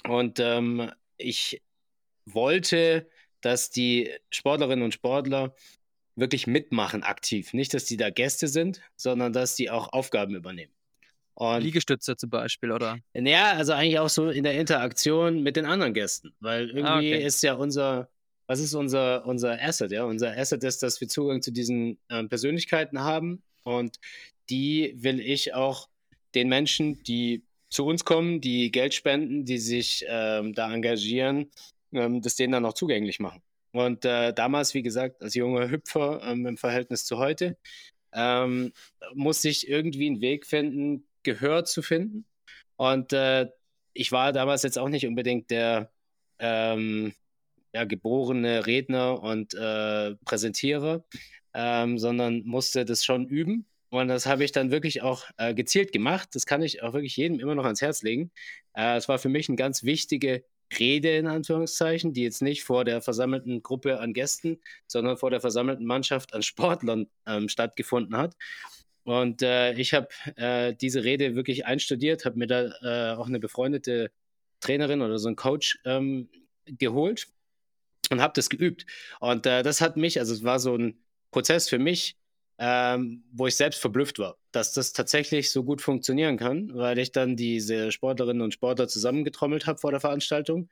Und 0.06 0.40
ähm, 0.40 0.90
ich 1.16 1.62
wollte, 2.26 3.08
dass 3.40 3.70
die 3.70 4.10
Sportlerinnen 4.30 4.84
und 4.84 4.94
Sportler 4.94 5.54
wirklich 6.16 6.46
mitmachen 6.46 7.02
aktiv. 7.02 7.52
Nicht, 7.52 7.74
dass 7.74 7.84
die 7.84 7.96
da 7.96 8.10
Gäste 8.10 8.48
sind, 8.48 8.80
sondern 8.96 9.32
dass 9.32 9.54
die 9.54 9.70
auch 9.70 9.92
Aufgaben 9.92 10.34
übernehmen. 10.34 10.72
Und, 11.34 11.60
Liegestütze 11.60 12.16
zum 12.16 12.30
Beispiel, 12.30 12.72
oder? 12.72 12.98
Ja, 13.14 13.52
also 13.52 13.72
eigentlich 13.72 14.00
auch 14.00 14.08
so 14.08 14.28
in 14.28 14.42
der 14.42 14.54
Interaktion 14.54 15.44
mit 15.44 15.54
den 15.54 15.66
anderen 15.66 15.94
Gästen, 15.94 16.34
weil 16.40 16.68
irgendwie 16.68 16.88
ah, 16.88 16.96
okay. 16.96 17.24
ist 17.24 17.42
ja 17.44 17.54
unser, 17.54 18.10
was 18.48 18.60
ist 18.60 18.74
unser, 18.74 19.24
unser 19.26 19.62
Asset? 19.62 19.92
Ja, 19.92 20.04
unser 20.04 20.36
Asset 20.36 20.64
ist, 20.64 20.82
dass 20.82 21.00
wir 21.00 21.08
Zugang 21.08 21.42
zu 21.42 21.52
diesen 21.52 21.98
ähm, 22.10 22.28
Persönlichkeiten 22.28 23.00
haben 23.00 23.42
und 23.62 24.00
die 24.50 24.94
will 24.96 25.20
ich 25.20 25.54
auch 25.54 25.88
den 26.34 26.48
Menschen, 26.48 27.02
die 27.04 27.44
zu 27.68 27.84
uns 27.84 28.04
kommen, 28.04 28.40
die 28.40 28.70
Geld 28.70 28.94
spenden, 28.94 29.44
die 29.44 29.58
sich 29.58 30.04
ähm, 30.08 30.54
da 30.54 30.72
engagieren, 30.72 31.50
ähm, 31.92 32.22
das 32.22 32.36
denen 32.36 32.52
dann 32.52 32.64
auch 32.64 32.72
zugänglich 32.72 33.20
machen. 33.20 33.42
Und 33.72 34.06
äh, 34.06 34.32
damals, 34.32 34.72
wie 34.72 34.82
gesagt, 34.82 35.22
als 35.22 35.34
junger 35.34 35.70
Hüpfer 35.70 36.22
ähm, 36.24 36.46
im 36.46 36.56
Verhältnis 36.56 37.04
zu 37.04 37.18
heute, 37.18 37.58
ähm, 38.14 38.72
musste 39.14 39.50
ich 39.50 39.68
irgendwie 39.68 40.06
einen 40.06 40.22
Weg 40.22 40.46
finden, 40.46 41.06
Gehör 41.22 41.64
zu 41.66 41.82
finden. 41.82 42.24
Und 42.76 43.12
äh, 43.12 43.48
ich 43.92 44.10
war 44.10 44.32
damals 44.32 44.62
jetzt 44.62 44.78
auch 44.78 44.88
nicht 44.88 45.06
unbedingt 45.06 45.50
der 45.50 45.92
ähm, 46.38 47.12
ja, 47.72 47.84
geborene 47.84 48.66
Redner 48.66 49.22
und 49.22 49.54
äh, 49.54 50.14
Präsentierer, 50.24 51.04
ähm, 51.54 51.98
sondern 51.98 52.42
musste 52.44 52.84
das 52.84 53.04
schon 53.04 53.26
üben. 53.26 53.66
Und 53.90 54.08
das 54.08 54.26
habe 54.26 54.44
ich 54.44 54.52
dann 54.52 54.70
wirklich 54.70 55.02
auch 55.02 55.24
äh, 55.38 55.54
gezielt 55.54 55.92
gemacht. 55.92 56.30
Das 56.34 56.44
kann 56.46 56.62
ich 56.62 56.82
auch 56.82 56.92
wirklich 56.92 57.16
jedem 57.16 57.40
immer 57.40 57.54
noch 57.54 57.64
ans 57.64 57.80
Herz 57.80 58.02
legen. 58.02 58.30
Äh, 58.74 58.96
es 58.96 59.08
war 59.08 59.18
für 59.18 59.30
mich 59.30 59.48
eine 59.48 59.56
ganz 59.56 59.82
wichtige 59.82 60.44
Rede 60.78 61.16
in 61.16 61.26
Anführungszeichen, 61.26 62.12
die 62.12 62.22
jetzt 62.22 62.42
nicht 62.42 62.64
vor 62.64 62.84
der 62.84 63.00
versammelten 63.00 63.62
Gruppe 63.62 64.00
an 64.00 64.12
Gästen, 64.12 64.60
sondern 64.86 65.16
vor 65.16 65.30
der 65.30 65.40
versammelten 65.40 65.86
Mannschaft 65.86 66.34
an 66.34 66.42
Sportlern 66.42 67.06
ähm, 67.26 67.48
stattgefunden 67.48 68.16
hat. 68.16 68.36
Und 69.04 69.40
äh, 69.40 69.72
ich 69.72 69.94
habe 69.94 70.08
äh, 70.36 70.74
diese 70.74 71.02
Rede 71.04 71.34
wirklich 71.34 71.64
einstudiert, 71.64 72.26
habe 72.26 72.38
mir 72.38 72.46
da 72.46 73.12
äh, 73.12 73.16
auch 73.16 73.26
eine 73.26 73.40
befreundete 73.40 74.10
Trainerin 74.60 75.00
oder 75.00 75.18
so 75.18 75.28
einen 75.28 75.36
Coach 75.36 75.78
ähm, 75.86 76.28
geholt 76.66 77.28
und 78.10 78.20
habe 78.20 78.32
das 78.34 78.48
geübt. 78.48 78.86
Und 79.20 79.46
äh, 79.46 79.62
das 79.62 79.80
hat 79.80 79.96
mich, 79.96 80.18
also 80.18 80.32
es 80.32 80.44
war 80.44 80.58
so 80.58 80.76
ein 80.76 80.98
Prozess 81.30 81.68
für 81.68 81.78
mich, 81.78 82.16
ähm, 82.58 83.24
wo 83.32 83.46
ich 83.46 83.56
selbst 83.56 83.80
verblüfft 83.80 84.18
war, 84.18 84.36
dass 84.50 84.72
das 84.72 84.92
tatsächlich 84.92 85.50
so 85.50 85.62
gut 85.62 85.80
funktionieren 85.80 86.36
kann, 86.36 86.74
weil 86.74 86.98
ich 86.98 87.12
dann 87.12 87.36
diese 87.36 87.92
Sportlerinnen 87.92 88.42
und 88.42 88.52
Sportler 88.54 88.88
zusammengetrommelt 88.88 89.66
habe 89.66 89.78
vor 89.78 89.92
der 89.92 90.00
Veranstaltung. 90.00 90.68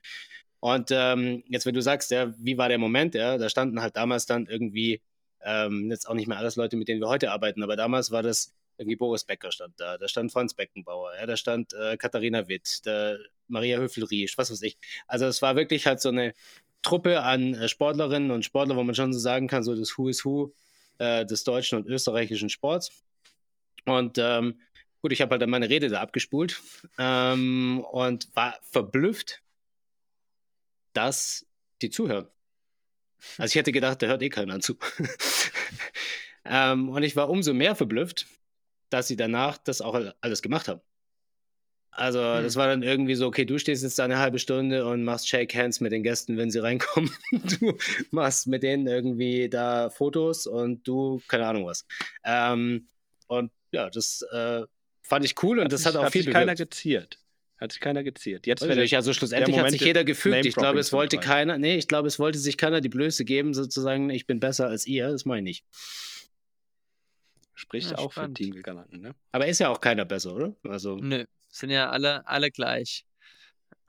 Und 0.59 0.89
ähm, 0.91 1.43
jetzt, 1.47 1.65
wenn 1.65 1.75
du 1.75 1.81
sagst, 1.81 2.11
ja, 2.11 2.33
wie 2.39 2.57
war 2.57 2.67
der 2.69 2.79
Moment, 2.79 3.15
ja, 3.15 3.37
da 3.37 3.47
standen 3.49 3.81
halt 3.81 3.95
damals 3.95 4.25
dann 4.25 4.47
irgendwie, 4.47 5.01
ähm, 5.43 5.89
jetzt 5.91 6.09
auch 6.09 6.15
nicht 6.15 6.27
mehr 6.27 6.37
alles 6.37 6.55
Leute, 6.55 6.75
mit 6.77 6.87
denen 6.87 6.99
wir 6.99 7.07
heute 7.07 7.31
arbeiten, 7.31 7.63
aber 7.63 7.75
damals 7.75 8.11
war 8.11 8.23
das 8.23 8.53
irgendwie 8.77 8.95
Boris 8.95 9.23
Becker 9.23 9.51
stand 9.51 9.79
da, 9.79 9.97
da 9.97 10.07
stand 10.07 10.31
Franz 10.31 10.53
Beckenbauer, 10.53 11.11
ja, 11.19 11.25
da 11.25 11.37
stand 11.37 11.73
äh, 11.73 11.97
Katharina 11.97 12.47
Witt, 12.47 12.85
da 12.85 13.15
Maria 13.47 13.79
Höfel-Riesch, 13.79 14.37
was 14.37 14.51
weiß 14.51 14.61
ich. 14.63 14.77
Also 15.07 15.25
es 15.25 15.41
war 15.41 15.55
wirklich 15.55 15.87
halt 15.87 16.01
so 16.01 16.09
eine 16.09 16.33
Truppe 16.81 17.21
an 17.23 17.53
äh, 17.53 17.67
Sportlerinnen 17.67 18.31
und 18.31 18.45
Sportlern, 18.45 18.77
wo 18.77 18.83
man 18.83 18.95
schon 18.95 19.13
so 19.13 19.19
sagen 19.19 19.47
kann, 19.47 19.63
so 19.63 19.75
das 19.75 19.97
Who 19.97 20.09
is 20.09 20.23
Who 20.23 20.53
äh, 20.99 21.25
des 21.25 21.43
deutschen 21.43 21.79
und 21.79 21.87
österreichischen 21.87 22.49
Sports. 22.49 22.91
Und 23.85 24.17
ähm, 24.17 24.59
gut, 25.01 25.11
ich 25.11 25.21
habe 25.21 25.31
halt 25.31 25.41
dann 25.41 25.49
meine 25.49 25.69
Rede 25.69 25.89
da 25.89 26.01
abgespult 26.01 26.61
ähm, 26.97 27.83
und 27.91 28.35
war 28.35 28.57
verblüfft, 28.61 29.41
dass 30.93 31.45
die 31.81 31.89
zuhören. 31.89 32.27
Also 33.37 33.51
ich 33.51 33.55
hätte 33.55 33.71
gedacht, 33.71 34.01
da 34.01 34.07
hört 34.07 34.21
eh 34.21 34.29
keiner 34.29 34.59
zu. 34.59 34.77
ähm, 36.45 36.89
und 36.89 37.03
ich 37.03 37.15
war 37.15 37.29
umso 37.29 37.53
mehr 37.53 37.75
verblüfft, 37.75 38.27
dass 38.89 39.07
sie 39.07 39.15
danach 39.15 39.57
das 39.57 39.81
auch 39.81 39.99
alles 40.21 40.41
gemacht 40.41 40.67
haben. 40.67 40.81
Also 41.97 42.19
hm. 42.19 42.43
das 42.43 42.55
war 42.55 42.67
dann 42.67 42.83
irgendwie 42.83 43.15
so, 43.15 43.25
okay, 43.25 43.43
du 43.43 43.57
stehst 43.57 43.81
jetzt 43.81 43.97
da 43.97 44.05
eine 44.05 44.19
halbe 44.19 44.37
Stunde 44.37 44.85
und 44.85 45.03
machst 45.03 45.27
Shake 45.27 45.55
Hands 45.55 45.79
mit 45.79 45.91
den 45.91 46.03
Gästen, 46.03 46.37
wenn 46.37 46.51
sie 46.51 46.59
reinkommen. 46.59 47.11
du 47.31 47.75
machst 48.11 48.45
mit 48.45 48.61
denen 48.61 48.85
irgendwie 48.85 49.49
da 49.49 49.89
Fotos 49.89 50.45
und 50.45 50.87
du, 50.87 51.19
keine 51.27 51.47
Ahnung 51.47 51.65
was. 51.65 51.87
Ähm, 52.23 52.87
und 53.25 53.51
ja, 53.71 53.89
das 53.89 54.21
äh, 54.31 54.61
fand 55.01 55.25
ich 55.25 55.41
cool 55.41 55.57
und 55.57 55.65
hat 55.65 55.71
das 55.71 55.81
sich, 55.81 55.87
hat 55.87 55.95
auch 55.95 56.05
hat 56.05 56.11
viel 56.11 56.23
sich 56.23 56.31
keiner 56.31 56.53
geziert. 56.53 57.17
Hat 57.59 57.71
sich 57.71 57.81
keiner 57.81 58.03
geziert. 58.03 58.45
Jetzt 58.45 58.61
also 58.61 58.79
ich, 58.79 58.95
also 58.95 59.11
schlussendlich 59.13 59.57
hat 59.57 59.71
sich 59.71 59.81
jeder 59.81 60.03
gefügt. 60.03 60.45
Ich 60.45 60.53
glaube, 60.53 60.77
es 60.77 60.93
wollte 60.93 61.17
keiner, 61.17 61.57
nee, 61.57 61.77
ich 61.77 61.87
glaube, 61.87 62.07
es 62.07 62.19
wollte 62.19 62.37
sich 62.37 62.57
keiner 62.57 62.79
die 62.79 62.89
Blöße 62.89 63.25
geben, 63.25 63.55
sozusagen, 63.55 64.11
ich 64.11 64.27
bin 64.27 64.39
besser 64.39 64.67
als 64.67 64.85
ihr, 64.85 65.09
das 65.09 65.25
meine 65.25 65.49
ich 65.49 65.63
nicht. 65.63 65.65
Spricht 67.55 67.89
ja, 67.89 67.97
auch 67.97 68.11
spannend. 68.11 68.37
für 68.37 68.43
Team 68.43 68.61
Galanten, 68.61 69.01
ne? 69.01 69.15
Aber 69.31 69.47
ist 69.47 69.57
ja 69.57 69.69
auch 69.69 69.81
keiner 69.81 70.05
besser, 70.05 70.35
oder? 70.35 70.55
Also. 70.63 70.97
Nö 70.97 71.25
sind 71.59 71.69
ja 71.69 71.89
alle, 71.89 72.27
alle 72.27 72.51
gleich. 72.51 73.05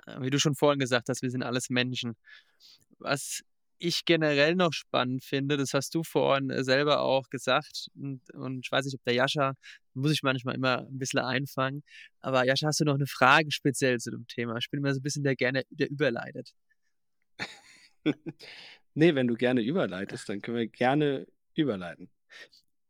Äh, 0.07 0.21
wie 0.21 0.31
du 0.31 0.39
schon 0.39 0.55
vorhin 0.55 0.79
gesagt 0.79 1.09
hast, 1.09 1.23
wir 1.23 1.31
sind 1.31 1.43
alles 1.43 1.71
Menschen. 1.71 2.16
Was 2.99 3.43
ich 3.79 4.05
generell 4.05 4.57
noch 4.57 4.73
spannend 4.73 5.25
finde, 5.25 5.57
das 5.57 5.73
hast 5.73 5.95
du 5.95 6.03
vorhin 6.03 6.51
äh, 6.51 6.64
selber 6.64 7.01
auch 7.01 7.29
gesagt, 7.31 7.89
und, 7.95 8.21
und 8.35 8.64
ich 8.64 8.73
weiß 8.73 8.85
nicht, 8.85 8.95
ob 8.95 9.05
der 9.05 9.14
Jascha, 9.14 9.55
muss 9.95 10.12
ich 10.12 10.23
manchmal 10.23 10.55
immer 10.57 10.79
ein 10.79 10.99
bisschen 10.99 11.21
einfangen, 11.21 11.83
aber 12.21 12.45
Jascha, 12.45 12.69
hast 12.69 12.81
du 12.81 12.85
noch 12.85 12.97
eine 12.97 13.07
Frage 13.07 13.51
speziell 13.51 13.99
zu 13.99 14.11
dem 14.11 14.27
Thema? 14.27 14.57
Ich 14.59 14.71
bin 14.71 14.81
immer 14.81 14.93
so 14.93 15.01
ein 15.01 15.03
bisschen 15.03 15.25
der 15.25 15.37
gerne, 15.37 15.62
der 15.71 15.91
überleitet. 15.91 16.53
nee, 18.95 19.14
wenn 19.14 19.29
du 19.29 19.35
gerne 19.35 19.61
überleitest, 19.61 20.29
dann 20.29 20.41
können 20.41 20.57
wir 20.57 20.69
gerne 20.69 21.27
überleiten. 21.55 22.11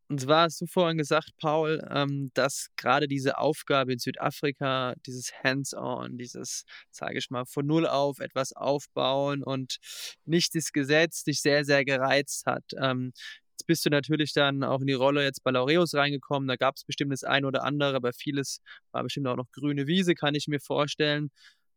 Und 0.09 0.21
zwar 0.21 0.45
hast 0.45 0.59
du 0.59 0.65
vorhin 0.65 0.97
gesagt, 0.97 1.31
Paul, 1.37 1.87
ähm, 1.91 2.31
dass 2.33 2.69
gerade 2.77 3.07
diese 3.07 3.37
Aufgabe 3.37 3.93
in 3.93 3.99
Südafrika, 3.99 4.95
dieses 5.05 5.31
Hands-on, 5.43 6.17
dieses, 6.17 6.65
sage 6.89 7.19
ich 7.19 7.29
mal, 7.29 7.45
von 7.45 7.67
Null 7.67 7.85
auf 7.85 8.19
etwas 8.19 8.53
aufbauen 8.53 9.43
und 9.43 9.77
nicht 10.25 10.55
das 10.55 10.71
Gesetz 10.71 11.23
dich 11.23 11.41
sehr, 11.41 11.63
sehr 11.63 11.85
gereizt 11.85 12.47
hat. 12.47 12.63
Ähm, 12.81 13.11
jetzt 13.51 13.67
bist 13.67 13.85
du 13.85 13.91
natürlich 13.91 14.33
dann 14.33 14.63
auch 14.63 14.81
in 14.81 14.87
die 14.87 14.93
Rolle 14.93 15.23
jetzt 15.23 15.43
bei 15.43 15.51
Laureus 15.51 15.93
reingekommen. 15.93 16.47
Da 16.47 16.55
gab 16.55 16.75
es 16.77 16.85
bestimmt 16.85 17.13
das 17.13 17.23
ein 17.23 17.45
oder 17.45 17.63
andere, 17.63 17.95
aber 17.95 18.11
vieles 18.11 18.61
war 18.91 19.03
bestimmt 19.03 19.27
auch 19.27 19.35
noch 19.35 19.51
grüne 19.51 19.85
Wiese, 19.85 20.15
kann 20.15 20.33
ich 20.33 20.47
mir 20.47 20.59
vorstellen. 20.59 21.29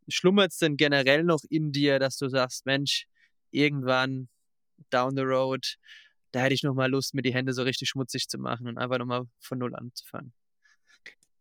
Schlummert 0.09 0.53
es 0.53 0.59
denn 0.59 0.79
generell 0.79 1.23
noch 1.25 1.43
in 1.51 1.71
dir, 1.71 1.99
dass 1.99 2.17
du 2.17 2.29
sagst, 2.29 2.65
Mensch, 2.65 3.05
irgendwann 3.51 4.29
down 4.91 5.17
the 5.17 5.23
road, 5.23 5.77
da 6.33 6.41
hätte 6.41 6.55
ich 6.55 6.63
nochmal 6.63 6.91
Lust, 6.91 7.15
mir 7.15 7.23
die 7.23 7.35
Hände 7.35 7.53
so 7.53 7.63
richtig 7.63 7.89
schmutzig 7.89 8.29
zu 8.29 8.39
machen 8.39 8.67
und 8.67 8.79
einfach 8.79 8.99
nochmal 8.99 9.25
von 9.39 9.59
Null 9.59 9.75
anzufangen. 9.75 10.33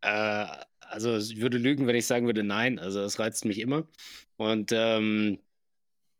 Äh, 0.02 0.46
also 0.80 1.16
ich 1.16 1.40
würde 1.40 1.58
lügen, 1.58 1.86
wenn 1.86 1.96
ich 1.96 2.06
sagen 2.06 2.26
würde, 2.26 2.42
nein. 2.42 2.78
Also 2.78 3.00
es 3.00 3.18
reizt 3.18 3.44
mich 3.44 3.58
immer. 3.58 3.86
Und 4.36 4.70
ähm, 4.72 5.38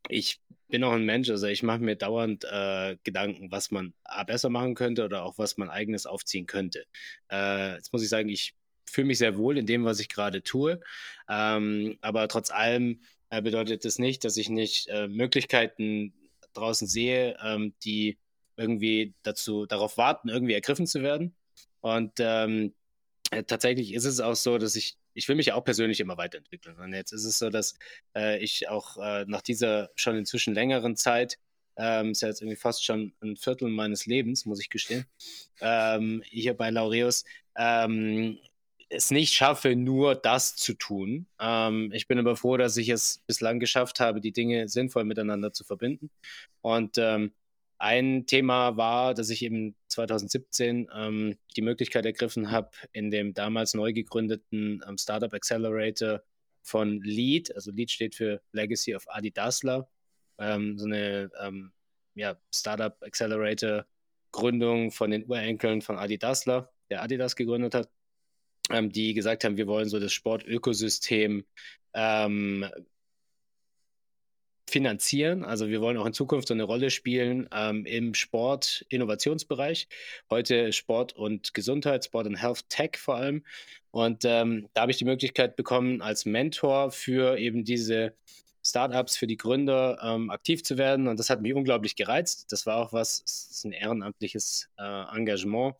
ich 0.08 0.40
bin 0.68 0.84
auch 0.84 0.92
ein 0.92 1.04
Mensch, 1.04 1.28
also 1.28 1.46
ich 1.46 1.62
mache 1.62 1.80
mir 1.80 1.96
dauernd 1.96 2.44
äh, 2.50 2.96
Gedanken, 3.04 3.52
was 3.52 3.70
man 3.70 3.92
besser 4.26 4.48
machen 4.48 4.74
könnte 4.74 5.04
oder 5.04 5.22
auch 5.22 5.36
was 5.36 5.58
man 5.58 5.68
eigenes 5.68 6.06
aufziehen 6.06 6.46
könnte. 6.46 6.86
Äh, 7.30 7.74
jetzt 7.74 7.92
muss 7.92 8.02
ich 8.02 8.08
sagen, 8.08 8.30
ich 8.30 8.54
fühle 8.86 9.08
mich 9.08 9.18
sehr 9.18 9.36
wohl 9.36 9.58
in 9.58 9.66
dem, 9.66 9.84
was 9.84 10.00
ich 10.00 10.08
gerade 10.08 10.42
tue. 10.42 10.80
Ähm, 11.28 11.98
aber 12.00 12.26
trotz 12.28 12.50
allem 12.50 13.00
äh, 13.28 13.42
bedeutet 13.42 13.84
das 13.84 13.98
nicht, 13.98 14.24
dass 14.24 14.38
ich 14.38 14.48
nicht 14.48 14.88
äh, 14.88 15.08
Möglichkeiten 15.08 16.14
draußen 16.54 16.86
sehe, 16.86 17.36
ähm, 17.42 17.74
die 17.84 18.18
irgendwie 18.57 19.14
dazu 19.22 19.66
darauf 19.66 19.96
warten, 19.96 20.28
irgendwie 20.28 20.55
ergriffen 20.55 20.86
zu 20.86 21.03
werden. 21.03 21.34
Und 21.80 22.12
ähm, 22.18 22.74
äh, 23.30 23.44
tatsächlich 23.44 23.94
ist 23.94 24.05
es 24.05 24.20
auch 24.20 24.36
so, 24.36 24.59
dass 24.59 24.76
ich, 24.76 24.96
ich 25.14 25.28
will 25.28 25.36
mich 25.36 25.53
auch 25.53 25.64
persönlich 25.64 26.00
immer 26.00 26.16
weiterentwickeln. 26.16 26.76
Und 26.78 26.92
jetzt 26.92 27.12
ist 27.12 27.24
es 27.24 27.38
so, 27.38 27.50
dass 27.50 27.74
äh, 28.16 28.38
ich 28.42 28.68
auch 28.68 28.96
äh, 28.98 29.24
nach 29.26 29.42
dieser 29.42 29.90
schon 29.96 30.16
inzwischen 30.16 30.55
längeren 30.55 30.96
Zeit, 30.96 31.38
ähm, 31.76 32.11
ist 32.11 32.22
ja 32.22 32.28
jetzt 32.28 32.42
irgendwie 32.42 32.57
fast 32.57 32.84
schon 32.84 33.14
ein 33.22 33.36
Viertel 33.36 33.68
meines 33.68 34.07
Lebens, 34.07 34.44
muss 34.44 34.61
ich 34.61 34.68
gestehen, 34.68 35.07
ähm, 35.61 36.22
hier 36.26 36.55
bei 36.55 36.70
Laureus, 36.70 37.24
ähm, 37.57 38.38
es 38.90 39.11
nicht 39.11 39.32
schaffe, 39.32 39.74
nur 39.74 40.14
das 40.14 40.55
zu 40.55 40.74
tun. 40.74 41.26
Ähm, 41.40 41.90
ich 41.92 42.07
bin 42.07 42.18
aber 42.18 42.36
froh, 42.36 42.57
dass 42.57 42.76
ich 42.76 42.90
es 42.90 43.22
bislang 43.26 43.59
geschafft 43.59 44.00
habe, 44.00 44.20
die 44.20 44.32
Dinge 44.32 44.68
sinnvoll 44.68 45.05
miteinander 45.05 45.53
zu 45.53 45.64
verbinden. 45.64 46.11
Und 46.61 46.98
ähm, 46.98 47.32
ein 47.83 48.26
Thema 48.26 48.76
war, 48.76 49.12
dass 49.12 49.28
ich 49.28 49.43
eben 49.43 49.74
2017 49.89 50.89
ähm, 50.95 51.37
die 51.57 51.62
Möglichkeit 51.62 52.07
ergriffen 52.07 52.53
habe, 52.53 52.70
in 52.93 53.11
dem 53.11 53.35
damals 53.35 53.74
neu 53.74 53.93
gegründeten 53.93 54.80
ähm, 54.87 54.97
Startup 54.99 55.35
Accelerator 55.35 56.22
von 56.62 57.03
LEAD, 57.03 57.53
also 57.57 57.72
LEAD 57.72 57.91
steht 57.91 58.14
für 58.14 58.41
Legacy 58.53 58.95
of 58.95 59.05
Adidasler, 59.09 59.89
ähm, 60.39 60.78
so 60.78 60.87
eine 60.87 61.33
ähm, 61.41 61.72
ja, 62.14 62.37
Startup 62.55 62.97
Accelerator 63.03 63.85
Gründung 64.30 64.93
von 64.93 65.11
den 65.11 65.26
Urenkeln 65.26 65.83
von 65.83 65.99
Adidasler, 65.99 66.72
der 66.89 67.03
Adidas 67.03 67.35
gegründet 67.35 67.74
hat, 67.74 67.91
ähm, 68.70 68.91
die 68.93 69.12
gesagt 69.12 69.43
haben, 69.43 69.57
wir 69.57 69.66
wollen 69.66 69.89
so 69.89 69.99
das 69.99 70.12
Sportökosystem 70.12 71.45
ähm, 71.95 72.64
finanzieren. 74.72 75.44
Also 75.44 75.68
wir 75.68 75.80
wollen 75.80 75.98
auch 75.98 76.06
in 76.06 76.14
Zukunft 76.14 76.48
so 76.48 76.54
eine 76.54 76.62
Rolle 76.62 76.90
spielen 76.90 77.48
ähm, 77.54 77.84
im 77.84 78.14
Sport-Innovationsbereich. 78.14 79.86
Heute 80.30 80.72
Sport 80.72 81.12
und 81.14 81.52
Gesundheit, 81.52 82.06
Sport 82.06 82.26
und 82.26 82.36
Health 82.36 82.68
Tech 82.70 82.92
vor 82.96 83.16
allem. 83.16 83.44
Und 83.90 84.24
ähm, 84.24 84.68
da 84.72 84.82
habe 84.82 84.90
ich 84.90 84.96
die 84.96 85.04
Möglichkeit 85.04 85.56
bekommen, 85.56 86.00
als 86.00 86.24
Mentor 86.24 86.90
für 86.90 87.38
eben 87.38 87.64
diese 87.64 88.14
Startups, 88.64 89.16
für 89.16 89.26
die 89.26 89.36
Gründer 89.36 89.98
ähm, 90.02 90.30
aktiv 90.30 90.64
zu 90.64 90.78
werden. 90.78 91.06
Und 91.06 91.20
das 91.20 91.28
hat 91.28 91.42
mich 91.42 91.52
unglaublich 91.52 91.94
gereizt. 91.94 92.50
Das 92.50 92.64
war 92.64 92.78
auch 92.78 92.94
was, 92.94 93.22
es 93.26 93.48
ist 93.50 93.64
ein 93.64 93.72
ehrenamtliches 93.72 94.70
äh, 94.78 95.16
Engagement, 95.16 95.74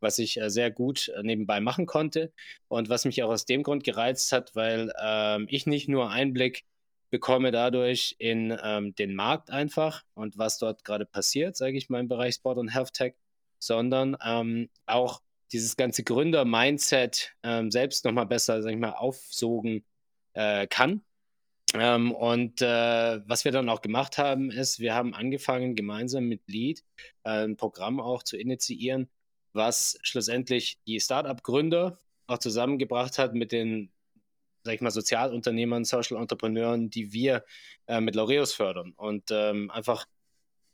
was 0.00 0.18
ich 0.18 0.40
äh, 0.40 0.50
sehr 0.50 0.72
gut 0.72 1.08
äh, 1.10 1.22
nebenbei 1.22 1.60
machen 1.60 1.86
konnte. 1.86 2.32
Und 2.66 2.88
was 2.88 3.04
mich 3.04 3.22
auch 3.22 3.30
aus 3.30 3.44
dem 3.44 3.62
Grund 3.62 3.84
gereizt 3.84 4.32
hat, 4.32 4.56
weil 4.56 4.92
ähm, 5.00 5.46
ich 5.48 5.66
nicht 5.66 5.88
nur 5.88 6.10
Einblick 6.10 6.64
bekomme 7.12 7.52
dadurch 7.52 8.16
in 8.18 8.56
ähm, 8.64 8.94
den 8.94 9.14
Markt 9.14 9.50
einfach 9.50 10.02
und 10.14 10.38
was 10.38 10.58
dort 10.58 10.82
gerade 10.82 11.04
passiert, 11.04 11.56
sage 11.56 11.76
ich 11.76 11.90
mal, 11.90 12.00
im 12.00 12.08
Bereich 12.08 12.36
Sport 12.36 12.56
und 12.56 12.68
Health 12.68 12.94
Tech, 12.94 13.14
sondern 13.58 14.16
ähm, 14.24 14.70
auch 14.86 15.20
dieses 15.52 15.76
ganze 15.76 16.04
Gründer-Mindset 16.04 17.34
ähm, 17.42 17.70
selbst 17.70 18.06
nochmal 18.06 18.26
besser, 18.26 18.62
sag 18.62 18.72
ich 18.72 18.78
mal, 18.78 18.92
aufsogen 18.94 19.84
äh, 20.32 20.66
kann. 20.66 21.02
Ähm, 21.74 22.12
und 22.12 22.62
äh, 22.62 23.20
was 23.28 23.44
wir 23.44 23.52
dann 23.52 23.68
auch 23.68 23.82
gemacht 23.82 24.16
haben, 24.16 24.50
ist, 24.50 24.80
wir 24.80 24.94
haben 24.94 25.14
angefangen, 25.14 25.74
gemeinsam 25.74 26.24
mit 26.24 26.40
Lead 26.48 26.82
äh, 27.24 27.44
ein 27.44 27.58
Programm 27.58 28.00
auch 28.00 28.22
zu 28.22 28.38
initiieren, 28.38 29.10
was 29.52 29.98
schlussendlich 30.02 30.78
die 30.86 30.98
Startup-Gründer 30.98 31.98
auch 32.26 32.38
zusammengebracht 32.38 33.18
hat 33.18 33.34
mit 33.34 33.52
den 33.52 33.92
sag 34.64 34.74
ich 34.74 34.80
mal, 34.80 34.90
Sozialunternehmern, 34.90 35.84
Social 35.84 36.18
Entrepreneuren, 36.18 36.90
die 36.90 37.12
wir 37.12 37.44
äh, 37.86 38.00
mit 38.00 38.14
Laureus 38.14 38.52
fördern. 38.52 38.92
Und 38.96 39.30
ähm, 39.30 39.70
einfach, 39.70 40.06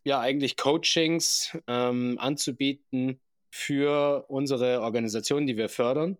ja, 0.04 0.20
eigentlich 0.20 0.56
Coachings 0.56 1.56
ähm, 1.66 2.18
anzubieten 2.20 3.20
für 3.50 4.26
unsere 4.28 4.80
Organisationen, 4.82 5.46
die 5.46 5.56
wir 5.56 5.68
fördern 5.68 6.18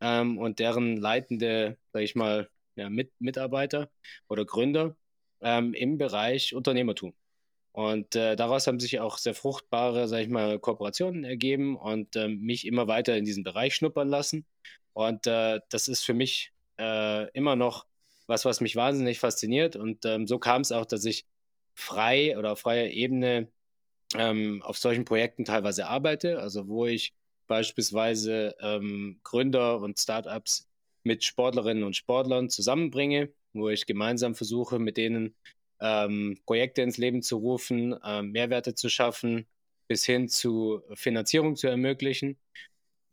ähm, 0.00 0.38
und 0.38 0.58
deren 0.58 0.96
leitende, 0.96 1.78
sag 1.92 2.02
ich 2.02 2.14
mal, 2.14 2.50
ja, 2.76 2.90
mit, 2.90 3.12
Mitarbeiter 3.20 3.90
oder 4.28 4.44
Gründer 4.44 4.96
ähm, 5.40 5.74
im 5.74 5.98
Bereich 5.98 6.54
Unternehmertum. 6.54 7.14
Und 7.72 8.16
äh, 8.16 8.36
daraus 8.36 8.66
haben 8.66 8.80
sich 8.80 9.00
auch 9.00 9.18
sehr 9.18 9.34
fruchtbare, 9.34 10.08
sag 10.08 10.20
ich 10.20 10.28
mal, 10.28 10.58
Kooperationen 10.58 11.24
ergeben 11.24 11.76
und 11.76 12.16
äh, 12.16 12.28
mich 12.28 12.66
immer 12.66 12.88
weiter 12.88 13.16
in 13.16 13.24
diesen 13.24 13.44
Bereich 13.44 13.74
schnuppern 13.74 14.08
lassen. 14.08 14.44
Und 14.92 15.26
äh, 15.26 15.60
das 15.70 15.88
ist 15.88 16.04
für 16.04 16.14
mich 16.14 16.52
äh, 16.80 17.28
immer 17.32 17.56
noch 17.56 17.86
was, 18.26 18.44
was 18.44 18.60
mich 18.60 18.76
wahnsinnig 18.76 19.18
fasziniert. 19.18 19.76
Und 19.76 20.04
ähm, 20.06 20.26
so 20.26 20.38
kam 20.38 20.62
es 20.62 20.72
auch, 20.72 20.86
dass 20.86 21.04
ich 21.04 21.26
frei 21.74 22.38
oder 22.38 22.52
auf 22.52 22.60
freier 22.60 22.88
Ebene 22.88 23.48
ähm, 24.16 24.62
auf 24.62 24.78
solchen 24.78 25.04
Projekten 25.04 25.44
teilweise 25.44 25.86
arbeite, 25.86 26.40
also 26.40 26.68
wo 26.68 26.86
ich 26.86 27.12
beispielsweise 27.46 28.54
ähm, 28.60 29.20
Gründer 29.24 29.80
und 29.80 29.98
Startups 29.98 30.68
mit 31.02 31.24
Sportlerinnen 31.24 31.84
und 31.84 31.96
Sportlern 31.96 32.48
zusammenbringe, 32.48 33.32
wo 33.52 33.68
ich 33.68 33.86
gemeinsam 33.86 34.34
versuche, 34.34 34.78
mit 34.78 34.96
denen 34.96 35.34
ähm, 35.80 36.38
Projekte 36.46 36.82
ins 36.82 36.98
Leben 36.98 37.22
zu 37.22 37.38
rufen, 37.38 37.96
ähm, 38.04 38.32
Mehrwerte 38.32 38.74
zu 38.74 38.88
schaffen, 38.88 39.46
bis 39.88 40.04
hin 40.04 40.28
zu 40.28 40.82
Finanzierung 40.94 41.56
zu 41.56 41.66
ermöglichen. 41.66 42.38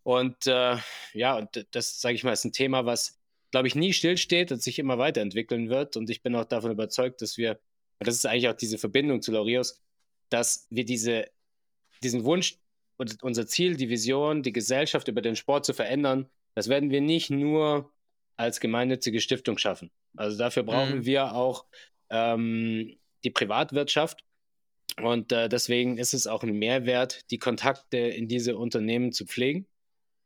Und 0.03 0.47
äh, 0.47 0.78
ja, 1.13 1.38
und 1.38 1.68
das, 1.72 1.99
sage 1.99 2.15
ich 2.15 2.24
mal, 2.24 2.34
ist 2.34 2.45
ein 2.45 2.53
Thema, 2.53 2.86
was 2.86 3.16
glaube 3.52 3.68
ich, 3.68 3.76
nie 3.76 3.93
stillsteht 3.93 4.52
und 4.52 4.62
sich 4.62 4.80
immer 4.80 4.98
weiterentwickeln 4.98 5.70
wird. 5.70 5.98
Und 5.98 6.10
ich 6.10 6.22
bin 6.22 6.36
auch 6.36 6.45
davon 6.45 6.72
überzeugt, 6.72 7.22
dass 7.22 7.38
wir, 7.38 7.60
und 8.00 8.08
das 8.08 8.16
ist 8.16 8.26
eigentlich 8.26 8.50
auch 8.50 8.56
diese 8.56 8.78
Verbindung 8.78 9.22
zu 9.22 9.32
Laureus, 9.32 9.82
dass 10.30 10.68
wir 10.70 10.86
diese, 10.86 11.30
diesen 12.04 12.24
Wunsch 12.26 12.58
und 12.98 13.22
unser 13.24 13.48
Ziel, 13.48 13.76
die 13.76 13.89
Vision, 13.89 14.43
die 14.43 14.54
Gesellschaft 14.54 15.08
über 15.08 15.22
den 15.22 15.36
Sport 15.36 15.66
zu 15.66 15.74
verändern, 15.74 16.30
das 16.56 16.68
werden 16.68 16.89
wir 16.89 17.02
nicht 17.02 17.30
nur 17.30 17.91
als 18.36 18.60
gemeinnützige 18.60 19.22
Stiftung 19.22 19.58
schaffen. 19.58 19.91
Also 20.16 20.38
dafür 20.38 20.64
brauchen 20.64 21.00
mhm. 21.00 21.06
wir 21.06 21.34
auch 21.34 21.66
ähm, 22.10 22.98
die 23.24 23.30
Privatwirtschaft. 23.30 24.24
Und 25.02 25.32
äh, 25.32 25.48
deswegen 25.48 25.98
ist 25.98 26.14
es 26.14 26.28
auch 26.28 26.43
ein 26.43 26.58
Mehrwert, 26.58 27.30
die 27.30 27.38
Kontakte 27.38 27.98
in 27.98 28.28
diese 28.28 28.58
Unternehmen 28.58 29.12
zu 29.12 29.26
pflegen 29.26 29.68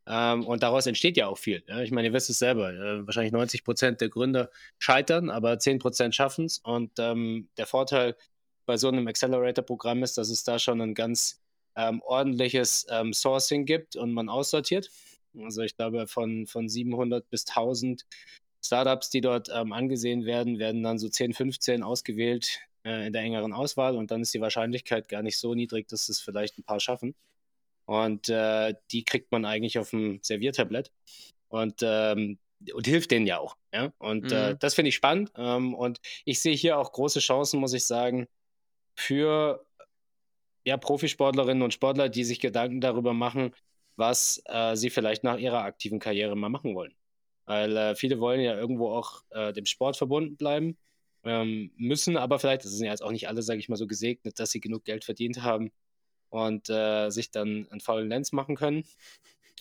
ähm, 0.07 0.45
und 0.45 0.63
daraus 0.63 0.87
entsteht 0.87 1.17
ja 1.17 1.27
auch 1.27 1.37
viel. 1.37 1.63
Ja? 1.67 1.81
Ich 1.81 1.91
meine, 1.91 2.07
ihr 2.07 2.13
wisst 2.13 2.29
es 2.29 2.39
selber. 2.39 2.73
Äh, 2.73 3.05
wahrscheinlich 3.05 3.31
90 3.31 3.63
Prozent 3.63 4.01
der 4.01 4.09
Gründer 4.09 4.49
scheitern, 4.79 5.29
aber 5.29 5.59
10 5.59 5.79
Prozent 5.79 6.15
schaffen 6.15 6.45
es. 6.45 6.59
Und 6.59 6.91
ähm, 6.99 7.49
der 7.57 7.67
Vorteil 7.67 8.15
bei 8.65 8.77
so 8.77 8.87
einem 8.87 9.07
Accelerator-Programm 9.07 10.03
ist, 10.03 10.17
dass 10.17 10.29
es 10.29 10.43
da 10.43 10.59
schon 10.59 10.81
ein 10.81 10.95
ganz 10.95 11.41
ähm, 11.75 12.01
ordentliches 12.01 12.85
ähm, 12.89 13.13
Sourcing 13.13 13.65
gibt 13.65 13.95
und 13.95 14.13
man 14.13 14.29
aussortiert. 14.29 14.89
Also 15.39 15.61
ich 15.61 15.75
glaube, 15.77 16.07
von, 16.07 16.47
von 16.47 16.67
700 16.67 17.29
bis 17.29 17.47
1000 17.47 18.05
Startups, 18.63 19.09
die 19.09 19.21
dort 19.21 19.49
ähm, 19.53 19.71
angesehen 19.73 20.25
werden, 20.25 20.59
werden 20.59 20.83
dann 20.83 20.99
so 20.99 21.09
10, 21.09 21.33
15 21.33 21.83
ausgewählt 21.83 22.59
äh, 22.83 23.07
in 23.07 23.13
der 23.13 23.21
engeren 23.23 23.53
Auswahl. 23.53 23.95
Und 23.95 24.11
dann 24.11 24.21
ist 24.21 24.33
die 24.33 24.41
Wahrscheinlichkeit 24.41 25.07
gar 25.09 25.23
nicht 25.23 25.37
so 25.37 25.55
niedrig, 25.55 25.87
dass 25.87 26.09
es 26.09 26.21
vielleicht 26.21 26.57
ein 26.57 26.63
paar 26.63 26.79
schaffen. 26.79 27.15
Und 27.91 28.29
äh, 28.29 28.73
die 28.91 29.03
kriegt 29.03 29.33
man 29.33 29.43
eigentlich 29.43 29.77
auf 29.77 29.89
dem 29.89 30.19
Serviertablett. 30.21 30.93
Und, 31.49 31.81
ähm, 31.81 32.39
und 32.73 32.87
hilft 32.87 33.11
denen 33.11 33.27
ja 33.27 33.39
auch. 33.39 33.57
Ja? 33.73 33.91
Und 33.97 34.31
äh, 34.31 34.35
mhm. 34.35 34.51
äh, 34.53 34.57
das 34.57 34.75
finde 34.75 34.87
ich 34.89 34.95
spannend. 34.95 35.33
Ähm, 35.35 35.73
und 35.73 35.99
ich 36.23 36.39
sehe 36.39 36.55
hier 36.55 36.77
auch 36.77 36.93
große 36.93 37.19
Chancen, 37.19 37.59
muss 37.59 37.73
ich 37.73 37.85
sagen, 37.85 38.27
für 38.95 39.65
ja, 40.63 40.77
Profisportlerinnen 40.77 41.63
und 41.63 41.73
Sportler, 41.73 42.07
die 42.07 42.23
sich 42.23 42.39
Gedanken 42.39 42.79
darüber 42.79 43.13
machen, 43.13 43.53
was 43.97 44.41
äh, 44.45 44.77
sie 44.77 44.89
vielleicht 44.89 45.25
nach 45.25 45.37
ihrer 45.37 45.63
aktiven 45.65 45.99
Karriere 45.99 46.37
mal 46.37 46.47
machen 46.47 46.73
wollen. 46.75 46.95
Weil 47.43 47.75
äh, 47.75 47.95
viele 47.95 48.21
wollen 48.21 48.39
ja 48.39 48.55
irgendwo 48.55 48.89
auch 48.89 49.23
äh, 49.31 49.51
dem 49.51 49.65
Sport 49.65 49.97
verbunden 49.97 50.37
bleiben, 50.37 50.77
ähm, 51.25 51.73
müssen 51.75 52.15
aber 52.15 52.39
vielleicht, 52.39 52.63
das 52.63 52.71
sind 52.71 52.85
ja 52.85 52.93
jetzt 52.93 53.03
auch 53.03 53.11
nicht 53.11 53.27
alle, 53.27 53.41
sage 53.41 53.59
ich 53.59 53.67
mal, 53.67 53.75
so 53.75 53.85
gesegnet, 53.85 54.39
dass 54.39 54.51
sie 54.51 54.61
genug 54.61 54.85
Geld 54.85 55.03
verdient 55.03 55.43
haben, 55.43 55.73
und 56.31 56.69
äh, 56.69 57.09
sich 57.11 57.29
dann 57.29 57.67
einen 57.69 57.81
faulen 57.81 58.09
Lenz 58.09 58.31
machen 58.31 58.55
können, 58.55 58.83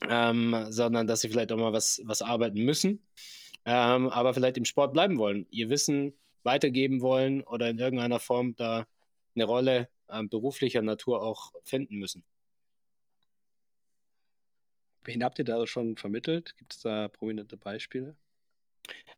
ähm, 0.08 0.66
sondern 0.70 1.06
dass 1.06 1.20
sie 1.20 1.28
vielleicht 1.28 1.52
auch 1.52 1.58
mal 1.58 1.74
was, 1.74 2.00
was 2.04 2.22
arbeiten 2.22 2.64
müssen, 2.64 3.02
ähm, 3.66 4.08
aber 4.08 4.32
vielleicht 4.32 4.56
im 4.56 4.64
Sport 4.64 4.94
bleiben 4.94 5.18
wollen, 5.18 5.46
ihr 5.50 5.68
Wissen 5.68 6.14
weitergeben 6.42 7.02
wollen 7.02 7.42
oder 7.42 7.68
in 7.68 7.78
irgendeiner 7.78 8.20
Form 8.20 8.56
da 8.56 8.86
eine 9.34 9.44
Rolle 9.44 9.88
äh, 10.08 10.22
beruflicher 10.24 10.82
Natur 10.82 11.22
auch 11.22 11.52
finden 11.64 11.96
müssen. 11.96 12.24
Wen 15.04 15.24
habt 15.24 15.38
ihr 15.38 15.44
da 15.44 15.66
schon 15.66 15.96
vermittelt? 15.96 16.56
Gibt 16.56 16.74
es 16.74 16.80
da 16.80 17.08
prominente 17.08 17.56
Beispiele? 17.56 18.16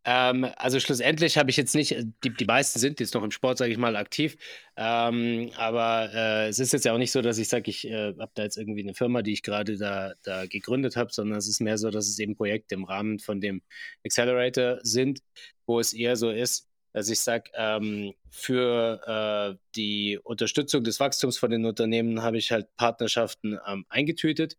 Ähm, 0.04 0.46
also 0.56 0.80
schlussendlich 0.80 1.38
habe 1.38 1.50
ich 1.50 1.56
jetzt 1.56 1.74
nicht, 1.76 1.92
äh, 1.92 2.04
die, 2.24 2.34
die 2.34 2.44
meisten 2.44 2.78
sind 2.80 2.98
jetzt 2.98 3.14
noch 3.14 3.22
im 3.22 3.30
Sport, 3.30 3.58
sage 3.58 3.70
ich 3.70 3.78
mal, 3.78 3.94
aktiv. 3.96 4.36
Ähm, 4.76 5.50
aber 5.56 6.10
äh, 6.12 6.48
es 6.48 6.58
ist 6.58 6.72
jetzt 6.72 6.84
ja 6.84 6.92
auch 6.92 6.98
nicht 6.98 7.12
so, 7.12 7.22
dass 7.22 7.38
ich 7.38 7.48
sage, 7.48 7.70
ich 7.70 7.86
äh, 7.86 8.14
habe 8.18 8.32
da 8.34 8.42
jetzt 8.42 8.56
irgendwie 8.56 8.82
eine 8.82 8.94
Firma, 8.94 9.22
die 9.22 9.32
ich 9.32 9.42
gerade 9.42 9.76
da, 9.78 10.14
da 10.22 10.46
gegründet 10.46 10.96
habe, 10.96 11.12
sondern 11.12 11.38
es 11.38 11.46
ist 11.48 11.60
mehr 11.60 11.78
so, 11.78 11.90
dass 11.90 12.08
es 12.08 12.18
eben 12.18 12.34
Projekte 12.36 12.74
im 12.74 12.84
Rahmen 12.84 13.20
von 13.20 13.40
dem 13.40 13.62
Accelerator 14.04 14.78
sind, 14.82 15.20
wo 15.66 15.78
es 15.78 15.92
eher 15.92 16.16
so 16.16 16.30
ist, 16.30 16.68
Also 16.92 17.12
ich 17.12 17.20
sage, 17.20 17.50
ähm, 17.54 18.12
für 18.30 19.54
äh, 19.56 19.58
die 19.76 20.18
Unterstützung 20.22 20.82
des 20.84 20.98
Wachstums 21.00 21.38
von 21.38 21.50
den 21.50 21.64
Unternehmen 21.64 22.22
habe 22.22 22.38
ich 22.38 22.50
halt 22.50 22.74
Partnerschaften 22.76 23.58
ähm, 23.66 23.86
eingetütet. 23.88 24.58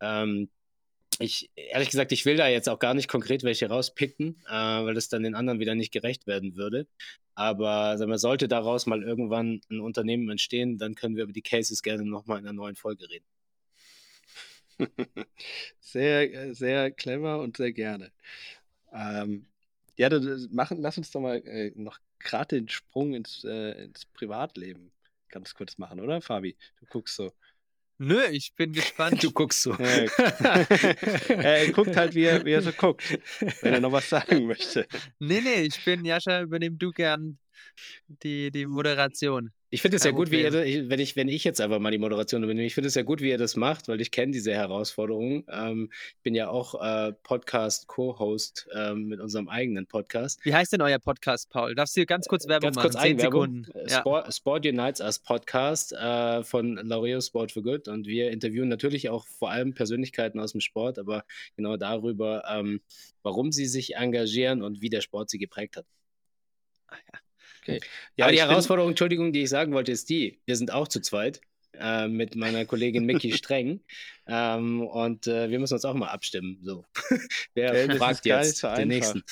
Ähm, 0.00 0.48
ich, 1.18 1.50
ehrlich 1.56 1.90
gesagt, 1.90 2.12
ich 2.12 2.24
will 2.24 2.36
da 2.36 2.48
jetzt 2.48 2.68
auch 2.68 2.78
gar 2.78 2.94
nicht 2.94 3.08
konkret 3.08 3.42
welche 3.42 3.68
rauspicken, 3.68 4.36
äh, 4.46 4.52
weil 4.52 4.94
das 4.94 5.08
dann 5.08 5.22
den 5.22 5.34
anderen 5.34 5.60
wieder 5.60 5.74
nicht 5.74 5.92
gerecht 5.92 6.26
werden 6.26 6.56
würde. 6.56 6.86
Aber 7.34 7.96
sagen 7.98 8.10
wir, 8.10 8.18
sollte 8.18 8.48
daraus 8.48 8.86
mal 8.86 9.02
irgendwann 9.02 9.60
ein 9.70 9.80
Unternehmen 9.80 10.28
entstehen, 10.30 10.78
dann 10.78 10.94
können 10.94 11.16
wir 11.16 11.24
über 11.24 11.32
die 11.32 11.42
Cases 11.42 11.82
gerne 11.82 12.04
nochmal 12.04 12.38
in 12.38 12.46
einer 12.46 12.52
neuen 12.52 12.76
Folge 12.76 13.08
reden. 13.10 13.26
sehr, 15.80 16.32
äh, 16.32 16.54
sehr 16.54 16.90
clever 16.90 17.40
und 17.40 17.56
sehr 17.56 17.72
gerne. 17.72 18.12
Ähm, 18.92 19.46
ja, 19.96 20.08
machen, 20.50 20.80
lass 20.80 20.98
uns 20.98 21.10
doch 21.10 21.20
mal 21.20 21.36
äh, 21.46 21.72
noch 21.74 21.98
gerade 22.20 22.56
den 22.56 22.68
Sprung 22.68 23.14
ins, 23.14 23.44
äh, 23.44 23.84
ins 23.84 24.06
Privatleben 24.06 24.92
ganz 25.28 25.54
kurz 25.54 25.78
machen, 25.78 26.00
oder, 26.00 26.20
Fabi? 26.20 26.56
Du 26.80 26.86
guckst 26.86 27.16
so. 27.16 27.32
Nö, 27.98 28.22
ich 28.30 28.54
bin 28.54 28.72
gespannt. 28.74 29.22
Du 29.22 29.30
guckst 29.32 29.62
so. 29.62 29.72
er 29.78 31.70
guckt 31.72 31.96
halt, 31.96 32.14
wie 32.14 32.24
er, 32.24 32.44
wie 32.44 32.52
er 32.52 32.62
so 32.62 32.72
guckt, 32.72 33.18
wenn 33.62 33.74
er 33.74 33.80
noch 33.80 33.92
was 33.92 34.08
sagen 34.08 34.46
möchte. 34.46 34.86
Nee, 35.18 35.40
nee, 35.40 35.62
ich 35.62 35.84
bin 35.84 36.04
Jascha, 36.04 36.42
übernimm 36.42 36.78
du 36.78 36.92
gern 36.92 37.38
die, 38.22 38.50
die 38.50 38.66
Moderation. 38.66 39.52
Ich 39.70 39.82
finde 39.82 39.98
es 39.98 40.04
ja 40.04 40.12
gut, 40.12 40.30
wie 40.30 40.40
ihr, 40.40 40.52
wenn 40.88 40.98
ich, 40.98 41.14
wenn 41.14 41.28
ich 41.28 41.44
jetzt 41.44 41.60
einfach 41.60 41.78
mal 41.78 41.90
die 41.90 41.98
Moderation 41.98 42.42
übernehme, 42.42 42.66
ich 42.66 42.74
finde 42.74 42.88
es 42.88 42.94
ja 42.94 43.02
gut, 43.02 43.20
wie 43.20 43.28
ihr 43.28 43.36
das 43.36 43.54
macht, 43.54 43.86
weil 43.88 44.00
ich 44.00 44.10
kenne 44.10 44.32
diese 44.32 44.52
Herausforderungen. 44.54 45.44
Ähm, 45.48 45.90
ich 45.92 46.22
bin 46.22 46.34
ja 46.34 46.48
auch 46.48 46.74
äh, 46.80 47.12
Podcast-Co-Host 47.12 48.66
ähm, 48.74 49.08
mit 49.08 49.20
unserem 49.20 49.50
eigenen 49.50 49.86
Podcast. 49.86 50.42
Wie 50.42 50.54
heißt 50.54 50.72
denn 50.72 50.80
euer 50.80 50.98
Podcast, 50.98 51.50
Paul? 51.50 51.74
Darfst 51.74 51.94
du 51.98 52.06
ganz 52.06 52.26
kurz 52.28 52.48
Werbung 52.48 52.68
ganz 52.68 52.76
machen? 52.76 52.90
Kurz 52.90 52.96
Eigenwerbung. 52.96 53.64
Sekunden. 53.64 53.88
Ja. 53.90 53.98
Sport, 54.00 54.34
Sport, 54.34 54.66
Unites 54.66 55.02
als 55.02 55.18
Podcast 55.18 55.92
äh, 55.92 56.42
von 56.44 56.76
Laureo 56.76 57.20
Sport 57.20 57.52
for 57.52 57.62
Good 57.62 57.88
und 57.88 58.06
wir 58.06 58.30
interviewen 58.30 58.68
natürlich 58.68 59.10
auch 59.10 59.26
vor 59.26 59.50
allem 59.50 59.74
Persönlichkeiten 59.74 60.40
aus 60.40 60.52
dem 60.52 60.62
Sport, 60.62 60.98
aber 60.98 61.24
genau 61.56 61.76
darüber, 61.76 62.42
ähm, 62.50 62.80
warum 63.22 63.52
sie 63.52 63.66
sich 63.66 63.96
engagieren 63.96 64.62
und 64.62 64.80
wie 64.80 64.88
der 64.88 65.02
Sport 65.02 65.28
sie 65.28 65.38
geprägt 65.38 65.76
hat. 65.76 65.84
Ah, 66.86 66.96
ja. 67.12 67.20
Okay. 67.68 67.80
Ja, 68.16 68.26
Aber 68.26 68.32
die 68.32 68.40
Herausforderung, 68.40 68.90
Entschuldigung, 68.90 69.32
die 69.32 69.42
ich 69.42 69.50
sagen 69.50 69.72
wollte, 69.72 69.92
ist 69.92 70.08
die, 70.08 70.40
wir 70.46 70.56
sind 70.56 70.72
auch 70.72 70.88
zu 70.88 71.00
zweit 71.00 71.40
äh, 71.74 72.08
mit 72.08 72.34
meiner 72.34 72.64
Kollegin 72.64 73.04
Mickey 73.04 73.32
Streng 73.36 73.80
ähm, 74.26 74.82
und 74.82 75.26
äh, 75.26 75.50
wir 75.50 75.58
müssen 75.58 75.74
uns 75.74 75.84
auch 75.84 75.94
mal 75.94 76.08
abstimmen. 76.08 76.58
So. 76.62 76.84
Wer 77.54 77.86
ja, 77.86 77.94
fragt 77.96 78.24
jetzt 78.24 78.62
den 78.62 78.88
nächsten? 78.88 79.22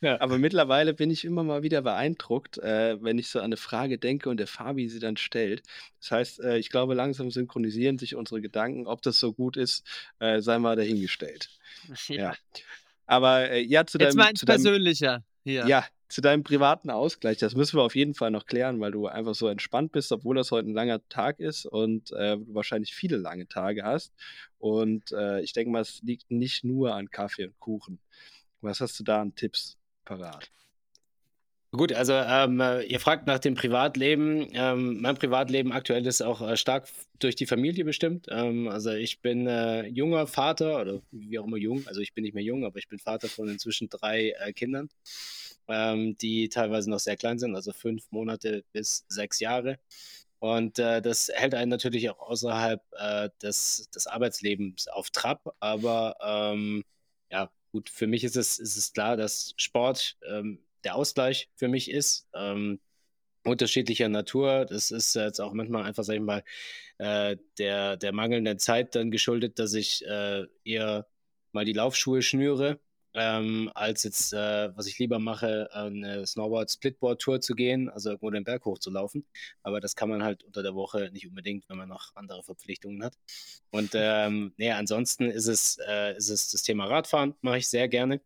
Ja. 0.00 0.20
Aber 0.20 0.36
mittlerweile 0.36 0.92
bin 0.92 1.10
ich 1.10 1.24
immer 1.24 1.44
mal 1.44 1.62
wieder 1.62 1.80
beeindruckt, 1.80 2.58
äh, 2.58 3.02
wenn 3.02 3.18
ich 3.18 3.28
so 3.28 3.38
an 3.38 3.46
eine 3.46 3.56
Frage 3.56 3.96
denke 3.96 4.28
und 4.28 4.36
der 4.36 4.46
Fabi 4.46 4.88
sie 4.90 4.98
dann 4.98 5.16
stellt. 5.16 5.62
Das 6.00 6.10
heißt, 6.10 6.40
äh, 6.40 6.58
ich 6.58 6.68
glaube, 6.68 6.92
langsam 6.92 7.30
synchronisieren 7.30 7.96
sich 7.96 8.14
unsere 8.14 8.42
Gedanken. 8.42 8.86
Ob 8.86 9.00
das 9.00 9.18
so 9.18 9.32
gut 9.32 9.56
ist, 9.56 9.82
äh, 10.18 10.42
sei 10.42 10.58
mal 10.58 10.76
dahingestellt. 10.76 11.48
Ja. 12.08 12.16
ja. 12.16 12.34
Aber 13.06 13.50
äh, 13.50 13.60
ja, 13.62 13.86
zu 13.86 13.98
Jetzt 13.98 14.14
deinem. 14.14 14.26
Jetzt 14.28 14.46
mein 14.46 14.46
persönlicher. 14.46 15.24
Hier. 15.42 15.66
Ja, 15.66 15.86
zu 16.14 16.20
deinem 16.20 16.44
privaten 16.44 16.90
Ausgleich, 16.90 17.38
das 17.38 17.56
müssen 17.56 17.76
wir 17.76 17.82
auf 17.82 17.96
jeden 17.96 18.14
Fall 18.14 18.30
noch 18.30 18.46
klären, 18.46 18.78
weil 18.78 18.92
du 18.92 19.08
einfach 19.08 19.34
so 19.34 19.48
entspannt 19.48 19.90
bist, 19.90 20.12
obwohl 20.12 20.36
das 20.36 20.52
heute 20.52 20.68
ein 20.68 20.72
langer 20.72 21.00
Tag 21.08 21.40
ist 21.40 21.66
und 21.66 22.12
äh, 22.12 22.36
du 22.36 22.54
wahrscheinlich 22.54 22.94
viele 22.94 23.16
lange 23.16 23.48
Tage 23.48 23.82
hast. 23.82 24.14
Und 24.58 25.10
äh, 25.10 25.40
ich 25.40 25.54
denke 25.54 25.72
mal, 25.72 25.80
es 25.80 26.02
liegt 26.02 26.30
nicht 26.30 26.62
nur 26.62 26.94
an 26.94 27.10
Kaffee 27.10 27.46
und 27.46 27.58
Kuchen. 27.58 27.98
Was 28.60 28.80
hast 28.80 29.00
du 29.00 29.02
da 29.02 29.22
an 29.22 29.34
Tipps 29.34 29.76
parat? 30.04 30.48
Gut, 31.76 31.92
also 31.92 32.12
ähm, 32.12 32.60
äh, 32.60 32.82
ihr 32.84 33.00
fragt 33.00 33.26
nach 33.26 33.40
dem 33.40 33.54
Privatleben. 33.54 34.48
Ähm, 34.52 35.00
mein 35.00 35.16
Privatleben 35.16 35.72
aktuell 35.72 36.06
ist 36.06 36.22
auch 36.22 36.40
äh, 36.40 36.56
stark 36.56 36.88
durch 37.18 37.34
die 37.34 37.46
Familie 37.46 37.84
bestimmt. 37.84 38.26
Ähm, 38.30 38.68
also 38.68 38.90
ich 38.90 39.20
bin 39.20 39.46
äh, 39.46 39.86
junger 39.88 40.26
Vater 40.28 40.80
oder 40.80 41.00
wie 41.10 41.38
auch 41.38 41.46
immer 41.46 41.56
jung. 41.56 41.84
Also 41.86 42.00
ich 42.00 42.14
bin 42.14 42.22
nicht 42.22 42.34
mehr 42.34 42.44
jung, 42.44 42.64
aber 42.64 42.78
ich 42.78 42.88
bin 42.88 42.98
Vater 43.00 43.28
von 43.28 43.48
inzwischen 43.48 43.88
drei 43.88 44.34
äh, 44.38 44.52
Kindern 44.52 44.88
ähm, 45.68 46.16
die 46.18 46.48
teilweise 46.48 46.90
noch 46.90 46.98
sehr 46.98 47.16
klein 47.16 47.38
sind, 47.38 47.54
also 47.54 47.72
fünf 47.72 48.10
Monate 48.10 48.64
bis 48.72 49.04
sechs 49.08 49.40
Jahre. 49.40 49.78
Und 50.38 50.78
äh, 50.78 51.00
das 51.00 51.30
hält 51.32 51.54
einen 51.54 51.70
natürlich 51.70 52.10
auch 52.10 52.18
außerhalb 52.18 52.82
äh, 52.92 53.30
des, 53.42 53.88
des 53.94 54.06
Arbeitslebens 54.06 54.88
auf 54.88 55.10
Trab. 55.10 55.54
Aber 55.60 56.16
ähm, 56.22 56.84
ja, 57.30 57.50
gut, 57.72 57.88
für 57.88 58.06
mich 58.06 58.24
ist 58.24 58.36
es, 58.36 58.58
ist 58.58 58.76
es 58.76 58.92
klar, 58.92 59.16
dass 59.16 59.54
Sport 59.56 60.18
ähm, 60.28 60.58
der 60.84 60.96
Ausgleich 60.96 61.50
für 61.56 61.68
mich 61.68 61.90
ist. 61.90 62.28
Ähm, 62.34 62.80
unterschiedlicher 63.44 64.08
Natur. 64.08 64.64
Das 64.66 64.90
ist 64.90 65.14
jetzt 65.14 65.40
auch 65.40 65.52
manchmal 65.52 65.84
einfach, 65.84 66.04
sag 66.04 66.14
ich 66.14 66.20
mal, 66.20 66.42
äh, 66.98 67.36
der, 67.58 67.96
der 67.96 68.12
mangelnden 68.12 68.58
Zeit 68.58 68.94
dann 68.94 69.10
geschuldet, 69.10 69.58
dass 69.58 69.74
ich 69.74 70.04
äh, 70.06 70.46
eher 70.64 71.06
mal 71.52 71.64
die 71.64 71.72
Laufschuhe 71.72 72.22
schnüre 72.22 72.80
ähm, 73.14 73.70
als 73.74 74.02
jetzt, 74.02 74.32
äh, 74.32 74.76
was 74.76 74.86
ich 74.86 74.98
lieber 74.98 75.18
mache, 75.18 75.68
eine 75.72 76.26
Snowboard-Splitboard-Tour 76.26 77.40
zu 77.40 77.54
gehen, 77.54 77.88
also 77.88 78.10
irgendwo 78.10 78.30
den 78.30 78.44
Berg 78.44 78.64
hochzulaufen. 78.64 79.24
Aber 79.62 79.80
das 79.80 79.94
kann 79.94 80.08
man 80.08 80.22
halt 80.24 80.42
unter 80.44 80.62
der 80.62 80.74
Woche 80.74 81.10
nicht 81.12 81.26
unbedingt, 81.28 81.68
wenn 81.68 81.78
man 81.78 81.88
noch 81.88 82.14
andere 82.16 82.42
Verpflichtungen 82.42 83.04
hat. 83.04 83.16
Und 83.70 83.90
ähm, 83.94 84.52
nee, 84.56 84.72
ansonsten 84.72 85.30
ist 85.30 85.46
es, 85.46 85.78
äh, 85.86 86.16
ist 86.16 86.28
es 86.28 86.50
das 86.50 86.62
Thema 86.62 86.86
Radfahren, 86.86 87.34
mache 87.40 87.58
ich 87.58 87.68
sehr 87.68 87.88
gerne. 87.88 88.20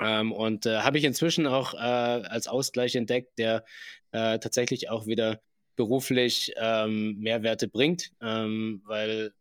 Ähm, 0.00 0.32
und 0.32 0.66
äh, 0.66 0.78
habe 0.80 0.98
ich 0.98 1.04
inzwischen 1.04 1.46
auch 1.46 1.74
äh, 1.74 1.78
als 1.78 2.48
Ausgleich 2.48 2.94
entdeckt, 2.94 3.38
der 3.38 3.64
äh, 4.12 4.38
tatsächlich 4.38 4.90
auch 4.90 5.06
wieder 5.06 5.40
beruflich 5.76 6.52
ähm, 6.56 7.18
Mehrwerte 7.18 7.68
bringt, 7.68 8.12
ähm, 8.20 8.82
weil 8.84 9.32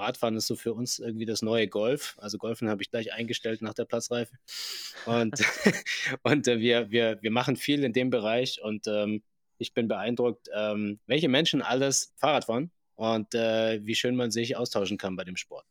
Radfahren 0.00 0.36
ist 0.36 0.46
so 0.46 0.56
für 0.56 0.72
uns 0.72 0.98
irgendwie 0.98 1.26
das 1.26 1.42
neue 1.42 1.68
Golf. 1.68 2.16
Also 2.20 2.38
Golfen 2.38 2.68
habe 2.68 2.82
ich 2.82 2.90
gleich 2.90 3.12
eingestellt 3.12 3.62
nach 3.62 3.74
der 3.74 3.84
Platzreife. 3.84 4.34
Und, 5.06 5.34
und 6.22 6.48
äh, 6.48 6.58
wir, 6.58 6.90
wir, 6.90 7.18
wir 7.20 7.30
machen 7.30 7.56
viel 7.56 7.84
in 7.84 7.92
dem 7.92 8.10
Bereich 8.10 8.62
und 8.62 8.86
ähm, 8.86 9.22
ich 9.58 9.74
bin 9.74 9.88
beeindruckt, 9.88 10.48
ähm, 10.54 10.98
welche 11.06 11.28
Menschen 11.28 11.60
alles 11.60 12.14
Fahrrad 12.16 12.46
fahren 12.46 12.70
und 12.94 13.34
äh, 13.34 13.84
wie 13.84 13.94
schön 13.94 14.16
man 14.16 14.30
sich 14.30 14.56
austauschen 14.56 14.96
kann 14.96 15.16
bei 15.16 15.24
dem 15.24 15.36
Sport. 15.36 15.66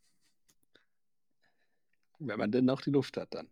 Wenn 2.20 2.38
man 2.38 2.52
denn 2.52 2.66
noch 2.66 2.82
die 2.82 2.92
Luft 2.92 3.18
hat 3.18 3.34
dann. 3.34 3.50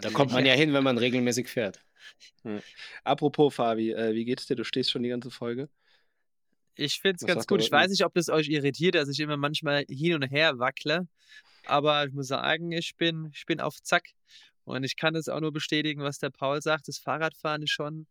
Da 0.00 0.10
kommt 0.10 0.32
man 0.32 0.44
ja 0.44 0.54
hin, 0.54 0.72
wenn 0.72 0.84
man 0.84 0.98
regelmäßig 0.98 1.48
fährt. 1.48 1.80
Ja. 2.44 2.60
Apropos 3.04 3.54
Fabi, 3.54 3.92
äh, 3.92 4.14
wie 4.14 4.24
geht's 4.24 4.46
dir? 4.46 4.56
Du 4.56 4.64
stehst 4.64 4.90
schon 4.90 5.02
die 5.02 5.08
ganze 5.08 5.30
Folge. 5.30 5.68
Ich 6.76 7.00
finde 7.00 7.16
es 7.20 7.26
ganz 7.26 7.46
gut. 7.46 7.60
Ich 7.62 7.72
weiß 7.72 7.90
nicht, 7.90 8.04
ob 8.04 8.14
das 8.14 8.28
euch 8.28 8.48
irritiert, 8.48 8.94
dass 8.94 9.08
ich 9.08 9.18
immer 9.20 9.36
manchmal 9.36 9.84
hin 9.88 10.14
und 10.14 10.22
her 10.22 10.58
wackle. 10.58 11.08
Aber 11.64 12.06
ich 12.06 12.12
muss 12.12 12.28
sagen, 12.28 12.70
ich 12.72 12.96
bin, 12.96 13.30
ich 13.34 13.46
bin 13.46 13.60
auf 13.60 13.82
Zack. 13.82 14.10
Und 14.64 14.84
ich 14.84 14.96
kann 14.96 15.14
es 15.14 15.28
auch 15.28 15.40
nur 15.40 15.52
bestätigen, 15.52 16.02
was 16.02 16.18
der 16.18 16.30
Paul 16.30 16.60
sagt. 16.60 16.88
Das 16.88 16.98
Fahrradfahren 16.98 17.62
ist 17.62 17.70
schon, 17.70 18.06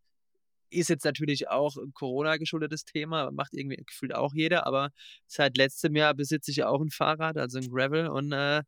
ist 0.69 0.89
jetzt 0.89 1.05
natürlich 1.05 1.49
auch 1.49 1.75
ein 1.77 1.93
Corona-geschuldetes 1.93 2.85
Thema, 2.85 3.29
macht 3.31 3.53
irgendwie 3.53 3.83
gefühlt 3.85 4.15
auch 4.15 4.33
jeder. 4.33 4.65
Aber 4.65 4.91
seit 5.27 5.57
letztem 5.57 5.95
Jahr 5.95 6.13
besitze 6.13 6.51
ich 6.51 6.63
auch 6.63 6.81
ein 6.81 6.89
Fahrrad, 6.89 7.37
also 7.37 7.59
ein 7.59 7.69
Gravel. 7.69 8.07
Und 8.07 8.31
äh, 8.31 8.63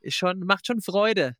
ist 0.00 0.16
schon, 0.16 0.40
macht 0.40 0.66
schon 0.66 0.80
Freude. 0.80 1.36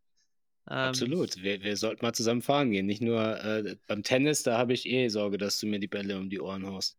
Ähm, 0.69 0.77
Absolut. 0.77 1.43
Wir, 1.43 1.63
wir 1.63 1.77
sollten 1.77 2.05
mal 2.05 2.13
zusammen 2.13 2.43
fahren 2.43 2.71
gehen. 2.71 2.87
Nicht 2.87 3.03
nur 3.03 3.23
äh, 3.45 3.77
beim 3.87 4.03
Tennis, 4.03 4.43
da 4.43 4.59
habe 4.59 4.73
ich 4.73 4.87
eh 4.87 5.09
Sorge, 5.09 5.39
dass 5.39 5.61
du 5.61 5.67
mir 5.67 5.79
die 5.79 5.87
Bälle 5.87 6.19
um 6.19 6.29
die 6.29 6.41
Ohren 6.41 6.67
haust. 6.67 6.97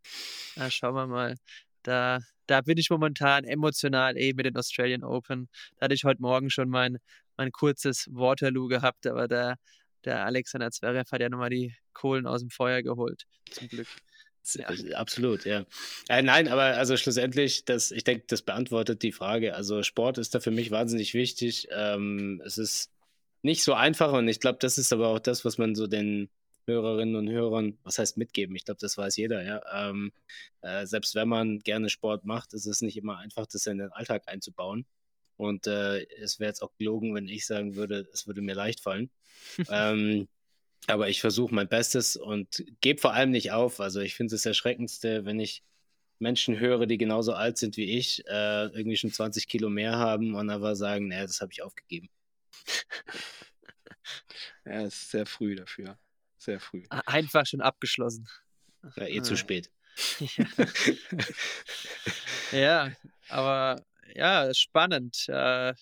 Na, 0.56 0.72
schauen 0.72 0.96
wir 0.96 1.08
mal. 1.08 1.36
Da, 1.84 2.20
da 2.48 2.62
bin 2.62 2.78
ich 2.78 2.90
momentan 2.90 3.44
emotional 3.44 4.18
eh 4.18 4.34
mit 4.34 4.46
den 4.46 4.56
Australian 4.56 5.04
Open. 5.04 5.50
Da 5.78 5.86
hatte 5.86 5.96
ich 5.96 6.06
heute 6.06 6.22
Morgen 6.22 6.50
schon 6.50 6.70
mein, 6.70 6.98
mein 7.36 7.52
kurzes 7.52 8.08
Waterloo 8.12 8.68
gehabt, 8.68 9.06
aber 9.06 9.28
der, 9.28 9.58
der 10.06 10.26
Alexander 10.26 10.72
Zverev 10.72 11.12
hat 11.12 11.22
ja 11.22 11.30
nochmal 11.30 11.50
die 11.50 11.76
Kohlen 11.94 12.26
aus 12.26 12.42
dem 12.42 12.50
Feuer 12.50 12.82
geholt. 12.84 13.24
Zum 13.52 13.68
Glück. 13.68 13.88
Ja. 14.56 14.70
Absolut, 14.96 15.44
ja. 15.44 15.66
Äh, 16.08 16.22
nein, 16.22 16.48
aber 16.48 16.64
also 16.78 16.96
schlussendlich, 16.96 17.66
das, 17.66 17.92
ich 17.92 18.06
denke, 18.06 18.26
das 18.28 18.42
beantwortet 18.42 19.04
die 19.04 19.12
Frage. 19.12 19.56
Also 19.56 19.84
Sport 19.84 20.18
ist 20.20 20.34
da 20.36 20.40
für 20.40 20.52
mich 20.52 20.72
wahnsinnig 20.72 21.14
wichtig. 21.14 21.68
Ähm, 21.72 22.42
es 22.46 22.58
ist 22.58 22.90
nicht 23.42 23.64
so 23.64 23.74
einfach 23.74 24.14
und 24.14 24.28
ich 24.28 24.40
glaube, 24.40 24.60
das 24.60 24.78
ist 24.78 24.94
aber 24.94 25.10
auch 25.10 25.20
das, 25.20 25.46
was 25.46 25.58
man 25.58 25.76
so 25.76 25.88
den 25.88 26.30
Hörerinnen 26.68 27.16
und 27.16 27.30
Hörern, 27.30 27.78
was 27.84 27.98
heißt 27.98 28.18
mitgeben? 28.18 28.56
Ich 28.56 28.66
glaube, 28.66 28.80
das 28.82 28.98
weiß 28.98 29.16
jeder, 29.18 29.44
ja. 29.44 29.62
Ähm, 29.74 30.12
äh, 30.62 30.86
selbst 30.86 31.16
wenn 31.16 31.30
man 31.30 31.60
gerne 31.60 31.90
Sport 31.90 32.26
macht, 32.26 32.54
ist 32.54 32.66
es 32.66 32.82
nicht 32.82 32.98
immer 32.98 33.18
einfach, 33.18 33.48
das 33.48 33.66
in 33.68 33.78
den 33.78 33.92
Alltag 33.92 34.24
einzubauen. 34.28 34.86
Und 35.38 35.68
äh, 35.68 36.04
es 36.22 36.40
wäre 36.40 36.50
jetzt 36.50 36.62
auch 36.62 36.76
gelogen, 36.78 37.16
wenn 37.16 37.28
ich 37.30 37.46
sagen 37.46 37.76
würde, 37.76 38.08
es 38.12 38.28
würde 38.28 38.42
mir 38.42 38.56
leicht 38.56 38.82
fallen. 38.82 39.10
ähm, 39.70 40.28
aber 40.88 41.10
ich 41.10 41.22
versuche 41.22 41.54
mein 41.54 41.70
Bestes 41.70 42.16
und 42.18 42.66
gebe 42.82 43.00
vor 43.00 43.14
allem 43.14 43.32
nicht 43.32 43.52
auf. 43.52 43.80
Also 43.80 44.02
ich 44.02 44.16
finde 44.16 44.36
es 44.36 44.42
das 44.42 44.48
Erschreckendste, 44.48 45.26
wenn 45.26 45.40
ich 45.40 45.64
Menschen 46.20 46.60
höre, 46.60 46.86
die 46.88 46.98
genauso 46.98 47.34
alt 47.34 47.58
sind 47.58 47.78
wie 47.78 47.98
ich, 47.98 48.26
äh, 48.28 48.66
irgendwie 48.68 48.98
schon 48.98 49.12
20 49.12 49.48
Kilo 49.48 49.70
mehr 49.70 49.98
haben 49.98 50.34
und 50.36 50.50
aber 50.50 50.76
sagen, 50.76 51.10
naja, 51.10 51.28
das 51.28 51.42
habe 51.42 51.52
ich 51.52 51.62
aufgegeben. 51.62 52.10
ja, 54.66 54.82
es 54.82 54.96
ist 54.96 55.12
sehr 55.12 55.26
früh 55.26 55.56
dafür. 55.56 55.98
Sehr 56.38 56.60
früh. 56.60 56.84
Einfach 56.90 57.46
schon 57.46 57.62
abgeschlossen. 57.62 58.28
Ja, 58.96 59.08
eh 59.08 59.22
zu 59.22 59.36
spät. 59.36 59.72
ja, 62.52 62.92
aber 63.30 63.84
ja, 64.14 64.54
spannend. 64.54 65.26
Äh, 65.28 65.74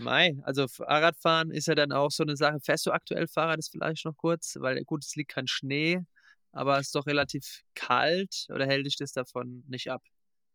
Mai, 0.00 0.36
also 0.42 0.68
Fahrradfahren 0.68 1.50
ist 1.50 1.66
ja 1.66 1.74
dann 1.74 1.92
auch 1.92 2.10
so 2.10 2.22
eine 2.22 2.36
Sache. 2.36 2.60
Fährst 2.60 2.86
du 2.86 2.92
aktuell 2.92 3.26
Fahrrad 3.26 3.58
ist 3.58 3.70
vielleicht 3.70 4.04
noch 4.04 4.16
kurz, 4.16 4.56
weil 4.60 4.82
gut, 4.84 5.04
es 5.04 5.16
liegt 5.16 5.32
kein 5.32 5.48
Schnee, 5.48 6.00
aber 6.52 6.78
es 6.78 6.86
ist 6.86 6.94
doch 6.94 7.06
relativ 7.06 7.62
kalt 7.74 8.46
oder 8.50 8.66
hält 8.66 8.86
dich 8.86 8.96
das 8.96 9.12
davon 9.12 9.64
nicht 9.66 9.90
ab? 9.90 10.02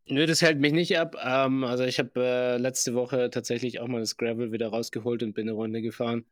Nö, 0.06 0.26
das 0.26 0.42
hält 0.42 0.60
mich 0.60 0.72
nicht 0.72 0.98
ab. 0.98 1.16
Ähm, 1.22 1.64
also 1.64 1.84
ich 1.84 1.98
habe 1.98 2.20
äh, 2.20 2.56
letzte 2.58 2.94
Woche 2.94 3.30
tatsächlich 3.30 3.80
auch 3.80 3.86
mal 3.88 4.00
das 4.00 4.16
Gravel 4.16 4.52
wieder 4.52 4.68
rausgeholt 4.68 5.22
und 5.22 5.32
bin 5.32 5.48
eine 5.48 5.56
Runde 5.56 5.80
gefahren 5.80 6.26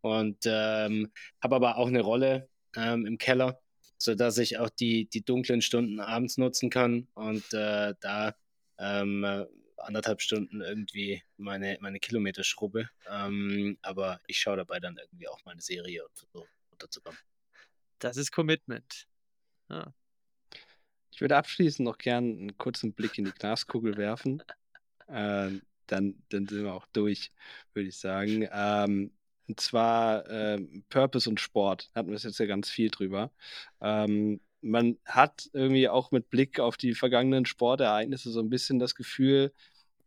und 0.00 0.38
ähm, 0.46 1.12
habe 1.42 1.56
aber 1.56 1.76
auch 1.76 1.88
eine 1.88 2.00
Rolle 2.00 2.48
ähm, 2.76 3.04
im 3.06 3.18
Keller, 3.18 3.60
sodass 3.98 4.38
ich 4.38 4.58
auch 4.58 4.70
die, 4.70 5.06
die 5.06 5.22
dunklen 5.22 5.60
Stunden 5.60 6.00
abends 6.00 6.38
nutzen 6.38 6.70
kann 6.70 7.08
und 7.14 7.44
äh, 7.52 7.94
da 8.00 8.34
ähm, 8.78 9.46
anderthalb 9.76 10.22
Stunden 10.22 10.62
irgendwie 10.62 11.22
meine, 11.36 11.76
meine 11.80 12.00
Kilometer 12.00 12.42
schrubbe. 12.42 12.88
Ähm, 13.10 13.78
aber 13.82 14.20
ich 14.26 14.38
schaue 14.38 14.56
dabei 14.56 14.80
dann 14.80 14.96
irgendwie 14.96 15.28
auch 15.28 15.44
mal 15.44 15.52
eine 15.52 15.62
Serie 15.62 16.04
und 16.04 16.16
versuche 16.16 16.48
runterzukommen. 16.72 17.18
Das 17.98 18.16
ist 18.16 18.32
Commitment. 18.32 19.06
Ja. 19.68 19.92
Ich 21.20 21.22
würde 21.22 21.36
abschließend 21.36 21.84
noch 21.84 21.98
gern 21.98 22.24
einen 22.24 22.56
kurzen 22.56 22.94
Blick 22.94 23.18
in 23.18 23.26
die 23.26 23.32
Glaskugel 23.32 23.98
werfen. 23.98 24.42
Äh, 25.06 25.50
dann, 25.86 26.14
dann 26.30 26.48
sind 26.48 26.64
wir 26.64 26.72
auch 26.72 26.86
durch, 26.94 27.30
würde 27.74 27.90
ich 27.90 27.98
sagen. 27.98 28.48
Ähm, 28.50 29.10
und 29.46 29.60
zwar 29.60 30.26
äh, 30.30 30.58
Purpose 30.88 31.28
und 31.28 31.38
Sport. 31.38 31.90
Hatten 31.94 32.08
wir 32.08 32.16
jetzt 32.16 32.38
ja 32.38 32.46
ganz 32.46 32.70
viel 32.70 32.88
drüber. 32.88 33.30
Ähm, 33.82 34.40
man 34.62 34.96
hat 35.04 35.50
irgendwie 35.52 35.90
auch 35.90 36.10
mit 36.10 36.30
Blick 36.30 36.58
auf 36.58 36.78
die 36.78 36.94
vergangenen 36.94 37.44
Sportereignisse 37.44 38.30
so 38.30 38.40
ein 38.40 38.48
bisschen 38.48 38.78
das 38.78 38.94
Gefühl, 38.94 39.52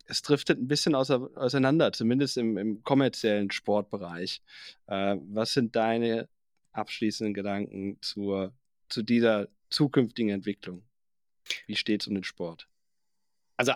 es 0.07 0.24
driftet 0.24 0.57
ein 0.57 0.68
bisschen 0.68 0.95
auseinander, 0.95 1.91
zumindest 1.91 2.38
im, 2.38 2.57
im 2.57 2.84
kommerziellen 2.84 3.51
Sportbereich. 3.51 4.41
Äh, 4.88 5.18
was 5.30 5.53
sind 5.53 5.76
deine 5.76 6.28
abschließenden 6.72 7.36
Gedanken 7.36 8.01
zur, 8.01 8.51
zu 8.89 9.03
dieser 9.03 9.47
zukünftigen 9.70 10.32
Entwicklung? 10.32 10.82
Wie 11.68 11.76
steht 11.76 12.02
es 12.02 12.08
um 12.08 12.16
den 12.16 12.24
Sport? 12.24 12.68
Also 13.58 13.74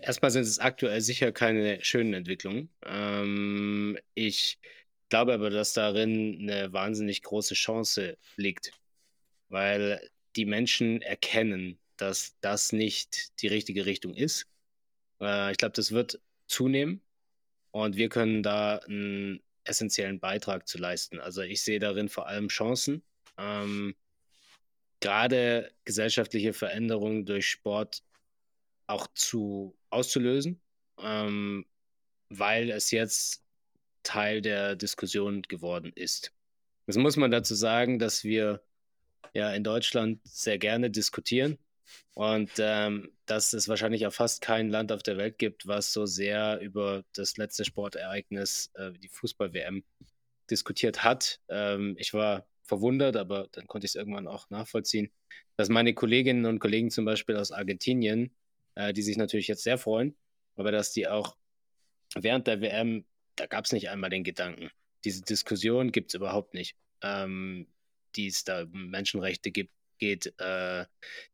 erstmal 0.00 0.30
sind 0.30 0.42
es 0.42 0.58
aktuell 0.58 1.00
sicher 1.00 1.32
keine 1.32 1.84
schönen 1.84 2.14
Entwicklungen. 2.14 2.70
Ähm, 2.84 3.98
ich 4.14 4.58
glaube 5.08 5.34
aber, 5.34 5.50
dass 5.50 5.72
darin 5.72 6.38
eine 6.40 6.72
wahnsinnig 6.72 7.22
große 7.22 7.54
Chance 7.54 8.16
liegt 8.36 8.72
weil 9.50 10.08
die 10.36 10.46
Menschen 10.46 11.02
erkennen, 11.02 11.78
dass 11.96 12.36
das 12.40 12.72
nicht 12.72 13.40
die 13.42 13.48
richtige 13.48 13.84
Richtung 13.84 14.14
ist. 14.14 14.46
Äh, 15.20 15.52
ich 15.52 15.58
glaube, 15.58 15.72
das 15.74 15.92
wird 15.92 16.20
zunehmen 16.46 17.02
und 17.72 17.96
wir 17.96 18.08
können 18.08 18.42
da 18.42 18.76
einen 18.78 19.42
essentiellen 19.64 20.20
Beitrag 20.20 20.66
zu 20.66 20.78
leisten. 20.78 21.20
Also 21.20 21.42
ich 21.42 21.62
sehe 21.62 21.78
darin 21.78 22.08
vor 22.08 22.26
allem 22.26 22.48
Chancen. 22.48 23.02
Ähm, 23.36 23.94
gerade 25.00 25.72
gesellschaftliche 25.84 26.52
Veränderungen 26.52 27.26
durch 27.26 27.48
Sport 27.48 28.02
auch 28.86 29.06
zu 29.14 29.76
auszulösen, 29.90 30.60
ähm, 30.98 31.66
weil 32.28 32.70
es 32.70 32.90
jetzt 32.90 33.44
Teil 34.02 34.40
der 34.40 34.76
Diskussion 34.76 35.42
geworden 35.42 35.92
ist. 35.94 36.32
Jetzt 36.86 36.96
muss 36.96 37.16
man 37.16 37.30
dazu 37.30 37.54
sagen, 37.54 37.98
dass 37.98 38.24
wir 38.24 38.62
ja 39.32 39.52
in 39.52 39.64
Deutschland 39.64 40.20
sehr 40.24 40.58
gerne 40.58 40.90
diskutieren 40.90 41.58
und 42.14 42.50
ähm, 42.58 43.12
dass 43.26 43.52
es 43.52 43.68
wahrscheinlich 43.68 44.06
auch 44.06 44.12
fast 44.12 44.40
kein 44.40 44.70
Land 44.70 44.90
auf 44.92 45.02
der 45.02 45.16
Welt 45.16 45.38
gibt, 45.38 45.66
was 45.66 45.92
so 45.92 46.06
sehr 46.06 46.60
über 46.60 47.04
das 47.14 47.36
letzte 47.36 47.64
Sportereignis, 47.64 48.70
äh, 48.74 48.92
die 48.92 49.08
Fußball-WM, 49.08 49.84
diskutiert 50.50 51.04
hat. 51.04 51.40
Ähm, 51.48 51.94
ich 51.98 52.12
war 52.12 52.46
verwundert, 52.70 53.16
aber 53.16 53.48
dann 53.52 53.66
konnte 53.66 53.84
ich 53.84 53.90
es 53.90 53.94
irgendwann 53.96 54.28
auch 54.28 54.48
nachvollziehen, 54.48 55.10
dass 55.56 55.68
meine 55.68 55.92
Kolleginnen 55.92 56.46
und 56.46 56.60
Kollegen 56.60 56.90
zum 56.90 57.04
Beispiel 57.04 57.36
aus 57.36 57.50
Argentinien, 57.50 58.30
äh, 58.76 58.92
die 58.92 59.02
sich 59.02 59.16
natürlich 59.16 59.48
jetzt 59.48 59.64
sehr 59.64 59.76
freuen, 59.76 60.16
aber 60.56 60.70
dass 60.70 60.92
die 60.92 61.08
auch 61.08 61.36
während 62.14 62.46
der 62.46 62.60
WM, 62.60 63.04
da 63.34 63.46
gab 63.46 63.64
es 63.64 63.72
nicht 63.72 63.90
einmal 63.90 64.10
den 64.10 64.22
Gedanken. 64.22 64.70
Diese 65.04 65.22
Diskussion 65.22 65.90
gibt 65.90 66.10
es 66.10 66.14
überhaupt 66.14 66.54
nicht. 66.54 66.76
Ähm, 67.02 67.66
die 68.16 68.26
es 68.26 68.44
da 68.44 68.62
um 68.62 68.90
Menschenrechte 68.90 69.50
gibt, 69.50 69.72
geht, 69.98 70.32
äh, 70.38 70.84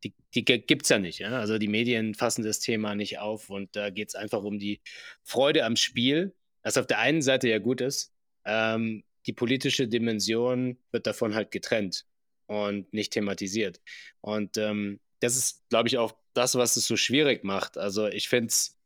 die, 0.04 0.14
die 0.34 0.44
gibt 0.44 0.82
es 0.82 0.88
ja 0.88 0.98
nicht. 0.98 1.18
Ja? 1.18 1.38
Also 1.38 1.58
die 1.58 1.68
Medien 1.68 2.14
fassen 2.14 2.44
das 2.44 2.60
Thema 2.60 2.94
nicht 2.94 3.18
auf 3.18 3.50
und 3.50 3.74
da 3.76 3.90
geht 3.90 4.08
es 4.08 4.14
einfach 4.14 4.42
um 4.42 4.58
die 4.58 4.80
Freude 5.22 5.64
am 5.64 5.76
Spiel, 5.76 6.34
was 6.62 6.76
auf 6.76 6.86
der 6.86 6.98
einen 6.98 7.22
Seite 7.22 7.48
ja 7.48 7.58
gut 7.58 7.80
ist. 7.80 8.12
Ähm, 8.44 9.04
die 9.26 9.32
politische 9.32 9.88
Dimension 9.88 10.78
wird 10.92 11.06
davon 11.06 11.34
halt 11.34 11.50
getrennt 11.50 12.06
und 12.46 12.92
nicht 12.92 13.12
thematisiert. 13.12 13.80
Und 14.20 14.56
ähm, 14.56 15.00
das 15.20 15.36
ist, 15.36 15.68
glaube 15.68 15.88
ich, 15.88 15.98
auch 15.98 16.14
das, 16.34 16.54
was 16.54 16.76
es 16.76 16.86
so 16.86 16.96
schwierig 16.96 17.44
macht. 17.44 17.78
Also 17.78 18.06
ich 18.06 18.28
finde 18.28 18.48
es 18.48 18.78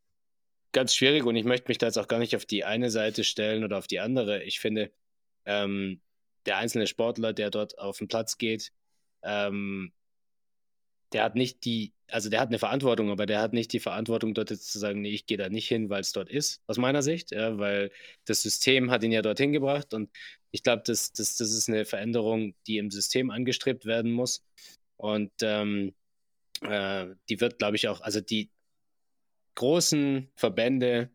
ganz 0.71 0.95
schwierig 0.95 1.25
und 1.25 1.35
ich 1.35 1.45
möchte 1.45 1.67
mich 1.67 1.77
da 1.77 1.87
jetzt 1.87 1.97
auch 1.97 2.07
gar 2.07 2.19
nicht 2.19 2.35
auf 2.35 2.45
die 2.45 2.63
eine 2.63 2.89
Seite 2.89 3.23
stellen 3.23 3.63
oder 3.63 3.77
auf 3.77 3.87
die 3.87 3.99
andere. 3.99 4.43
Ich 4.43 4.59
finde, 4.59 4.91
ähm, 5.45 6.01
der 6.45 6.57
einzelne 6.57 6.87
Sportler, 6.87 7.33
der 7.33 7.49
dort 7.51 7.77
auf 7.77 7.97
den 7.97 8.07
Platz 8.07 8.37
geht, 8.37 8.71
ähm, 9.23 9.93
der 11.13 11.23
hat 11.23 11.35
nicht 11.35 11.65
die, 11.65 11.93
also 12.07 12.29
der 12.29 12.39
hat 12.39 12.49
eine 12.49 12.59
Verantwortung, 12.59 13.09
aber 13.09 13.25
der 13.25 13.41
hat 13.41 13.53
nicht 13.53 13.73
die 13.73 13.79
Verantwortung, 13.79 14.33
dort 14.33 14.49
jetzt 14.49 14.71
zu 14.71 14.79
sagen, 14.79 15.01
nee, 15.01 15.11
ich 15.11 15.25
gehe 15.25 15.37
da 15.37 15.49
nicht 15.49 15.67
hin, 15.67 15.89
weil 15.89 16.01
es 16.01 16.11
dort 16.13 16.29
ist, 16.29 16.61
aus 16.67 16.77
meiner 16.77 17.01
Sicht, 17.01 17.31
ja, 17.31 17.57
weil 17.57 17.91
das 18.25 18.41
System 18.41 18.91
hat 18.91 19.03
ihn 19.03 19.11
ja 19.11 19.21
dorthin 19.21 19.51
gebracht 19.51 19.93
und 19.93 20.09
ich 20.51 20.63
glaube, 20.63 20.83
das, 20.85 21.13
das, 21.13 21.37
das 21.37 21.51
ist 21.51 21.69
eine 21.69 21.85
Veränderung, 21.85 22.53
die 22.67 22.77
im 22.77 22.91
System 22.91 23.31
angestrebt 23.31 23.85
werden 23.85 24.11
muss 24.11 24.43
und 24.97 25.31
ähm, 25.41 25.93
äh, 26.61 27.07
die 27.29 27.41
wird, 27.41 27.59
glaube 27.59 27.75
ich, 27.75 27.87
auch, 27.87 28.01
also 28.01 28.21
die 28.21 28.49
großen 29.55 30.29
Verbände 30.35 31.09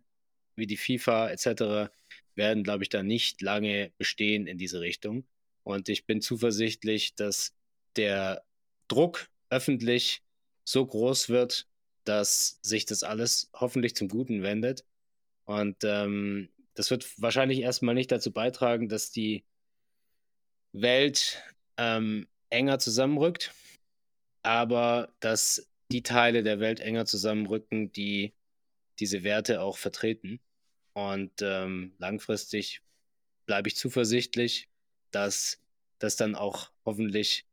wie 0.56 0.66
die 0.66 0.76
FIFA 0.76 1.30
etc., 1.30 1.90
werden, 2.34 2.64
glaube 2.64 2.82
ich, 2.82 2.90
da 2.90 3.02
nicht 3.02 3.40
lange 3.40 3.92
bestehen 3.96 4.46
in 4.46 4.58
diese 4.58 4.80
Richtung. 4.80 5.26
Und 5.62 5.88
ich 5.88 6.04
bin 6.04 6.20
zuversichtlich, 6.20 7.14
dass 7.14 7.54
der 7.96 8.44
Druck 8.88 9.28
öffentlich 9.50 10.22
so 10.64 10.84
groß 10.84 11.28
wird, 11.28 11.66
dass 12.04 12.58
sich 12.62 12.86
das 12.86 13.02
alles 13.02 13.50
hoffentlich 13.52 13.94
zum 13.94 14.08
Guten 14.08 14.42
wendet. 14.42 14.84
Und 15.44 15.84
ähm, 15.84 16.48
das 16.74 16.90
wird 16.90 17.10
wahrscheinlich 17.20 17.60
erstmal 17.60 17.94
nicht 17.94 18.12
dazu 18.12 18.32
beitragen, 18.32 18.88
dass 18.88 19.10
die 19.10 19.44
Welt 20.72 21.42
ähm, 21.76 22.28
enger 22.50 22.78
zusammenrückt, 22.78 23.52
aber 24.42 25.14
dass 25.20 25.68
die 25.90 26.02
Teile 26.02 26.42
der 26.42 26.60
Welt 26.60 26.80
enger 26.80 27.06
zusammenrücken, 27.06 27.92
die 27.92 28.34
diese 28.98 29.22
Werte 29.22 29.60
auch 29.60 29.78
vertreten. 29.78 30.40
Und 30.92 31.42
ähm, 31.42 31.94
langfristig 31.98 32.82
bleibe 33.46 33.68
ich 33.68 33.76
zuversichtlich, 33.76 34.68
dass 35.10 35.60
das 35.98 36.16
dann 36.16 36.34
auch 36.34 36.70
hoffentlich 36.84 37.46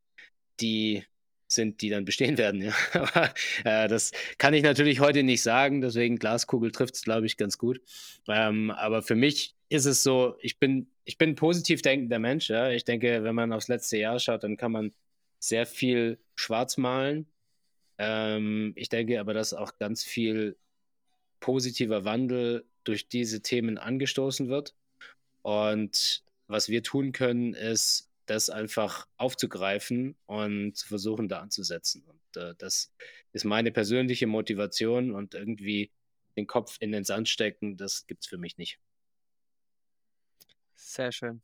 die 0.60 1.06
sind, 1.54 1.82
die 1.82 1.90
dann 1.90 2.06
bestehen 2.06 2.38
werden. 2.38 2.62
Ja. 2.62 2.74
Aber 2.94 3.34
äh, 3.64 3.88
das 3.88 4.12
kann 4.38 4.54
ich 4.54 4.64
natürlich 4.64 5.00
heute 5.00 5.24
nicht 5.24 5.42
sagen, 5.42 5.82
deswegen 5.82 6.18
Glaskugel 6.18 6.72
trifft 6.72 6.96
es, 6.96 7.04
glaube 7.04 7.26
ich, 7.26 7.38
ganz 7.38 7.58
gut. 7.58 7.82
Ähm, 8.28 8.72
aber 8.72 9.02
für 9.02 9.16
mich 9.16 9.56
ist 9.70 9.86
es 9.86 10.04
so, 10.04 10.36
ich 10.40 10.60
bin, 10.60 10.88
ich 11.04 11.18
bin 11.18 11.36
positiv 11.36 11.82
denkender 11.82 12.20
Mensch. 12.20 12.50
Ja. 12.50 12.70
Ich 12.70 12.86
denke, 12.86 13.24
wenn 13.24 13.36
man 13.36 13.52
aufs 13.54 13.68
letzte 13.68 13.98
Jahr 13.98 14.20
schaut, 14.20 14.44
dann 14.44 14.58
kann 14.58 14.72
man 14.72 14.94
sehr 15.40 15.66
viel 15.66 16.20
schwarz 16.36 16.78
malen. 16.78 17.28
Ähm, 17.98 18.74
ich 18.76 18.90
denke 18.90 19.20
aber, 19.20 19.34
dass 19.34 19.54
auch 19.54 19.78
ganz 19.78 20.04
viel 20.04 20.56
positiver 21.40 22.06
Wandel 22.06 22.66
durch 22.86 23.10
diese 23.10 23.42
Themen 23.42 23.78
angestoßen 23.78 24.48
wird. 24.48 24.74
Und 25.42 26.24
was 26.48 26.70
wir 26.70 26.84
tun 26.84 27.12
können, 27.12 27.54
ist, 27.54 28.10
das 28.26 28.50
einfach 28.50 29.08
aufzugreifen 29.18 30.16
und 30.26 30.78
zu 30.78 30.88
versuchen, 30.88 31.28
da 31.28 31.40
anzusetzen. 31.40 32.04
Und 32.06 32.41
äh, 32.41 32.56
das 32.58 32.94
ist 33.32 33.44
meine 33.44 33.72
persönliche 33.72 34.28
Motivation 34.28 35.12
und 35.12 35.34
irgendwie 35.36 35.91
den 36.36 36.48
Kopf 36.48 36.78
in 36.80 36.91
den 36.91 37.04
Sand 37.04 37.30
stecken, 37.30 37.78
das 37.78 38.08
gibt 38.08 38.24
es 38.24 38.28
für 38.28 38.38
mich 38.38 38.58
nicht. 38.58 38.80
Sehr 40.74 41.12
schön. 41.12 41.41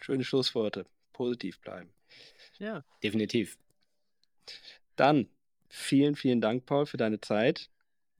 Schöne 0.00 0.24
Schlussworte. 0.24 0.86
Positiv 1.12 1.60
bleiben. 1.60 1.92
Ja. 2.58 2.84
Definitiv. 3.02 3.58
Dann 4.96 5.28
vielen, 5.68 6.16
vielen 6.16 6.40
Dank, 6.40 6.66
Paul, 6.66 6.86
für 6.86 6.96
deine 6.96 7.20
Zeit. 7.20 7.70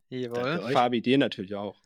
Jawohl. 0.08 0.72
Fabi, 0.72 1.00
dir 1.00 1.18
natürlich 1.18 1.54
auch. 1.54 1.81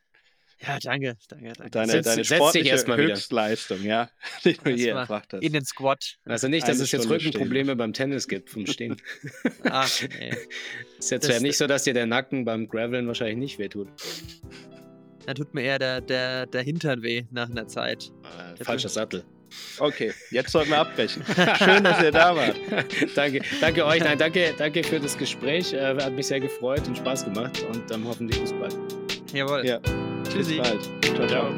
Ja, 0.59 0.79
danke, 0.83 1.17
danke, 1.29 1.53
danke. 1.53 1.71
Deine, 1.71 1.93
Setz- 1.93 2.03
deine 2.05 2.25
sportliche. 2.25 2.77
Höchstleisung, 2.97 3.83
ja, 3.83 4.09
die 4.45 4.55
du 4.55 4.71
je 4.71 4.85
Erstmal 4.87 5.03
erbracht 5.03 5.33
hast. 5.35 5.43
In 5.43 5.53
den 5.53 5.65
Squat. 5.65 6.17
Also 6.25 6.49
nicht, 6.49 6.63
dass 6.67 6.77
Eine 6.77 6.85
es 6.85 6.93
jetzt 6.93 7.05
Stunde 7.05 7.17
Rückenprobleme 7.25 7.77
beim 7.77 7.93
Tennis 7.93 8.27
gibt 8.27 8.49
vom 8.51 8.67
Stehen. 8.67 8.97
Ach, 9.65 9.91
nee. 10.19 10.31
Ist 10.99 11.11
jetzt 11.11 11.29
Das- 11.29 11.35
ja 11.37 11.41
nicht 11.41 11.59
so, 11.59 11.67
dass 11.67 11.85
dir 11.85 11.93
der 11.95 12.07
Nacken 12.07 12.45
beim 12.47 12.69
Graveln 12.69 13.07
wahrscheinlich 13.07 13.37
nicht 13.37 13.59
wehtut. 13.59 13.89
Da 15.27 15.35
tut 15.35 15.53
mir 15.55 15.63
eher 15.63 15.79
der, 15.79 16.01
der, 16.01 16.47
der 16.47 16.63
Hintern 16.63 17.03
weh 17.03 17.25
nach 17.31 17.51
einer 17.51 17.67
Zeit. 17.67 18.11
Äh, 18.59 18.65
falscher 18.65 18.89
Sattel. 18.89 19.25
Okay, 19.79 20.13
jetzt 20.31 20.51
sollten 20.53 20.71
wir 20.71 20.79
abbrechen. 20.79 21.23
Schön, 21.59 21.85
dass 21.85 22.03
ihr 22.03 22.13
da 22.13 22.35
wart. 22.35 22.57
danke, 23.15 23.41
danke 23.61 23.85
euch. 23.85 24.01
Nein, 24.01 24.19
danke, 24.19 24.55
danke 24.57 24.83
für 24.85 25.01
das 25.01 25.17
Gespräch. 25.19 25.73
Äh, 25.73 25.95
hat 25.97 26.13
mich 26.13 26.27
sehr 26.29 26.41
gefreut 26.41 26.87
und 26.89 26.97
Spaß 26.97 27.25
gemacht 27.25 27.63
und 27.73 27.91
dann 27.91 28.05
hoffentlich 28.05 28.41
bis 28.41 28.53
bald. 28.53 28.75
Jawohl. 29.37 29.67
Ja, 29.67 29.79
bis 29.79 30.33
Tschüssi. 30.33 30.57
bald. 30.57 30.83
Ciao, 31.03 31.15
ciao. 31.15 31.29
Ciao. 31.29 31.55